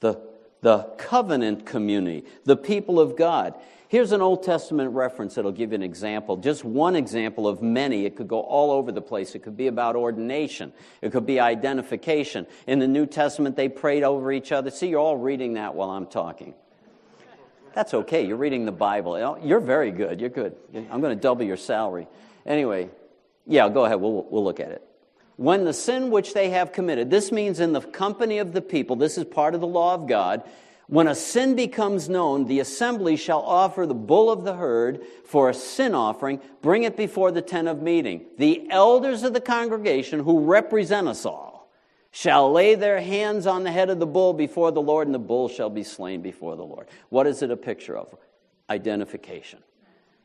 the, 0.00 0.20
the 0.66 0.78
covenant 0.98 1.64
community, 1.64 2.24
the 2.42 2.56
people 2.56 2.98
of 2.98 3.14
God. 3.16 3.54
Here's 3.86 4.10
an 4.10 4.20
Old 4.20 4.42
Testament 4.42 4.92
reference 4.94 5.36
that'll 5.36 5.52
give 5.52 5.70
you 5.70 5.76
an 5.76 5.82
example, 5.84 6.36
just 6.36 6.64
one 6.64 6.96
example 6.96 7.46
of 7.46 7.62
many. 7.62 8.04
It 8.04 8.16
could 8.16 8.26
go 8.26 8.40
all 8.40 8.72
over 8.72 8.90
the 8.90 9.00
place. 9.00 9.36
It 9.36 9.44
could 9.44 9.56
be 9.56 9.68
about 9.68 9.94
ordination, 9.94 10.72
it 11.02 11.12
could 11.12 11.24
be 11.24 11.38
identification. 11.38 12.48
In 12.66 12.80
the 12.80 12.88
New 12.88 13.06
Testament, 13.06 13.54
they 13.54 13.68
prayed 13.68 14.02
over 14.02 14.32
each 14.32 14.50
other. 14.50 14.72
See, 14.72 14.88
you're 14.88 14.98
all 14.98 15.16
reading 15.16 15.54
that 15.54 15.76
while 15.76 15.90
I'm 15.90 16.06
talking. 16.06 16.52
That's 17.72 17.94
okay. 17.94 18.26
You're 18.26 18.36
reading 18.36 18.64
the 18.64 18.72
Bible. 18.72 19.38
You're 19.44 19.60
very 19.60 19.92
good. 19.92 20.20
You're 20.20 20.30
good. 20.30 20.56
I'm 20.74 21.00
going 21.00 21.16
to 21.16 21.22
double 21.22 21.44
your 21.44 21.58
salary. 21.58 22.08
Anyway, 22.44 22.90
yeah, 23.46 23.68
go 23.68 23.84
ahead. 23.84 24.00
We'll, 24.00 24.24
we'll 24.24 24.42
look 24.42 24.58
at 24.58 24.72
it. 24.72 24.85
When 25.36 25.64
the 25.64 25.72
sin 25.72 26.10
which 26.10 26.32
they 26.32 26.50
have 26.50 26.72
committed, 26.72 27.10
this 27.10 27.30
means 27.30 27.60
in 27.60 27.72
the 27.72 27.80
company 27.80 28.38
of 28.38 28.52
the 28.52 28.62
people, 28.62 28.96
this 28.96 29.18
is 29.18 29.24
part 29.24 29.54
of 29.54 29.60
the 29.60 29.66
law 29.66 29.94
of 29.94 30.06
God, 30.06 30.42
when 30.88 31.08
a 31.08 31.14
sin 31.16 31.56
becomes 31.56 32.08
known, 32.08 32.46
the 32.46 32.60
assembly 32.60 33.16
shall 33.16 33.40
offer 33.40 33.86
the 33.86 33.94
bull 33.94 34.30
of 34.30 34.44
the 34.44 34.54
herd 34.54 35.04
for 35.24 35.50
a 35.50 35.54
sin 35.54 35.94
offering, 35.94 36.40
bring 36.62 36.84
it 36.84 36.96
before 36.96 37.32
the 37.32 37.42
tent 37.42 37.66
of 37.66 37.82
meeting. 37.82 38.24
The 38.38 38.68
elders 38.70 39.24
of 39.24 39.32
the 39.32 39.40
congregation, 39.40 40.20
who 40.20 40.44
represent 40.44 41.08
us 41.08 41.26
all, 41.26 41.72
shall 42.12 42.52
lay 42.52 42.76
their 42.76 43.00
hands 43.00 43.48
on 43.48 43.64
the 43.64 43.72
head 43.72 43.90
of 43.90 43.98
the 43.98 44.06
bull 44.06 44.32
before 44.32 44.70
the 44.70 44.80
Lord, 44.80 45.08
and 45.08 45.14
the 45.14 45.18
bull 45.18 45.48
shall 45.48 45.68
be 45.68 45.82
slain 45.82 46.22
before 46.22 46.54
the 46.54 46.64
Lord. 46.64 46.86
What 47.08 47.26
is 47.26 47.42
it 47.42 47.50
a 47.50 47.56
picture 47.56 47.98
of? 47.98 48.14
Identification. 48.70 49.58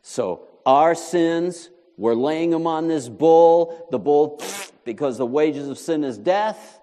So, 0.03 0.47
our 0.65 0.93
sins, 0.93 1.69
we're 1.97 2.13
laying 2.13 2.51
them 2.51 2.67
on 2.67 2.87
this 2.87 3.09
bull. 3.09 3.87
The 3.89 3.99
bull, 3.99 4.39
because 4.83 5.17
the 5.17 5.25
wages 5.25 5.67
of 5.67 5.77
sin 5.77 6.03
is 6.03 6.17
death 6.17 6.81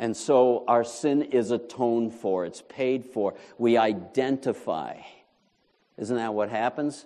and 0.00 0.16
so 0.16 0.64
our 0.66 0.82
sin 0.82 1.20
is 1.20 1.50
atoned 1.50 2.14
for, 2.14 2.46
it's 2.46 2.62
paid 2.62 3.04
for. 3.04 3.34
We 3.58 3.76
identify. 3.76 4.96
Isn't 5.98 6.16
that 6.16 6.32
what 6.32 6.48
happens? 6.48 7.04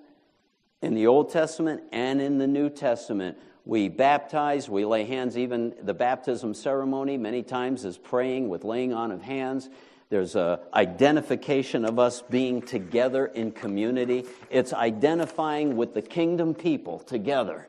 In 0.80 0.94
the 0.94 1.08
Old 1.08 1.30
Testament 1.30 1.82
and 1.90 2.20
in 2.20 2.38
the 2.38 2.46
New 2.46 2.70
Testament, 2.70 3.36
we 3.64 3.88
baptize, 3.88 4.68
we 4.68 4.84
lay 4.84 5.06
hands, 5.06 5.36
even 5.36 5.74
the 5.82 5.92
baptism 5.92 6.54
ceremony 6.54 7.16
many 7.16 7.42
times 7.42 7.84
is 7.84 7.98
praying 7.98 8.48
with 8.48 8.62
laying 8.62 8.92
on 8.92 9.10
of 9.10 9.22
hands. 9.22 9.68
There's 10.08 10.36
a 10.36 10.60
identification 10.72 11.84
of 11.84 11.98
us 11.98 12.22
being 12.22 12.62
together 12.62 13.26
in 13.26 13.50
community. 13.50 14.24
It's 14.50 14.72
identifying 14.72 15.76
with 15.76 15.94
the 15.94 16.02
kingdom 16.02 16.54
people 16.54 17.00
together. 17.00 17.66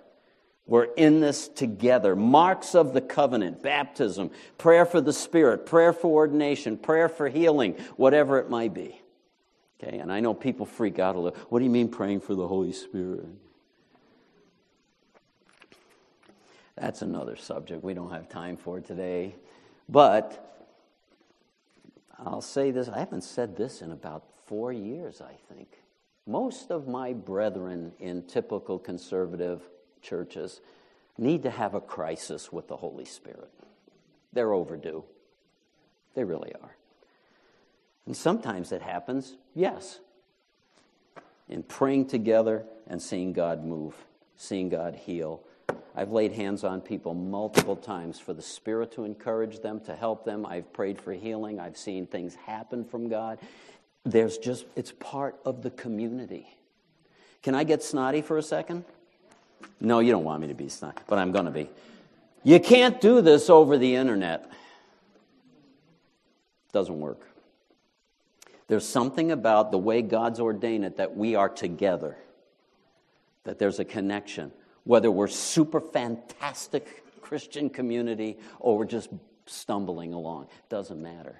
We're 0.67 0.85
in 0.95 1.19
this 1.19 1.47
together. 1.47 2.15
Marks 2.15 2.73
of 2.73 2.93
the 2.93 3.01
covenant, 3.01 3.61
baptism, 3.61 4.31
prayer 4.57 4.85
for 4.85 4.99
the 4.99 5.13
Spirit, 5.13 5.65
prayer 5.65 5.93
for 5.93 6.07
ordination, 6.11 6.77
prayer 6.77 7.07
for 7.07 7.29
healing, 7.29 7.73
whatever 7.97 8.39
it 8.39 8.49
might 8.49 8.73
be. 8.73 8.99
Okay, 9.79 9.99
and 9.99 10.11
I 10.11 10.21
know 10.21 10.33
people 10.33 10.65
freak 10.65 10.97
out 10.97 11.15
a 11.15 11.19
little. 11.19 11.39
What 11.49 11.59
do 11.59 11.65
you 11.65 11.71
mean 11.71 11.89
praying 11.89 12.21
for 12.21 12.33
the 12.33 12.47
Holy 12.47 12.71
Spirit? 12.71 13.25
That's 16.75 17.01
another 17.01 17.35
subject 17.35 17.83
we 17.83 17.93
don't 17.93 18.11
have 18.11 18.27
time 18.27 18.57
for 18.57 18.79
today. 18.79 19.35
But 19.87 20.63
I'll 22.17 22.41
say 22.41 22.71
this 22.71 22.89
I 22.89 22.99
haven't 22.99 23.23
said 23.23 23.55
this 23.55 23.81
in 23.81 23.91
about 23.91 24.23
four 24.45 24.73
years, 24.73 25.21
I 25.21 25.33
think. 25.53 25.67
Most 26.25 26.71
of 26.71 26.87
my 26.87 27.13
brethren 27.13 27.91
in 27.99 28.23
typical 28.23 28.79
conservative 28.79 29.61
churches 30.05 30.61
need 31.17 31.43
to 31.43 31.49
have 31.49 31.73
a 31.73 31.81
crisis 31.81 32.51
with 32.51 32.67
the 32.67 32.77
Holy 32.77 33.05
Spirit. 33.05 33.49
They're 34.33 34.53
overdue. 34.53 35.03
They 36.13 36.23
really 36.23 36.53
are. 36.61 36.75
And 38.05 38.15
sometimes 38.15 38.71
it 38.71 38.81
happens, 38.81 39.35
yes, 39.55 39.99
in 41.49 41.63
praying 41.63 42.07
together 42.07 42.65
and 42.87 43.01
seeing 43.01 43.33
God 43.33 43.63
move, 43.63 43.95
seeing 44.37 44.69
God 44.69 44.95
heal. 44.95 45.41
I've 45.95 46.11
laid 46.11 46.33
hands 46.33 46.63
on 46.63 46.81
people 46.81 47.13
multiple 47.13 47.75
times 47.75 48.19
for 48.19 48.33
the 48.33 48.41
Spirit 48.41 48.91
to 48.93 49.05
encourage 49.05 49.59
them, 49.59 49.79
to 49.81 49.95
help 49.95 50.25
them. 50.25 50.45
I've 50.45 50.71
prayed 50.73 50.99
for 50.99 51.13
healing. 51.13 51.59
I've 51.59 51.77
seen 51.77 52.05
things 52.05 52.35
happen 52.35 52.83
from 52.83 53.07
God. 53.07 53.39
There's 54.03 54.37
just, 54.37 54.65
it's 54.75 54.91
part 54.91 55.37
of 55.45 55.63
the 55.63 55.71
community. 55.71 56.47
Can 57.41 57.55
I 57.55 57.63
get 57.63 57.81
snotty 57.81 58.21
for 58.21 58.37
a 58.37 58.43
second? 58.43 58.83
No, 59.79 59.99
you 59.99 60.11
don't 60.11 60.23
want 60.23 60.41
me 60.41 60.47
to 60.47 60.53
be 60.53 60.69
snotty, 60.69 61.01
but 61.07 61.19
I'm 61.19 61.31
going 61.31 61.45
to 61.45 61.51
be. 61.51 61.69
You 62.43 62.59
can't 62.59 63.01
do 63.01 63.21
this 63.21 63.49
over 63.49 63.77
the 63.77 63.95
internet. 63.95 64.49
Doesn't 66.71 66.99
work. 66.99 67.21
There's 68.67 68.87
something 68.87 69.31
about 69.31 69.71
the 69.71 69.77
way 69.77 70.01
God's 70.01 70.39
ordained 70.39 70.85
it 70.85 70.97
that 70.97 71.15
we 71.15 71.35
are 71.35 71.49
together, 71.49 72.17
that 73.43 73.59
there's 73.59 73.79
a 73.79 73.85
connection, 73.85 74.51
whether 74.83 75.11
we're 75.11 75.27
super 75.27 75.79
fantastic 75.79 77.03
Christian 77.21 77.69
community 77.69 78.37
or 78.59 78.77
we're 78.77 78.85
just 78.85 79.09
stumbling 79.45 80.13
along. 80.13 80.47
Doesn't 80.69 81.01
matter. 81.01 81.35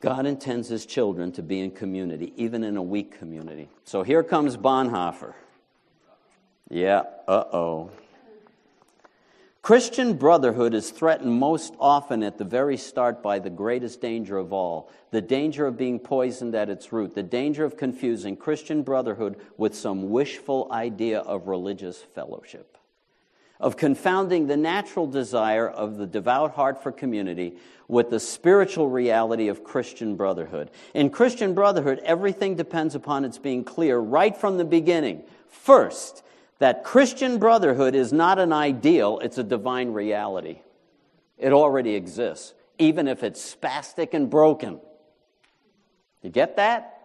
God 0.00 0.26
intends 0.26 0.68
his 0.68 0.84
children 0.84 1.30
to 1.32 1.42
be 1.42 1.60
in 1.60 1.70
community, 1.70 2.32
even 2.36 2.64
in 2.64 2.76
a 2.76 2.82
weak 2.82 3.18
community. 3.18 3.68
So 3.84 4.02
here 4.02 4.24
comes 4.24 4.56
Bonhoeffer. 4.56 5.34
Yeah, 6.72 7.02
uh 7.28 7.44
oh. 7.52 7.90
Christian 9.60 10.14
brotherhood 10.14 10.72
is 10.72 10.90
threatened 10.90 11.34
most 11.34 11.74
often 11.78 12.22
at 12.22 12.38
the 12.38 12.46
very 12.46 12.78
start 12.78 13.22
by 13.22 13.40
the 13.40 13.50
greatest 13.50 14.00
danger 14.00 14.38
of 14.38 14.54
all 14.54 14.90
the 15.10 15.20
danger 15.20 15.66
of 15.66 15.76
being 15.76 15.98
poisoned 15.98 16.54
at 16.54 16.70
its 16.70 16.90
root, 16.90 17.14
the 17.14 17.22
danger 17.22 17.66
of 17.66 17.76
confusing 17.76 18.36
Christian 18.36 18.82
brotherhood 18.82 19.36
with 19.58 19.74
some 19.74 20.08
wishful 20.08 20.66
idea 20.72 21.18
of 21.20 21.46
religious 21.46 21.98
fellowship, 21.98 22.78
of 23.60 23.76
confounding 23.76 24.46
the 24.46 24.56
natural 24.56 25.06
desire 25.06 25.68
of 25.68 25.98
the 25.98 26.06
devout 26.06 26.52
heart 26.52 26.82
for 26.82 26.90
community 26.90 27.58
with 27.86 28.08
the 28.08 28.18
spiritual 28.18 28.88
reality 28.88 29.48
of 29.48 29.62
Christian 29.62 30.16
brotherhood. 30.16 30.70
In 30.94 31.10
Christian 31.10 31.52
brotherhood, 31.52 32.00
everything 32.02 32.54
depends 32.54 32.94
upon 32.94 33.26
its 33.26 33.36
being 33.36 33.62
clear 33.62 33.98
right 33.98 34.34
from 34.34 34.56
the 34.56 34.64
beginning. 34.64 35.22
First, 35.50 36.22
that 36.62 36.84
Christian 36.84 37.38
brotherhood 37.38 37.96
is 37.96 38.12
not 38.12 38.38
an 38.38 38.52
ideal, 38.52 39.18
it's 39.18 39.36
a 39.36 39.42
divine 39.42 39.92
reality. 39.92 40.60
It 41.36 41.52
already 41.52 41.96
exists, 41.96 42.54
even 42.78 43.08
if 43.08 43.24
it's 43.24 43.52
spastic 43.52 44.14
and 44.14 44.30
broken. 44.30 44.78
You 46.22 46.30
get 46.30 46.54
that? 46.58 47.00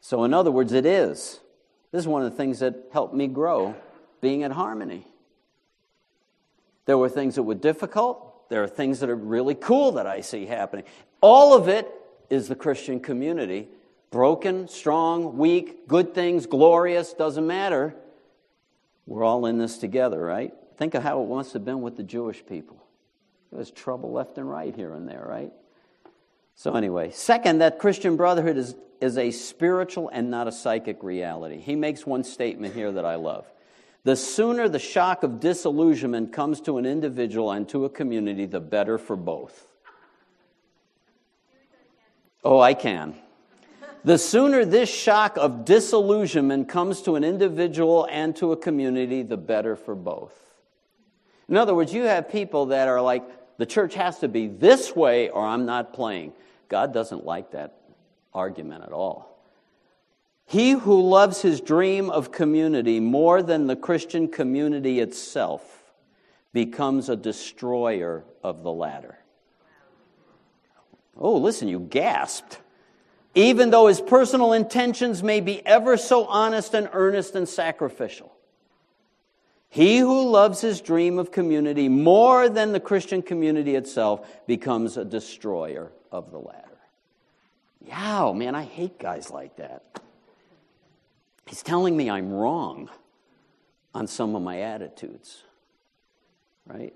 So, 0.00 0.22
in 0.22 0.32
other 0.32 0.52
words, 0.52 0.72
it 0.72 0.86
is. 0.86 1.40
This 1.90 2.02
is 2.02 2.06
one 2.06 2.22
of 2.22 2.30
the 2.30 2.36
things 2.36 2.60
that 2.60 2.76
helped 2.92 3.14
me 3.14 3.26
grow 3.26 3.74
being 4.20 4.44
at 4.44 4.52
Harmony. 4.52 5.08
There 6.86 6.98
were 6.98 7.08
things 7.08 7.34
that 7.34 7.42
were 7.42 7.56
difficult, 7.56 8.48
there 8.48 8.62
are 8.62 8.68
things 8.68 9.00
that 9.00 9.10
are 9.10 9.16
really 9.16 9.56
cool 9.56 9.90
that 9.92 10.06
I 10.06 10.20
see 10.20 10.46
happening. 10.46 10.84
All 11.20 11.52
of 11.52 11.66
it 11.66 11.92
is 12.30 12.46
the 12.46 12.54
Christian 12.54 13.00
community 13.00 13.66
broken, 14.12 14.68
strong, 14.68 15.36
weak, 15.36 15.88
good 15.88 16.14
things, 16.14 16.46
glorious, 16.46 17.12
doesn't 17.12 17.48
matter. 17.48 17.96
We're 19.10 19.24
all 19.24 19.44
in 19.46 19.58
this 19.58 19.76
together, 19.76 20.20
right? 20.20 20.54
Think 20.76 20.94
of 20.94 21.02
how 21.02 21.20
it 21.20 21.28
must 21.28 21.52
have 21.54 21.64
been 21.64 21.82
with 21.82 21.96
the 21.96 22.04
Jewish 22.04 22.46
people. 22.46 22.80
There 23.50 23.58
was 23.58 23.72
trouble 23.72 24.12
left 24.12 24.38
and 24.38 24.48
right 24.48 24.72
here 24.72 24.94
and 24.94 25.08
there, 25.08 25.26
right? 25.28 25.50
So, 26.54 26.74
anyway, 26.74 27.10
second, 27.10 27.58
that 27.58 27.80
Christian 27.80 28.16
brotherhood 28.16 28.56
is, 28.56 28.76
is 29.00 29.18
a 29.18 29.32
spiritual 29.32 30.10
and 30.12 30.30
not 30.30 30.46
a 30.46 30.52
psychic 30.52 31.02
reality. 31.02 31.58
He 31.58 31.74
makes 31.74 32.06
one 32.06 32.22
statement 32.22 32.72
here 32.72 32.92
that 32.92 33.04
I 33.04 33.16
love. 33.16 33.50
The 34.04 34.14
sooner 34.14 34.68
the 34.68 34.78
shock 34.78 35.24
of 35.24 35.40
disillusionment 35.40 36.32
comes 36.32 36.60
to 36.60 36.78
an 36.78 36.86
individual 36.86 37.50
and 37.50 37.68
to 37.70 37.86
a 37.86 37.90
community, 37.90 38.46
the 38.46 38.60
better 38.60 38.96
for 38.96 39.16
both. 39.16 39.66
Oh, 42.44 42.60
I 42.60 42.74
can. 42.74 43.16
The 44.02 44.16
sooner 44.16 44.64
this 44.64 44.88
shock 44.88 45.36
of 45.36 45.64
disillusionment 45.64 46.68
comes 46.68 47.02
to 47.02 47.16
an 47.16 47.24
individual 47.24 48.08
and 48.10 48.34
to 48.36 48.52
a 48.52 48.56
community, 48.56 49.22
the 49.22 49.36
better 49.36 49.76
for 49.76 49.94
both. 49.94 50.34
In 51.48 51.56
other 51.56 51.74
words, 51.74 51.92
you 51.92 52.04
have 52.04 52.30
people 52.30 52.66
that 52.66 52.88
are 52.88 53.00
like, 53.00 53.24
the 53.58 53.66
church 53.66 53.94
has 53.94 54.20
to 54.20 54.28
be 54.28 54.46
this 54.46 54.96
way 54.96 55.28
or 55.28 55.44
I'm 55.44 55.66
not 55.66 55.92
playing. 55.92 56.32
God 56.68 56.94
doesn't 56.94 57.26
like 57.26 57.50
that 57.50 57.76
argument 58.32 58.84
at 58.84 58.92
all. 58.92 59.30
He 60.46 60.72
who 60.72 61.02
loves 61.02 61.42
his 61.42 61.60
dream 61.60 62.08
of 62.08 62.32
community 62.32 63.00
more 63.00 63.42
than 63.42 63.66
the 63.66 63.76
Christian 63.76 64.28
community 64.28 65.00
itself 65.00 65.92
becomes 66.52 67.08
a 67.08 67.16
destroyer 67.16 68.24
of 68.42 68.62
the 68.62 68.72
latter. 68.72 69.18
Oh, 71.16 71.36
listen, 71.36 71.68
you 71.68 71.80
gasped 71.80 72.58
even 73.34 73.70
though 73.70 73.86
his 73.86 74.00
personal 74.00 74.52
intentions 74.52 75.22
may 75.22 75.40
be 75.40 75.64
ever 75.66 75.96
so 75.96 76.24
honest 76.26 76.74
and 76.74 76.88
earnest 76.92 77.34
and 77.34 77.48
sacrificial. 77.48 78.32
He 79.68 79.98
who 79.98 80.28
loves 80.28 80.60
his 80.60 80.80
dream 80.80 81.18
of 81.18 81.30
community 81.30 81.88
more 81.88 82.48
than 82.48 82.72
the 82.72 82.80
Christian 82.80 83.22
community 83.22 83.76
itself 83.76 84.28
becomes 84.46 84.96
a 84.96 85.04
destroyer 85.04 85.92
of 86.10 86.32
the 86.32 86.38
latter. 86.38 86.66
Yow, 87.86 88.32
man, 88.32 88.56
I 88.56 88.64
hate 88.64 88.98
guys 88.98 89.30
like 89.30 89.56
that. 89.56 89.84
He's 91.46 91.62
telling 91.62 91.96
me 91.96 92.10
I'm 92.10 92.32
wrong 92.32 92.90
on 93.94 94.06
some 94.06 94.34
of 94.34 94.42
my 94.42 94.60
attitudes, 94.60 95.42
right? 96.66 96.94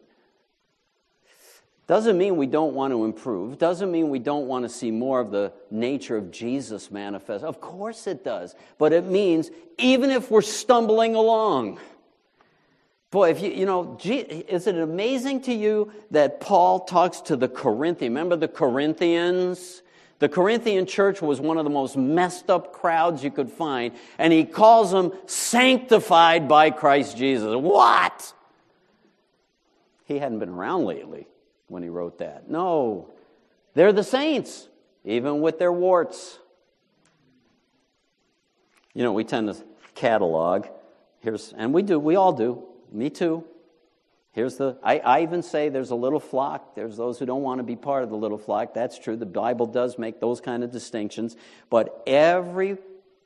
Doesn't 1.87 2.16
mean 2.16 2.37
we 2.37 2.47
don't 2.47 2.74
want 2.74 2.93
to 2.93 3.05
improve. 3.05 3.59
Doesn't 3.59 3.93
mean 3.93 4.09
we 4.09 4.18
don't 4.18 4.47
want 4.47 4.64
to 4.64 4.70
see 4.70 4.91
more 4.91 5.20
of 5.20 5.30
the 5.30 5.53
nature 5.70 6.16
of 6.16 6.30
Jesus 6.30 6.91
manifest. 6.91 7.45
Of 7.45 7.61
course 7.61 8.07
it 8.07 8.24
does. 8.24 8.55
But 8.78 8.95
it 8.95 9.05
means 9.05 9.51
even 9.76 10.11
if 10.11 10.30
we're 10.30 10.41
stumbling 10.41 11.14
along. 11.14 11.78
Boy, 13.11 13.30
if 13.30 13.43
you, 13.43 13.51
you 13.51 13.66
know, 13.66 13.99
is 14.03 14.66
it 14.66 14.76
amazing 14.76 15.43
to 15.43 15.53
you 15.53 15.93
that 16.11 16.41
Paul 16.41 16.80
talks 16.80 17.20
to 17.22 17.37
the 17.37 17.49
Corinthians? 17.49 18.11
Remember 18.11 18.37
the 18.37 18.49
Corinthians? 18.49 19.82
The 20.20 20.28
Corinthian 20.28 20.87
church 20.87 21.20
was 21.20 21.39
one 21.39 21.59
of 21.59 21.64
the 21.64 21.70
most 21.70 21.99
messed 21.99 22.49
up 22.49 22.72
crowds 22.72 23.22
you 23.22 23.30
could 23.30 23.51
find, 23.51 23.93
and 24.16 24.32
he 24.32 24.45
calls 24.45 24.91
them 24.91 25.12
sanctified 25.26 26.49
by 26.49 26.70
Christ 26.70 27.16
Jesus. 27.18 27.55
What? 27.55 28.32
He 30.07 30.18
hadn't 30.18 30.39
been 30.39 30.49
around 30.49 30.87
lately 30.87 31.26
when 31.69 31.83
he 31.83 31.89
wrote 31.89 32.19
that. 32.19 32.51
No, 32.51 33.11
they're 33.75 33.93
the 33.93 34.05
saints, 34.05 34.69
even 35.05 35.41
with 35.41 35.59
their 35.59 35.73
warts. 35.73 36.39
You 38.95 39.03
know, 39.03 39.12
we 39.12 39.25
tend 39.25 39.49
to 39.49 39.57
catalog. 39.95 40.67
Here's, 41.21 41.53
and 41.57 41.75
we 41.75 41.83
do, 41.83 41.99
we 41.99 42.17
all 42.17 42.33
do. 42.33 42.65
Me 42.93 43.11
too. 43.11 43.45
Here's 44.33 44.57
the, 44.57 44.77
I, 44.83 44.99
I 44.99 45.23
even 45.23 45.43
say 45.43 45.69
there's 45.69 45.91
a 45.91 45.97
little 45.97 46.19
flock. 46.19 46.75
There's 46.75 46.97
those 46.97 47.19
who 47.19 47.27
don't 47.27 47.43
want 47.43 47.61
to 47.61 47.62
be 47.62 47.77
part 47.77 48.03
of 48.03 48.11
the 48.11 48.17
little 48.17 48.39
flock. 48.39 48.75
That's 48.75 48.99
true. 48.99 49.17
The 49.17 49.27
Bible 49.27 49.67
does 49.67 49.97
make 49.97 50.21
those 50.21 50.41
kind 50.41 50.65
of 50.65 50.73
distinctions. 50.73 51.37
But 51.71 52.03
every 52.07 52.79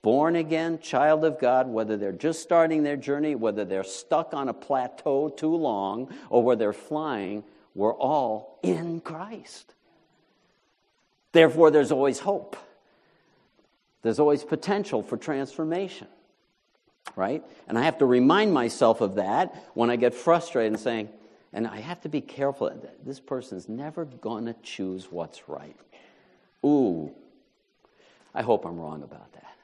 born 0.02 0.36
again 0.36 0.78
child 0.80 1.24
of 1.24 1.40
God, 1.40 1.66
whether 1.66 1.96
they're 1.96 2.12
just 2.12 2.42
starting 2.42 2.82
their 2.82 2.96
journey, 2.96 3.34
whether 3.34 3.64
they're 3.64 3.84
stuck 3.84 4.34
on 4.34 4.50
a 4.50 4.54
plateau 4.54 5.30
too 5.30 5.54
long, 5.54 6.14
or 6.28 6.42
whether 6.42 6.58
they're 6.58 6.72
flying, 6.74 7.42
we're 7.74 7.94
all 7.94 8.58
in 8.62 9.00
Christ. 9.00 9.74
Therefore, 11.32 11.70
there's 11.70 11.92
always 11.92 12.18
hope. 12.18 12.56
There's 14.02 14.18
always 14.18 14.44
potential 14.44 15.02
for 15.02 15.16
transformation, 15.16 16.06
right? 17.16 17.44
And 17.66 17.78
I 17.78 17.82
have 17.82 17.98
to 17.98 18.06
remind 18.06 18.52
myself 18.52 19.00
of 19.00 19.16
that 19.16 19.70
when 19.74 19.90
I 19.90 19.96
get 19.96 20.14
frustrated 20.14 20.72
and 20.72 20.80
saying, 20.80 21.08
and 21.52 21.66
I 21.66 21.80
have 21.80 22.00
to 22.02 22.08
be 22.08 22.20
careful. 22.20 22.68
That 22.68 23.04
this 23.04 23.20
person's 23.20 23.68
never 23.68 24.04
going 24.04 24.46
to 24.46 24.54
choose 24.62 25.10
what's 25.10 25.48
right. 25.48 25.76
Ooh, 26.64 27.12
I 28.34 28.42
hope 28.42 28.64
I'm 28.64 28.78
wrong 28.78 29.02
about 29.02 29.32
that. 29.32 29.56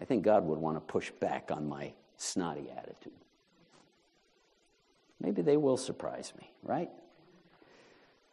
I 0.00 0.04
think 0.04 0.22
God 0.22 0.44
would 0.44 0.58
want 0.58 0.76
to 0.76 0.80
push 0.80 1.10
back 1.10 1.50
on 1.52 1.68
my 1.68 1.92
snotty 2.16 2.70
attitude 2.76 3.12
maybe 5.24 5.40
they 5.40 5.56
will 5.56 5.78
surprise 5.78 6.32
me, 6.38 6.50
right? 6.62 6.90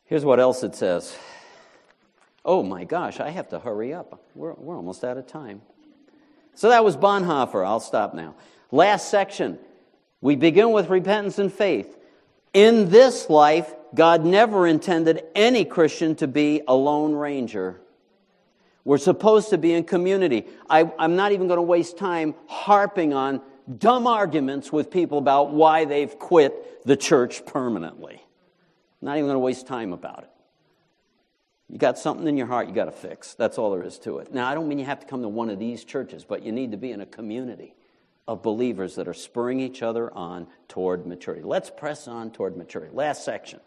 Here's 0.06 0.26
what 0.26 0.42
else 0.42 0.62
it 0.62 0.76
says. 0.76 1.16
Oh 2.44 2.64
my 2.64 2.84
gosh, 2.84 3.22
I 3.22 3.30
have 3.30 3.48
to 3.50 3.60
hurry 3.60 3.94
up. 3.94 4.22
We're, 4.36 4.54
we're 4.54 4.76
almost 4.76 5.06
out 5.06 5.18
of 5.18 5.26
time. 5.26 5.62
So 6.54 6.70
that 6.70 6.84
was 6.84 6.98
Bonhoeffer. 6.98 7.66
I'll 7.66 7.80
stop 7.80 8.14
now. 8.14 8.36
Last 8.72 9.10
section. 9.10 9.58
We 10.20 10.36
begin 10.36 10.72
with 10.72 10.90
repentance 10.90 11.40
and 11.40 11.52
faith. 11.52 11.98
In 12.54 12.90
this 12.90 13.30
life, 13.30 13.74
God 13.96 14.26
never 14.26 14.68
intended 14.68 15.24
any 15.34 15.64
Christian 15.64 16.16
to 16.16 16.28
be 16.28 16.62
a 16.68 16.76
lone 16.76 17.14
ranger. 17.14 17.80
We're 18.84 18.98
supposed 18.98 19.52
to 19.52 19.58
be 19.58 19.72
in 19.74 19.86
community. 19.86 20.46
I, 20.70 20.92
am 21.00 21.16
not 21.16 21.32
even 21.32 21.48
going 21.48 21.58
to 21.58 21.64
waste 21.64 21.98
time 21.98 22.36
harping 22.48 23.14
on 23.14 23.42
dumb 23.80 24.08
arguments 24.08 24.72
with 24.72 24.92
people 24.92 25.18
about 25.18 25.52
why 25.52 25.86
they've 25.86 26.18
quit 26.18 26.86
the 26.86 26.98
church 26.98 27.46
permanently. 27.46 28.24
Not 29.02 29.18
even 29.18 29.26
going 29.26 29.36
to 29.36 29.40
waste 29.40 29.68
time 29.68 29.94
about 29.94 30.24
it. 30.24 30.30
You 31.70 31.78
got 31.78 31.98
something 31.98 32.28
in 32.28 32.38
your 32.38 32.48
heart 32.48 32.68
you 32.68 32.74
got 32.74 32.86
to 32.86 32.92
fix. 32.92 33.34
That's 33.34 33.58
all 33.58 33.72
there 33.72 33.84
is 33.84 33.98
to 34.00 34.18
it. 34.18 34.34
Now, 34.34 34.48
I 34.48 34.54
don't 34.54 34.68
mean 34.68 34.78
you 34.78 34.86
have 34.86 35.00
to 35.00 35.08
come 35.08 35.22
to 35.22 35.30
one 35.30 35.50
of 35.50 35.58
these 35.58 35.86
churches, 35.86 36.26
but 36.26 36.44
you 36.44 36.52
need 36.52 36.72
to 36.72 36.78
be 36.78 36.92
in 36.92 37.00
a 37.00 37.06
community 37.06 37.74
of 38.28 38.44
believers 38.44 38.96
that 38.96 39.08
are 39.08 39.14
spurring 39.14 39.60
each 39.60 39.82
other 39.82 40.14
on 40.14 40.48
toward 40.68 41.08
maturity. 41.08 41.44
Let's 41.44 41.70
press 41.70 42.08
on 42.08 42.32
toward 42.32 42.58
maturity. 42.58 42.94
Last 42.94 43.24
section. 43.24 43.62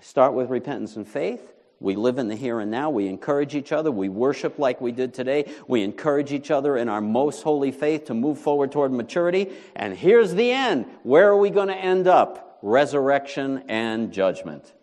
Start 0.00 0.32
with 0.32 0.48
repentance 0.50 0.96
and 0.96 1.06
faith. 1.06 1.52
We 1.80 1.96
live 1.96 2.18
in 2.18 2.28
the 2.28 2.36
here 2.36 2.60
and 2.60 2.70
now. 2.70 2.90
We 2.90 3.08
encourage 3.08 3.54
each 3.54 3.72
other. 3.72 3.90
We 3.90 4.10
worship 4.10 4.58
like 4.58 4.82
we 4.82 4.92
did 4.92 5.14
today. 5.14 5.50
We 5.66 5.82
encourage 5.82 6.30
each 6.30 6.50
other 6.50 6.76
in 6.76 6.90
our 6.90 7.00
most 7.00 7.42
holy 7.42 7.72
faith 7.72 8.04
to 8.04 8.14
move 8.14 8.38
forward 8.38 8.70
toward 8.70 8.92
maturity. 8.92 9.50
And 9.74 9.96
here's 9.96 10.34
the 10.34 10.52
end. 10.52 10.84
Where 11.02 11.28
are 11.30 11.38
we 11.38 11.48
going 11.48 11.68
to 11.68 11.76
end 11.76 12.06
up? 12.06 12.58
Resurrection 12.60 13.64
and 13.68 14.12
judgment. 14.12 14.74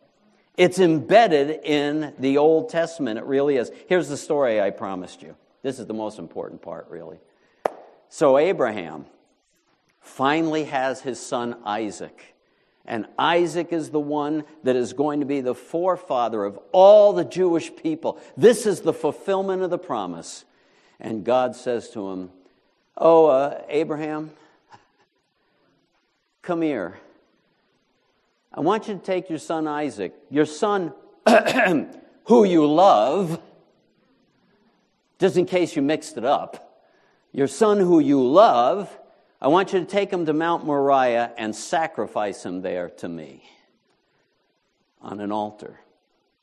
It's 0.57 0.79
embedded 0.79 1.59
in 1.63 2.15
the 2.17 2.39
Old 2.39 2.69
Testament. 2.69 3.19
It 3.19 3.25
really 3.25 3.57
is. 3.57 3.71
Here's 3.87 4.09
the 4.09 4.17
story 4.17 4.59
I 4.59 4.71
promised 4.71 5.21
you. 5.21 5.35
This 5.61 5.77
is 5.77 5.85
the 5.85 5.93
most 5.93 6.17
important 6.17 6.63
part, 6.63 6.87
really. 6.89 7.19
So, 8.09 8.39
Abraham 8.39 9.05
finally 9.99 10.63
has 10.63 11.01
his 11.01 11.19
son 11.19 11.57
Isaac. 11.63 12.33
And 12.87 13.05
Isaac 13.19 13.73
is 13.73 13.89
the 13.89 13.99
one 13.99 14.45
that 14.63 14.77
is 14.77 14.93
going 14.93 15.19
to 15.19 15.25
be 15.25 15.41
the 15.41 15.53
forefather 15.53 16.45
of 16.45 16.57
all 16.71 17.11
the 17.11 17.25
Jewish 17.25 17.75
people. 17.75 18.17
This 18.37 18.65
is 18.65 18.81
the 18.81 18.93
fulfillment 18.93 19.61
of 19.61 19.69
the 19.69 19.77
promise. 19.77 20.45
And 20.99 21.25
God 21.25 21.55
says 21.55 21.89
to 21.89 22.09
him, 22.09 22.29
Oh, 22.95 23.25
uh, 23.27 23.61
Abraham, 23.67 24.31
come 26.41 26.61
here. 26.61 26.97
I 28.53 28.61
want 28.61 28.87
you 28.87 28.95
to 28.95 28.99
take 28.99 29.29
your 29.29 29.37
son 29.37 29.67
Isaac, 29.67 30.13
your 30.31 30.45
son 30.45 30.93
who 32.23 32.43
you 32.45 32.65
love, 32.65 33.39
just 35.19 35.35
in 35.37 35.45
case 35.45 35.75
you 35.75 35.81
mixed 35.81 36.17
it 36.17 36.25
up, 36.25 36.81
your 37.33 37.47
son 37.47 37.79
who 37.79 37.99
you 37.99 38.25
love 38.25 38.97
I 39.39 39.47
want 39.49 39.73
you 39.73 39.79
to 39.79 39.85
take 39.85 40.11
him 40.11 40.25
to 40.25 40.33
Mount 40.33 40.65
Moriah 40.65 41.31
and 41.37 41.55
sacrifice 41.55 42.43
him 42.43 42.61
there 42.61 42.89
to 42.97 43.09
me 43.09 43.43
on 45.01 45.19
an 45.19 45.31
altar. 45.31 45.79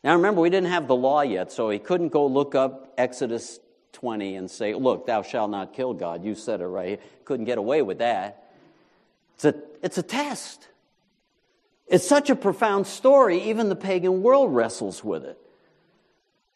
Now 0.04 0.14
remember, 0.14 0.40
we 0.40 0.50
didn't 0.50 0.70
have 0.70 0.86
the 0.86 0.94
law 0.94 1.22
yet, 1.22 1.50
so 1.50 1.70
he 1.70 1.78
couldn't 1.78 2.10
go 2.10 2.26
look 2.26 2.54
up 2.54 2.92
Exodus 2.96 3.58
20 3.92 4.36
and 4.36 4.50
say, 4.50 4.74
Look, 4.74 5.06
thou 5.06 5.22
shalt 5.22 5.50
not 5.50 5.72
kill 5.72 5.94
God. 5.94 6.24
You 6.24 6.34
said 6.34 6.60
it 6.60 6.66
right. 6.66 7.00
Couldn't 7.24 7.46
get 7.46 7.58
away 7.58 7.82
with 7.82 7.98
that. 7.98 8.50
It's 9.34 9.44
a, 9.44 9.54
it's 9.82 9.98
a 9.98 10.02
test. 10.02 10.68
It's 11.86 12.06
such 12.06 12.30
a 12.30 12.36
profound 12.36 12.86
story, 12.86 13.42
even 13.50 13.68
the 13.68 13.76
pagan 13.76 14.22
world 14.22 14.54
wrestles 14.54 15.02
with 15.02 15.24
it. 15.24 15.38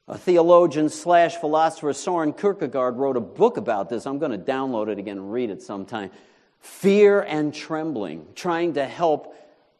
A 0.09 0.17
theologian 0.17 0.89
slash 0.89 1.37
philosopher, 1.37 1.93
Soren 1.93 2.33
Kierkegaard, 2.33 2.97
wrote 2.97 3.19
a 3.19 3.21
book 3.21 3.59
about 3.59 3.91
this. 3.91 4.07
I'm 4.07 4.19
going 4.19 4.33
to 4.33 4.39
download 4.39 4.89
it 4.89 4.99
again 4.99 5.19
and 5.19 5.31
read 5.33 5.51
it 5.51 5.63
sometime 5.63 6.11
fear 6.61 7.21
and 7.21 7.53
trembling, 7.55 8.27
trying 8.35 8.73
to 8.75 8.87
help 8.87 9.35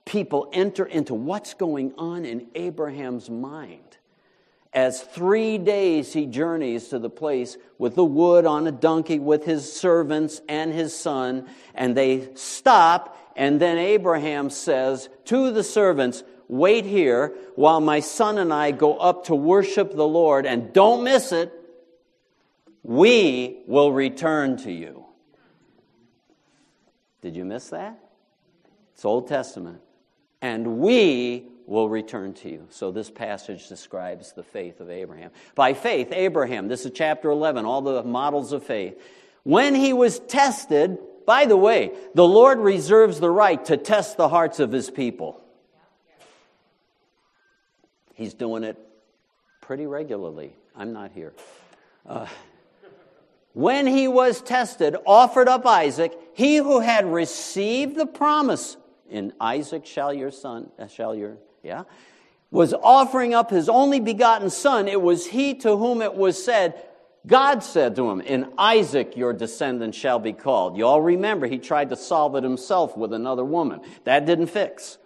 people 0.05 0.49
enter 0.53 0.85
into 0.85 1.15
what's 1.15 1.55
going 1.55 1.93
on 1.99 2.25
in 2.25 2.47
Abraham's 2.55 3.29
mind. 3.31 3.97
As 4.73 5.01
three 5.01 5.57
days 5.57 6.13
he 6.13 6.27
journeys 6.27 6.89
to 6.89 6.99
the 6.99 7.11
place 7.11 7.57
with 7.79 7.95
the 7.95 8.05
wood 8.05 8.45
on 8.45 8.67
a 8.67 8.73
donkey 8.73 9.19
with 9.19 9.45
his 9.45 9.73
servants 9.73 10.43
and 10.47 10.73
his 10.73 10.95
son, 10.95 11.49
and 11.75 11.97
they 11.97 12.29
stop, 12.35 13.17
and 13.35 13.59
then 13.59 13.79
Abraham 13.79 14.51
says 14.51 15.09
to 15.25 15.51
the 15.51 15.65
servants, 15.65 16.23
Wait 16.49 16.85
here 16.85 17.35
while 17.55 17.81
my 17.81 18.01
son 18.01 18.39
and 18.39 18.53
I 18.53 18.71
go 18.71 18.97
up 18.97 19.27
to 19.27 19.35
worship 19.35 19.95
the 19.95 20.09
Lord, 20.09 20.47
and 20.47 20.73
don't 20.73 21.05
miss 21.05 21.31
it, 21.33 21.53
we 22.83 23.63
will 23.67 23.93
return 23.93 24.57
to 24.59 24.73
you. 24.73 25.05
Did 27.21 27.37
you 27.37 27.45
miss 27.45 27.69
that? 27.69 27.99
It's 28.95 29.05
Old 29.05 29.29
Testament. 29.29 29.81
And 30.41 30.79
we 30.79 31.47
will 31.67 31.89
return 31.89 32.33
to 32.33 32.49
you. 32.49 32.67
So 32.71 32.91
this 32.91 33.11
passage 33.11 33.69
describes 33.69 34.33
the 34.33 34.43
faith 34.43 34.81
of 34.81 34.89
Abraham. 34.89 35.31
By 35.55 35.75
faith, 35.75 36.09
Abraham, 36.13 36.69
this 36.69 36.87
is 36.87 36.93
chapter 36.95 37.31
11, 37.31 37.67
all 37.67 37.83
the 37.83 38.03
models 38.03 38.53
of 38.53 38.63
faith. 38.63 38.99
When 39.43 39.75
he 39.75 39.93
was 39.93 40.19
tested, 40.21 40.99
by 41.27 41.45
the 41.45 41.57
way, 41.57 41.93
the 42.15 42.27
Lord 42.27 42.59
reserves 42.59 43.21
the 43.21 43.31
right 43.31 43.63
to 43.67 43.77
test 43.77 44.17
the 44.17 44.29
hearts 44.29 44.61
of 44.61 44.73
his 44.73 44.89
people. 44.89 45.43
He's 48.19 48.35
doing 48.35 48.65
it 48.65 48.77
pretty 49.61 49.87
regularly. 49.87 50.53
I'm 50.75 50.93
not 50.93 51.13
here. 51.13 51.33
Uh, 52.05 52.27
when 53.53 53.87
he 53.87 54.09
was 54.09 54.41
tested, 54.41 54.97
offered 55.07 55.47
up 55.47 55.65
Isaac, 55.65 56.19
he 56.35 56.57
who 56.57 56.81
had 56.81 57.07
received 57.07 57.95
the 57.95 58.07
promise, 58.07 58.77
in 59.09 59.33
Isaac 59.41 59.87
shall 59.87 60.13
your 60.13 60.33
son, 60.33 60.69
uh, 60.81 60.89
shall 60.89 61.15
your, 61.15 61.37
yeah, 61.63 61.85
was 62.51 62.75
offering 62.75 63.35
up 63.35 63.51
his 63.51 63.69
only 63.69 64.01
begotten 64.01 64.51
son. 64.51 64.89
It 64.89 65.01
was 65.01 65.29
he 65.29 65.55
to 65.55 65.77
whom 65.77 66.03
it 66.03 66.15
was 66.15 66.43
said, 66.43 66.75
God 67.25 67.63
said 67.63 67.95
to 67.95 68.11
him, 68.11 68.21
In 68.21 68.53
Isaac 68.59 69.17
your 69.17 69.33
descendant 69.33 69.95
shall 69.95 70.19
be 70.19 70.33
called. 70.33 70.77
You 70.77 70.87
all 70.87 71.01
remember 71.01 71.47
he 71.47 71.59
tried 71.59 71.91
to 71.91 71.97
solve 71.97 72.35
it 72.35 72.43
himself 72.43 72.97
with 72.97 73.13
another 73.13 73.45
woman. 73.45 73.81
That 74.03 74.27
didn't 74.27 74.49
fix. 74.49 74.99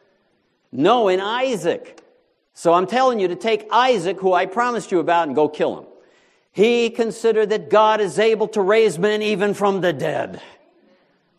No, 0.73 1.09
in 1.09 1.21
Isaac. 1.21 2.02
So 2.55 2.73
I'm 2.73 2.87
telling 2.87 3.19
you 3.19 3.29
to 3.29 3.37
take 3.37 3.67
Isaac, 3.71 4.21
who 4.21 4.33
I 4.33 4.47
promised 4.47 4.93
you 4.93 4.99
about, 4.99 5.27
and 5.27 5.35
go 5.35 5.49
kill 5.49 5.79
him. 5.79 5.87
He 6.53 6.91
considered 6.91 7.51
that 7.51 7.71
God 7.71 8.01
is 8.01 8.19
able 8.19 8.49
to 8.49 8.61
raise 8.61 8.99
men 8.99 9.23
even 9.23 9.55
from 9.55 9.81
the 9.81 9.93
dead, 9.93 10.43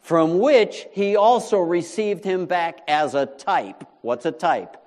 from 0.02 0.40
which 0.40 0.88
he 0.92 1.16
also 1.16 1.60
received 1.60 2.24
him 2.24 2.48
back 2.48 2.80
as 2.88 3.14
a 3.14 3.28
type. 3.28 3.84
What's 4.02 4.26
a 4.26 4.32
type? 4.32 4.78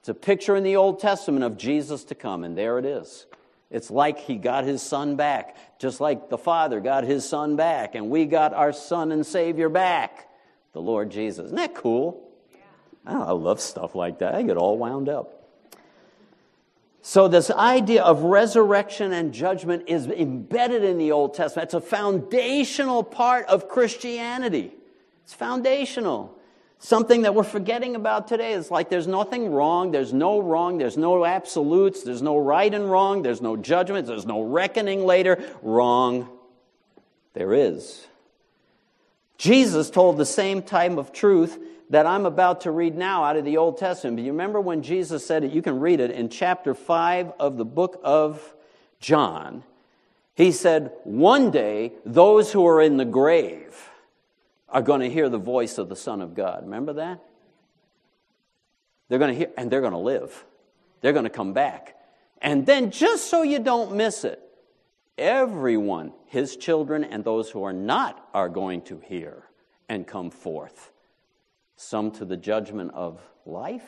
It's 0.00 0.08
a 0.08 0.14
picture 0.14 0.56
in 0.56 0.64
the 0.64 0.76
Old 0.76 0.98
Testament 0.98 1.44
of 1.44 1.56
Jesus 1.56 2.04
to 2.04 2.16
come, 2.16 2.42
and 2.42 2.58
there 2.58 2.78
it 2.78 2.84
is. 2.84 3.26
It's 3.70 3.90
like 3.90 4.18
he 4.18 4.36
got 4.36 4.64
his 4.64 4.82
son 4.82 5.16
back, 5.16 5.56
just 5.78 6.00
like 6.00 6.30
the 6.30 6.38
Father 6.38 6.80
got 6.80 7.04
his 7.04 7.28
son 7.28 7.56
back, 7.56 7.94
and 7.94 8.10
we 8.10 8.24
got 8.24 8.54
our 8.54 8.72
son 8.72 9.12
and 9.12 9.24
Savior 9.24 9.68
back, 9.68 10.28
the 10.72 10.80
Lord 10.80 11.10
Jesus. 11.10 11.46
Isn't 11.46 11.56
that 11.56 11.74
cool? 11.74 12.28
Yeah. 12.52 13.22
I 13.22 13.32
love 13.32 13.60
stuff 13.60 13.94
like 13.94 14.18
that. 14.18 14.34
I 14.34 14.42
get 14.42 14.56
all 14.56 14.78
wound 14.78 15.08
up. 15.08 15.35
So, 17.08 17.28
this 17.28 17.52
idea 17.52 18.02
of 18.02 18.24
resurrection 18.24 19.12
and 19.12 19.32
judgment 19.32 19.84
is 19.86 20.08
embedded 20.08 20.82
in 20.82 20.98
the 20.98 21.12
Old 21.12 21.34
Testament. 21.34 21.66
It's 21.66 21.74
a 21.74 21.80
foundational 21.80 23.04
part 23.04 23.46
of 23.46 23.68
Christianity. 23.68 24.72
It's 25.22 25.32
foundational. 25.32 26.36
Something 26.80 27.22
that 27.22 27.32
we're 27.32 27.44
forgetting 27.44 27.94
about 27.94 28.26
today 28.26 28.54
is 28.54 28.72
like 28.72 28.90
there's 28.90 29.06
nothing 29.06 29.52
wrong, 29.52 29.92
there's 29.92 30.12
no 30.12 30.40
wrong, 30.40 30.78
there's 30.78 30.96
no 30.96 31.24
absolutes, 31.24 32.02
there's 32.02 32.22
no 32.22 32.38
right 32.38 32.74
and 32.74 32.90
wrong, 32.90 33.22
there's 33.22 33.40
no 33.40 33.56
judgment, 33.56 34.08
there's 34.08 34.26
no 34.26 34.42
reckoning 34.42 35.06
later. 35.06 35.40
Wrong. 35.62 36.28
There 37.34 37.54
is. 37.54 38.04
Jesus 39.38 39.90
told 39.90 40.16
the 40.16 40.26
same 40.26 40.60
type 40.60 40.96
of 40.96 41.12
truth 41.12 41.56
that 41.90 42.06
I'm 42.06 42.26
about 42.26 42.62
to 42.62 42.70
read 42.70 42.96
now 42.96 43.24
out 43.24 43.36
of 43.36 43.44
the 43.44 43.56
Old 43.56 43.78
Testament. 43.78 44.16
But 44.16 44.24
you 44.24 44.32
remember 44.32 44.60
when 44.60 44.82
Jesus 44.82 45.24
said 45.24 45.44
it? 45.44 45.52
You 45.52 45.62
can 45.62 45.78
read 45.78 46.00
it 46.00 46.10
in 46.10 46.28
chapter 46.28 46.74
5 46.74 47.32
of 47.38 47.56
the 47.56 47.64
book 47.64 48.00
of 48.02 48.54
John. 48.98 49.62
He 50.34 50.52
said, 50.52 50.92
One 51.04 51.50
day, 51.50 51.92
those 52.04 52.52
who 52.52 52.66
are 52.66 52.82
in 52.82 52.96
the 52.96 53.04
grave 53.04 53.90
are 54.68 54.82
going 54.82 55.00
to 55.00 55.10
hear 55.10 55.28
the 55.28 55.38
voice 55.38 55.78
of 55.78 55.88
the 55.88 55.96
Son 55.96 56.20
of 56.20 56.34
God. 56.34 56.64
Remember 56.64 56.94
that? 56.94 57.22
They're 59.08 59.20
going 59.20 59.32
to 59.32 59.38
hear, 59.38 59.50
and 59.56 59.70
they're 59.70 59.80
going 59.80 59.92
to 59.92 59.98
live. 59.98 60.44
They're 61.00 61.12
going 61.12 61.24
to 61.24 61.30
come 61.30 61.52
back. 61.52 61.94
And 62.42 62.66
then, 62.66 62.90
just 62.90 63.30
so 63.30 63.42
you 63.42 63.60
don't 63.60 63.94
miss 63.94 64.24
it, 64.24 64.42
everyone, 65.16 66.12
his 66.26 66.56
children 66.56 67.04
and 67.04 67.24
those 67.24 67.48
who 67.48 67.62
are 67.62 67.72
not, 67.72 68.28
are 68.34 68.48
going 68.48 68.82
to 68.82 68.98
hear 68.98 69.44
and 69.88 70.04
come 70.04 70.30
forth 70.30 70.90
some 71.76 72.10
to 72.12 72.24
the 72.24 72.36
judgment 72.36 72.92
of 72.94 73.20
life, 73.44 73.86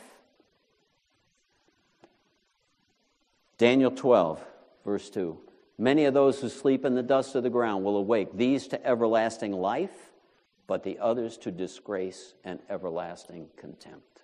Daniel 3.58 3.90
12, 3.90 4.44
verse 4.84 5.10
2. 5.10 5.36
Many 5.78 6.04
of 6.04 6.14
those 6.14 6.40
who 6.40 6.48
sleep 6.48 6.84
in 6.84 6.94
the 6.94 7.02
dust 7.02 7.34
of 7.34 7.42
the 7.42 7.50
ground 7.50 7.84
will 7.84 7.96
awake, 7.96 8.28
these 8.34 8.68
to 8.68 8.86
everlasting 8.86 9.52
life, 9.52 10.10
but 10.66 10.84
the 10.84 10.98
others 10.98 11.36
to 11.38 11.50
disgrace 11.50 12.34
and 12.44 12.60
everlasting 12.70 13.48
contempt. 13.56 14.22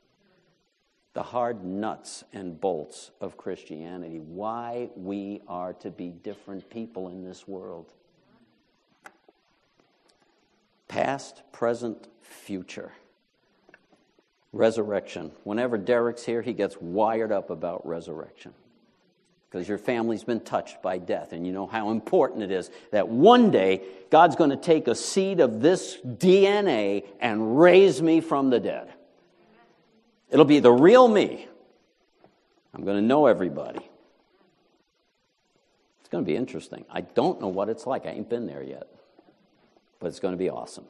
The 1.15 1.23
hard 1.23 1.65
nuts 1.65 2.25
and 2.33 2.61
bolts 2.61 3.13
of 3.21 3.37
Christianity, 3.37 4.19
why 4.19 4.91
we 4.97 5.43
are 5.47 5.73
to 5.75 5.91
be 5.91 6.09
different 6.11 6.69
people 6.71 7.09
in 7.09 7.25
this 7.25 7.47
world. 7.47 7.93
Past, 10.89 11.43
present, 11.53 12.09
future. 12.21 12.93
Resurrection. 14.55 15.33
Whenever 15.43 15.77
Derek's 15.77 16.25
here, 16.25 16.41
he 16.41 16.53
gets 16.53 16.77
wired 16.81 17.33
up 17.33 17.51
about 17.51 17.85
resurrection 17.87 18.55
because 19.51 19.69
your 19.69 19.79
family's 19.79 20.23
been 20.23 20.41
touched 20.41 20.81
by 20.81 20.99
death, 20.99 21.33
and 21.33 21.45
you 21.45 21.53
know 21.53 21.67
how 21.67 21.91
important 21.91 22.45
it 22.45 22.53
is 22.53 22.71
that 22.93 23.09
one 23.09 23.51
day 23.51 23.83
God's 24.11 24.37
going 24.37 24.51
to 24.51 24.57
take 24.57 24.87
a 24.87 24.95
seed 24.95 25.41
of 25.41 25.61
this 25.61 25.99
DNA 26.05 27.05
and 27.21 27.59
raise 27.59 28.01
me 28.01 28.21
from 28.21 28.51
the 28.51 28.61
dead. 28.61 28.93
It'll 30.31 30.45
be 30.45 30.61
the 30.61 30.73
real 30.73 31.09
me. 31.09 31.49
I'm 32.73 32.85
going 32.85 32.97
to 32.97 33.03
know 33.03 33.27
everybody. 33.27 33.81
It's 36.01 36.09
going 36.11 36.25
to 36.25 36.29
be 36.29 36.37
interesting. 36.37 36.85
I 36.89 37.01
don't 37.01 37.41
know 37.41 37.49
what 37.49 37.69
it's 37.69 37.87
like. 37.87 38.07
I 38.07 38.11
ain't 38.11 38.29
been 38.29 38.47
there 38.47 38.63
yet. 38.63 38.87
But 39.99 40.09
it's 40.09 40.21
going 40.21 40.35
to 40.35 40.39
be 40.39 40.51
awesome. 40.51 40.85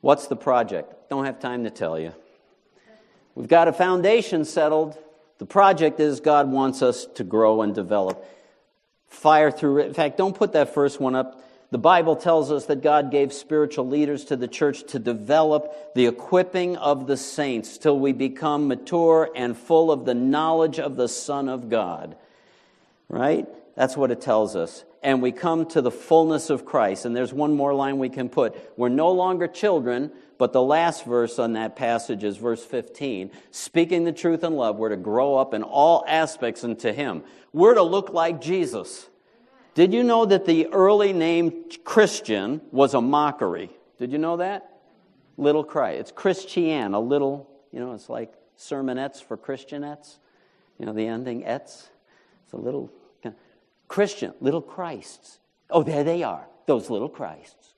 What's 0.00 0.28
the 0.28 0.36
project? 0.36 1.10
Don't 1.10 1.24
have 1.24 1.40
time 1.40 1.64
to 1.64 1.70
tell 1.70 1.98
you. 1.98 2.12
We've 3.36 3.46
got 3.46 3.68
a 3.68 3.72
foundation 3.72 4.46
settled. 4.46 4.96
The 5.38 5.46
project 5.46 6.00
is 6.00 6.20
God 6.20 6.50
wants 6.50 6.80
us 6.80 7.06
to 7.16 7.22
grow 7.22 7.60
and 7.60 7.74
develop. 7.74 8.26
Fire 9.08 9.50
through 9.50 9.80
it. 9.80 9.86
In 9.88 9.94
fact, 9.94 10.16
don't 10.16 10.34
put 10.34 10.54
that 10.54 10.72
first 10.72 11.00
one 11.00 11.14
up. 11.14 11.42
The 11.70 11.78
Bible 11.78 12.16
tells 12.16 12.50
us 12.50 12.64
that 12.66 12.82
God 12.82 13.10
gave 13.10 13.34
spiritual 13.34 13.86
leaders 13.86 14.24
to 14.26 14.36
the 14.36 14.48
church 14.48 14.84
to 14.92 14.98
develop 14.98 15.94
the 15.94 16.06
equipping 16.06 16.76
of 16.78 17.06
the 17.06 17.18
saints 17.18 17.76
till 17.76 17.98
we 17.98 18.12
become 18.12 18.68
mature 18.68 19.28
and 19.36 19.54
full 19.54 19.92
of 19.92 20.06
the 20.06 20.14
knowledge 20.14 20.78
of 20.78 20.96
the 20.96 21.08
Son 21.08 21.50
of 21.50 21.68
God. 21.68 22.16
Right? 23.10 23.46
That's 23.74 23.98
what 23.98 24.10
it 24.10 24.22
tells 24.22 24.56
us. 24.56 24.82
And 25.06 25.22
we 25.22 25.30
come 25.30 25.66
to 25.66 25.80
the 25.80 25.92
fullness 25.92 26.50
of 26.50 26.64
Christ. 26.64 27.04
And 27.04 27.14
there's 27.14 27.32
one 27.32 27.54
more 27.54 27.72
line 27.72 27.98
we 27.98 28.08
can 28.08 28.28
put. 28.28 28.56
We're 28.76 28.88
no 28.88 29.12
longer 29.12 29.46
children, 29.46 30.10
but 30.36 30.52
the 30.52 30.60
last 30.60 31.04
verse 31.04 31.38
on 31.38 31.52
that 31.52 31.76
passage 31.76 32.24
is 32.24 32.36
verse 32.38 32.64
15. 32.64 33.30
Speaking 33.52 34.02
the 34.02 34.10
truth 34.10 34.42
in 34.42 34.54
love, 34.56 34.78
we're 34.78 34.88
to 34.88 34.96
grow 34.96 35.36
up 35.36 35.54
in 35.54 35.62
all 35.62 36.04
aspects 36.08 36.64
into 36.64 36.92
Him. 36.92 37.22
We're 37.52 37.74
to 37.74 37.84
look 37.84 38.10
like 38.10 38.40
Jesus. 38.40 39.06
Did 39.74 39.94
you 39.94 40.02
know 40.02 40.24
that 40.26 40.44
the 40.44 40.66
early 40.72 41.12
name 41.12 41.66
Christian 41.84 42.60
was 42.72 42.92
a 42.92 43.00
mockery? 43.00 43.70
Did 44.00 44.10
you 44.10 44.18
know 44.18 44.38
that? 44.38 44.80
Little 45.36 45.62
Christ. 45.62 46.00
It's 46.00 46.10
Christian, 46.10 46.94
a 46.94 47.00
little, 47.00 47.48
you 47.70 47.78
know, 47.78 47.92
it's 47.92 48.08
like 48.08 48.34
sermonettes 48.58 49.22
for 49.22 49.36
Christianettes. 49.36 50.16
You 50.80 50.86
know, 50.86 50.92
the 50.92 51.06
ending 51.06 51.46
ets. 51.46 51.90
It's 52.42 52.54
a 52.54 52.56
little 52.56 52.90
Christian, 53.88 54.32
little 54.40 54.62
Christs. 54.62 55.38
Oh, 55.70 55.82
there 55.82 56.04
they 56.04 56.22
are, 56.22 56.46
those 56.66 56.90
little 56.90 57.08
Christs. 57.08 57.74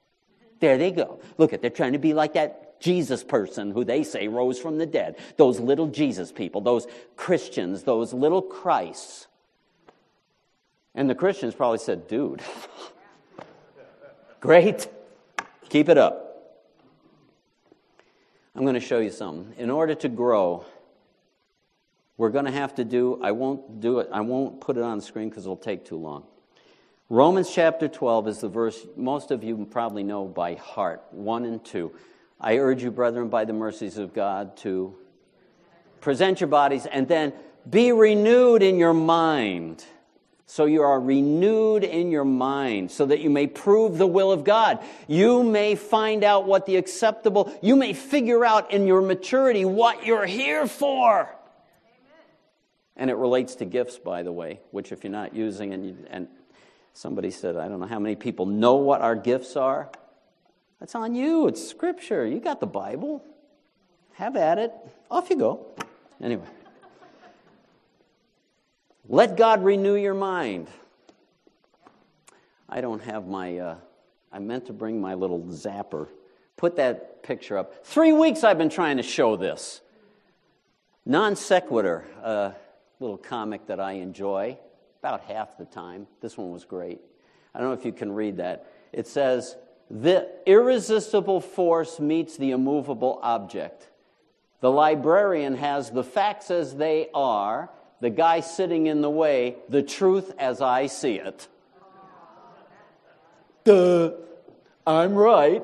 There 0.61 0.79
they 0.79 0.91
go. 0.91 1.21
Look 1.37 1.53
at, 1.53 1.61
they're 1.61 1.71
trying 1.71 1.93
to 1.93 1.99
be 1.99 2.15
like 2.15 2.35
that 2.35 2.81
Jesus 2.81 3.25
person 3.25 3.71
who 3.71 3.85
they 3.85 4.03
say 4.03 4.29
rose 4.29 4.59
from 4.59 4.79
the 4.79 4.87
dead. 4.87 5.17
Those 5.37 5.61
little 5.61 5.89
Jesus 5.89 6.33
people, 6.33 6.61
those 6.61 6.87
Christians, 7.17 7.83
those 7.83 8.13
little 8.13 8.43
Christs. 8.43 9.27
And 10.95 11.09
the 11.09 11.15
Christians 11.15 11.55
probably 11.55 11.79
said, 11.79 12.09
dude, 12.09 12.43
great, 14.41 14.89
keep 15.69 15.89
it 15.89 15.99
up. 15.99 16.25
I'm 18.55 18.63
going 18.63 18.75
to 18.75 18.81
show 18.81 18.99
you 18.99 19.11
something. 19.11 19.55
In 19.59 19.71
order 19.71 19.95
to 19.97 20.09
grow, 20.09 20.65
we're 22.19 22.31
going 22.31 22.45
to 22.45 22.51
have 22.51 22.75
to 22.75 22.85
do, 22.85 23.19
I 23.23 23.31
won't 23.33 23.81
do 23.81 24.01
it, 24.01 24.09
I 24.13 24.21
won't 24.21 24.61
put 24.61 24.77
it 24.77 24.83
on 24.83 24.99
the 24.99 25.05
screen 25.05 25.31
because 25.31 25.45
it'll 25.45 25.57
take 25.57 25.87
too 25.87 25.97
long. 25.97 26.25
Romans 27.09 27.51
chapter 27.51 27.89
12 27.89 28.29
is 28.29 28.41
the 28.41 28.49
verse 28.49 28.87
most 28.97 29.31
of 29.31 29.43
you 29.43 29.67
probably 29.71 30.03
know 30.03 30.27
by 30.27 30.57
heart, 30.57 31.03
1 31.13 31.45
and 31.47 31.65
2. 31.65 31.91
I 32.41 32.59
urge 32.59 32.83
you, 32.83 32.91
brethren, 32.91 33.29
by 33.29 33.47
the 33.47 33.55
mercies 33.55 33.97
of 33.97 34.13
God, 34.13 34.57
to 34.59 34.95
present 36.01 36.41
your 36.41 36.49
bodies 36.49 36.87
and 36.87 37.09
then 37.09 37.33
be 37.69 37.93
renewed 37.93 38.63
in 38.63 38.79
your 38.79 38.93
mind. 38.93 39.85
So 40.47 40.65
you 40.65 40.83
are 40.83 41.01
renewed 41.01 41.85
in 41.85 42.11
your 42.11 42.25
mind 42.25 42.91
so 42.91 43.07
that 43.07 43.21
you 43.21 43.31
may 43.31 43.47
prove 43.47 43.99
the 43.99 44.07
will 44.07 44.33
of 44.33 44.45
God. 44.45 44.83
You 45.07 45.43
may 45.43 45.75
find 45.75 46.25
out 46.25 46.47
what 46.47 46.67
the 46.67 46.77
acceptable, 46.77 47.57
you 47.63 47.77
may 47.77 47.93
figure 47.93 48.45
out 48.45 48.71
in 48.73 48.87
your 48.87 49.03
maturity 49.03 49.65
what 49.65 50.05
you're 50.07 50.27
here 50.27 50.67
for. 50.67 51.29
And 52.99 53.11
it 53.11 53.15
relates 53.15 53.55
to 53.57 53.65
gifts, 53.65 53.97
by 53.97 54.23
the 54.23 54.33
way, 54.33 54.61
which 54.73 54.93
if 54.93 55.05
you're 55.05 55.13
not 55.13 55.35
using, 55.35 55.73
and, 55.73 55.87
you, 55.87 55.97
and 56.11 56.29
Somebody 56.99 57.31
said, 57.31 57.57
I 57.57 57.69
don't 57.69 57.79
know 57.79 57.87
how 57.87 58.01
many 58.01 58.17
people 58.17 58.45
know 58.45 58.75
what 58.75 59.03
our 59.03 59.15
gifts 59.15 59.55
are. 59.55 59.89
That's 60.81 60.97
on 60.97 61.15
you. 61.15 61.47
It's 61.47 61.65
scripture. 61.65 62.27
You 62.27 62.41
got 62.41 62.59
the 62.59 62.67
Bible. 62.67 63.25
Have 64.15 64.35
at 64.35 64.59
it. 64.59 64.73
Off 65.09 65.31
you 65.31 65.37
go. 65.37 65.65
Anyway. 66.21 66.49
Let 69.09 69.37
God 69.37 69.63
renew 69.63 69.95
your 69.95 70.15
mind. 70.15 70.67
I 72.69 72.81
don't 72.81 73.05
have 73.05 73.29
my, 73.29 73.59
uh, 73.59 73.77
I 74.33 74.41
meant 74.41 74.67
to 74.67 74.73
bring 74.73 75.01
my 75.01 75.15
little 75.15 75.43
zapper. 75.43 76.09
Put 76.57 76.75
that 76.79 77.23
picture 77.23 77.57
up. 77.57 77.87
Three 77.87 78.13
weeks 78.13 78.43
I've 78.43 78.59
been 78.59 78.71
trying 78.71 78.97
to 78.97 79.05
show 79.05 79.37
this. 79.37 79.83
Non 81.07 81.37
sequitur, 81.37 82.05
a 82.25 82.55
little 83.01 83.19
comic 83.19 83.67
that 83.67 83.81
I 83.81 83.93
enjoy 83.93 84.59
about 85.01 85.23
half 85.23 85.57
the 85.57 85.65
time. 85.65 86.07
This 86.21 86.37
one 86.37 86.51
was 86.51 86.65
great. 86.65 87.01
I 87.55 87.61
don't 87.61 87.69
know 87.69 87.75
if 87.75 87.85
you 87.85 87.93
can 87.93 88.13
read 88.13 88.39
that. 88.39 88.67
It 88.93 89.07
says, 89.07 89.57
The 89.91 90.29
irresistible 90.47 91.41
force 91.41 92.01
meets 92.01 92.37
the 92.37 92.51
immovable 92.51 93.19
object. 93.23 93.89
The 94.61 94.71
librarian 94.71 95.57
has 95.57 95.91
the 95.91 96.03
facts 96.03 96.51
as 96.51 96.75
they 96.75 97.09
are, 97.15 97.71
the 98.01 98.11
guy 98.11 98.41
sitting 98.41 98.87
in 98.87 99.03
the 99.03 99.11
way, 99.11 99.57
the 99.69 99.83
truth 99.83 100.33
as 100.39 100.61
I 100.61 100.87
see 100.87 101.15
it. 101.15 101.47
Duh, 103.65 104.13
I'm 104.87 105.15
right. 105.15 105.63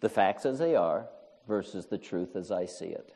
The 0.00 0.08
facts 0.08 0.44
as 0.44 0.58
they 0.58 0.74
are 0.74 1.06
versus 1.46 1.86
the 1.86 1.98
truth 1.98 2.36
as 2.36 2.50
I 2.50 2.66
see 2.66 2.86
it. 2.86 3.14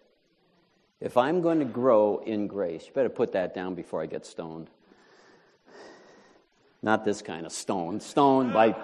If 1.01 1.17
I'm 1.17 1.43
going 1.43 1.59
to 1.59 1.65
grow 1.65 2.23
in 2.25 2.47
grace, 2.47 2.87
you 2.87 2.93
better 2.93 3.09
put 3.09 3.33
that 3.33 3.55
down 3.55 3.75
before 3.75 4.01
I 4.01 4.07
get 4.07 4.25
stoned. 4.25 4.69
Not 6.83 7.05
this 7.05 7.21
kind 7.23 7.45
of 7.45 7.53
stone. 7.53 8.01
Stoned 8.01 8.53
by. 8.53 8.75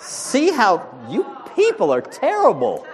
See 0.00 0.50
how 0.50 1.06
you 1.08 1.24
people 1.54 1.92
are 1.92 2.00
terrible. 2.00 2.86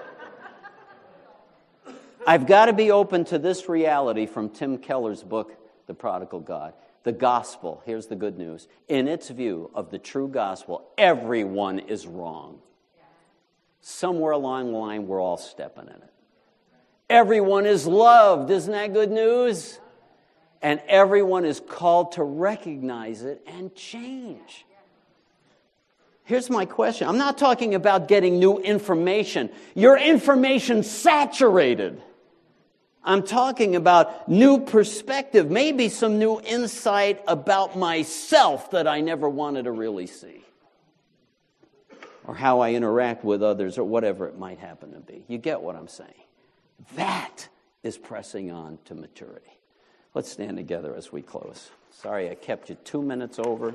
I've 2.26 2.47
got 2.47 2.66
to 2.66 2.74
be 2.74 2.91
open 2.91 3.24
to 3.26 3.39
this 3.39 3.68
reality 3.68 4.26
from 4.26 4.51
Tim 4.51 4.76
Keller's 4.76 5.22
book, 5.22 5.57
The 5.86 5.95
Prodigal 5.95 6.41
God. 6.41 6.74
The 7.05 7.12
gospel, 7.12 7.82
here's 7.86 8.09
the 8.09 8.16
good 8.16 8.36
news. 8.36 8.68
In 8.89 9.09
its 9.09 9.30
view 9.30 9.70
of 9.74 9.91
the 9.91 9.99
true 9.99 10.28
gospel, 10.28 10.91
everyone 10.99 11.78
is 11.78 12.07
wrong. 12.07 12.59
Somewhere 13.80 14.32
along 14.32 14.72
the 14.72 14.78
line, 14.78 15.07
we're 15.07 15.22
all 15.22 15.39
stepping 15.39 15.84
in 15.84 15.95
it. 15.95 16.12
Everyone 17.09 17.65
is 17.67 17.87
loved. 17.87 18.51
Isn't 18.51 18.73
that 18.73 18.93
good 18.93 19.11
news? 19.11 19.79
And 20.61 20.81
everyone 20.89 21.45
is 21.45 21.61
called 21.61 22.13
to 22.13 22.25
recognize 22.25 23.23
it 23.23 23.43
and 23.47 23.75
change. 23.75 24.67
Here's 26.25 26.51
my 26.51 26.67
question 26.67 27.09
I'm 27.09 27.17
not 27.17 27.39
talking 27.39 27.75
about 27.75 28.07
getting 28.07 28.39
new 28.39 28.59
information, 28.59 29.51
your 29.75 29.97
information 29.97 30.83
saturated. 30.83 32.03
I'm 33.03 33.23
talking 33.23 33.77
about 33.77 34.29
new 34.29 34.61
perspective, 34.61 35.51
maybe 35.51 35.89
some 35.89 36.19
new 36.19 36.41
insight 36.43 37.23
about 37.27 37.79
myself 37.79 38.73
that 38.73 38.87
I 38.87 39.01
never 39.01 39.27
wanted 39.27 39.63
to 39.63 39.71
really 39.71 40.07
see, 40.07 40.45
or 42.27 42.35
how 42.35 42.61
I 42.61 42.73
interact 42.73 43.25
with 43.25 43.43
others, 43.43 43.79
or 43.79 43.85
whatever 43.85 44.29
it 44.29 44.39
might 44.39 44.59
happen 44.59 44.93
to 44.93 45.01
be. 45.01 45.25
You 45.29 45.39
get 45.39 45.63
what 45.63 45.77
I'm 45.77 45.89
saying? 45.89 46.13
That 46.95 47.49
is 47.83 47.99
pressing 47.99 48.51
on 48.51 48.79
to 48.87 48.95
maturity. 48.95 49.51
Let's 50.14 50.31
stand 50.31 50.57
together 50.57 50.95
as 50.95 51.12
we 51.12 51.22
close. 51.22 51.70
Sorry 51.91 52.31
I 52.31 52.35
kept 52.35 52.70
you 52.70 52.76
two 52.85 53.03
minutes 53.03 53.39
over. 53.39 53.74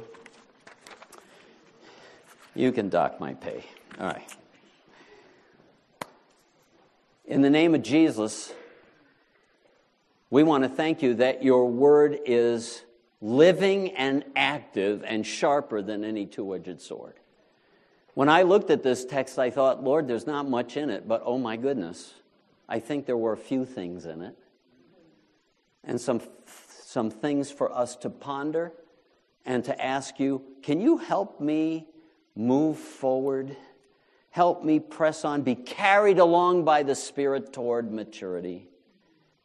You 2.56 2.72
can 2.72 2.90
dock 2.90 3.20
my 3.20 3.34
pay. 3.34 3.64
All 4.00 4.08
right. 4.08 4.36
In 7.26 7.42
the 7.42 7.50
name 7.50 7.74
of 7.74 7.82
Jesus, 7.82 8.54
We 10.34 10.42
want 10.42 10.64
to 10.64 10.70
thank 10.70 11.04
you 11.04 11.14
that 11.18 11.44
your 11.44 11.70
word 11.70 12.18
is 12.26 12.82
living 13.22 13.92
and 13.92 14.24
active 14.36 15.04
and 15.06 15.24
sharper 15.24 15.84
than 15.84 16.04
any 16.04 16.26
two 16.26 16.56
edged 16.56 16.82
sword. 16.82 17.14
When 18.16 18.30
I 18.30 18.42
looked 18.42 18.72
at 18.72 18.82
this 18.82 19.06
text, 19.06 19.38
I 19.38 19.52
thought, 19.52 19.84
Lord, 19.84 20.08
there's 20.08 20.26
not 20.26 20.50
much 20.50 20.76
in 20.76 20.90
it, 20.90 21.08
but 21.08 21.22
oh 21.24 21.38
my 21.38 21.56
goodness, 21.56 22.16
I 22.68 22.80
think 22.80 23.06
there 23.06 23.18
were 23.18 23.34
a 23.34 23.38
few 23.38 23.66
things 23.66 24.06
in 24.06 24.22
it. 24.22 24.36
And 25.84 26.00
some, 26.00 26.22
some 26.86 27.12
things 27.12 27.52
for 27.52 27.72
us 27.76 27.96
to 27.98 28.10
ponder 28.10 28.72
and 29.46 29.64
to 29.66 29.84
ask 29.84 30.20
you, 30.20 30.42
can 30.62 30.80
you 30.80 30.98
help 30.98 31.42
me 31.42 31.88
move 32.36 32.78
forward? 32.78 33.58
Help 34.30 34.64
me 34.64 34.80
press 34.80 35.26
on, 35.26 35.42
be 35.42 35.56
carried 35.56 36.20
along 36.20 36.64
by 36.64 36.84
the 36.84 36.96
Spirit 36.96 37.54
toward 37.54 37.92
maturity. 37.92 38.68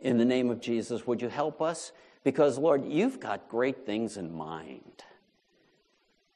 In 0.01 0.17
the 0.17 0.25
name 0.25 0.51
of 0.51 0.61
Jesus, 0.61 1.07
would 1.07 1.21
you 1.21 1.29
help 1.29 1.61
us? 1.61 1.93
Because, 2.23 2.57
Lord, 2.57 2.87
you've 2.87 3.19
got 3.19 3.49
great 3.49 3.85
things 3.85 4.17
in 4.17 4.33
mind. 4.33 5.03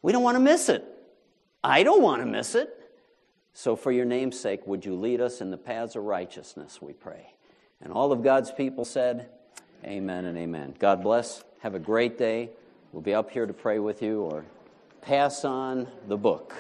We 0.03 0.11
don't 0.11 0.23
want 0.23 0.35
to 0.35 0.41
miss 0.41 0.69
it. 0.69 0.85
I 1.63 1.85
don't 1.85 2.03
want 2.03 2.23
to 2.23 2.27
miss 2.27 2.55
it. 2.57 2.77
So, 3.55 3.77
for 3.77 3.93
your 3.93 4.07
name's 4.07 4.39
sake, 4.39 4.67
would 4.67 4.85
you 4.85 4.95
lead 4.95 5.21
us 5.21 5.41
in 5.41 5.51
the 5.51 5.59
paths 5.59 5.95
of 5.95 6.05
righteousness, 6.05 6.81
we 6.81 6.93
pray. 6.93 7.35
And 7.83 7.93
all 7.93 8.13
of 8.13 8.23
God's 8.23 8.51
people 8.51 8.85
said, 8.85 9.29
Amen 9.85 10.25
and 10.25 10.39
amen. 10.39 10.75
God 10.79 11.03
bless. 11.03 11.43
Have 11.61 11.75
a 11.75 11.81
great 11.81 12.17
day. 12.17 12.51
We'll 12.93 13.03
be 13.03 13.15
up 13.15 13.31
here 13.31 13.47
to 13.47 13.53
pray 13.53 13.79
with 13.79 14.03
you 14.03 14.23
or 14.23 14.45
pass 15.01 15.45
on 15.45 15.89
the 16.07 16.17
book. 16.17 16.55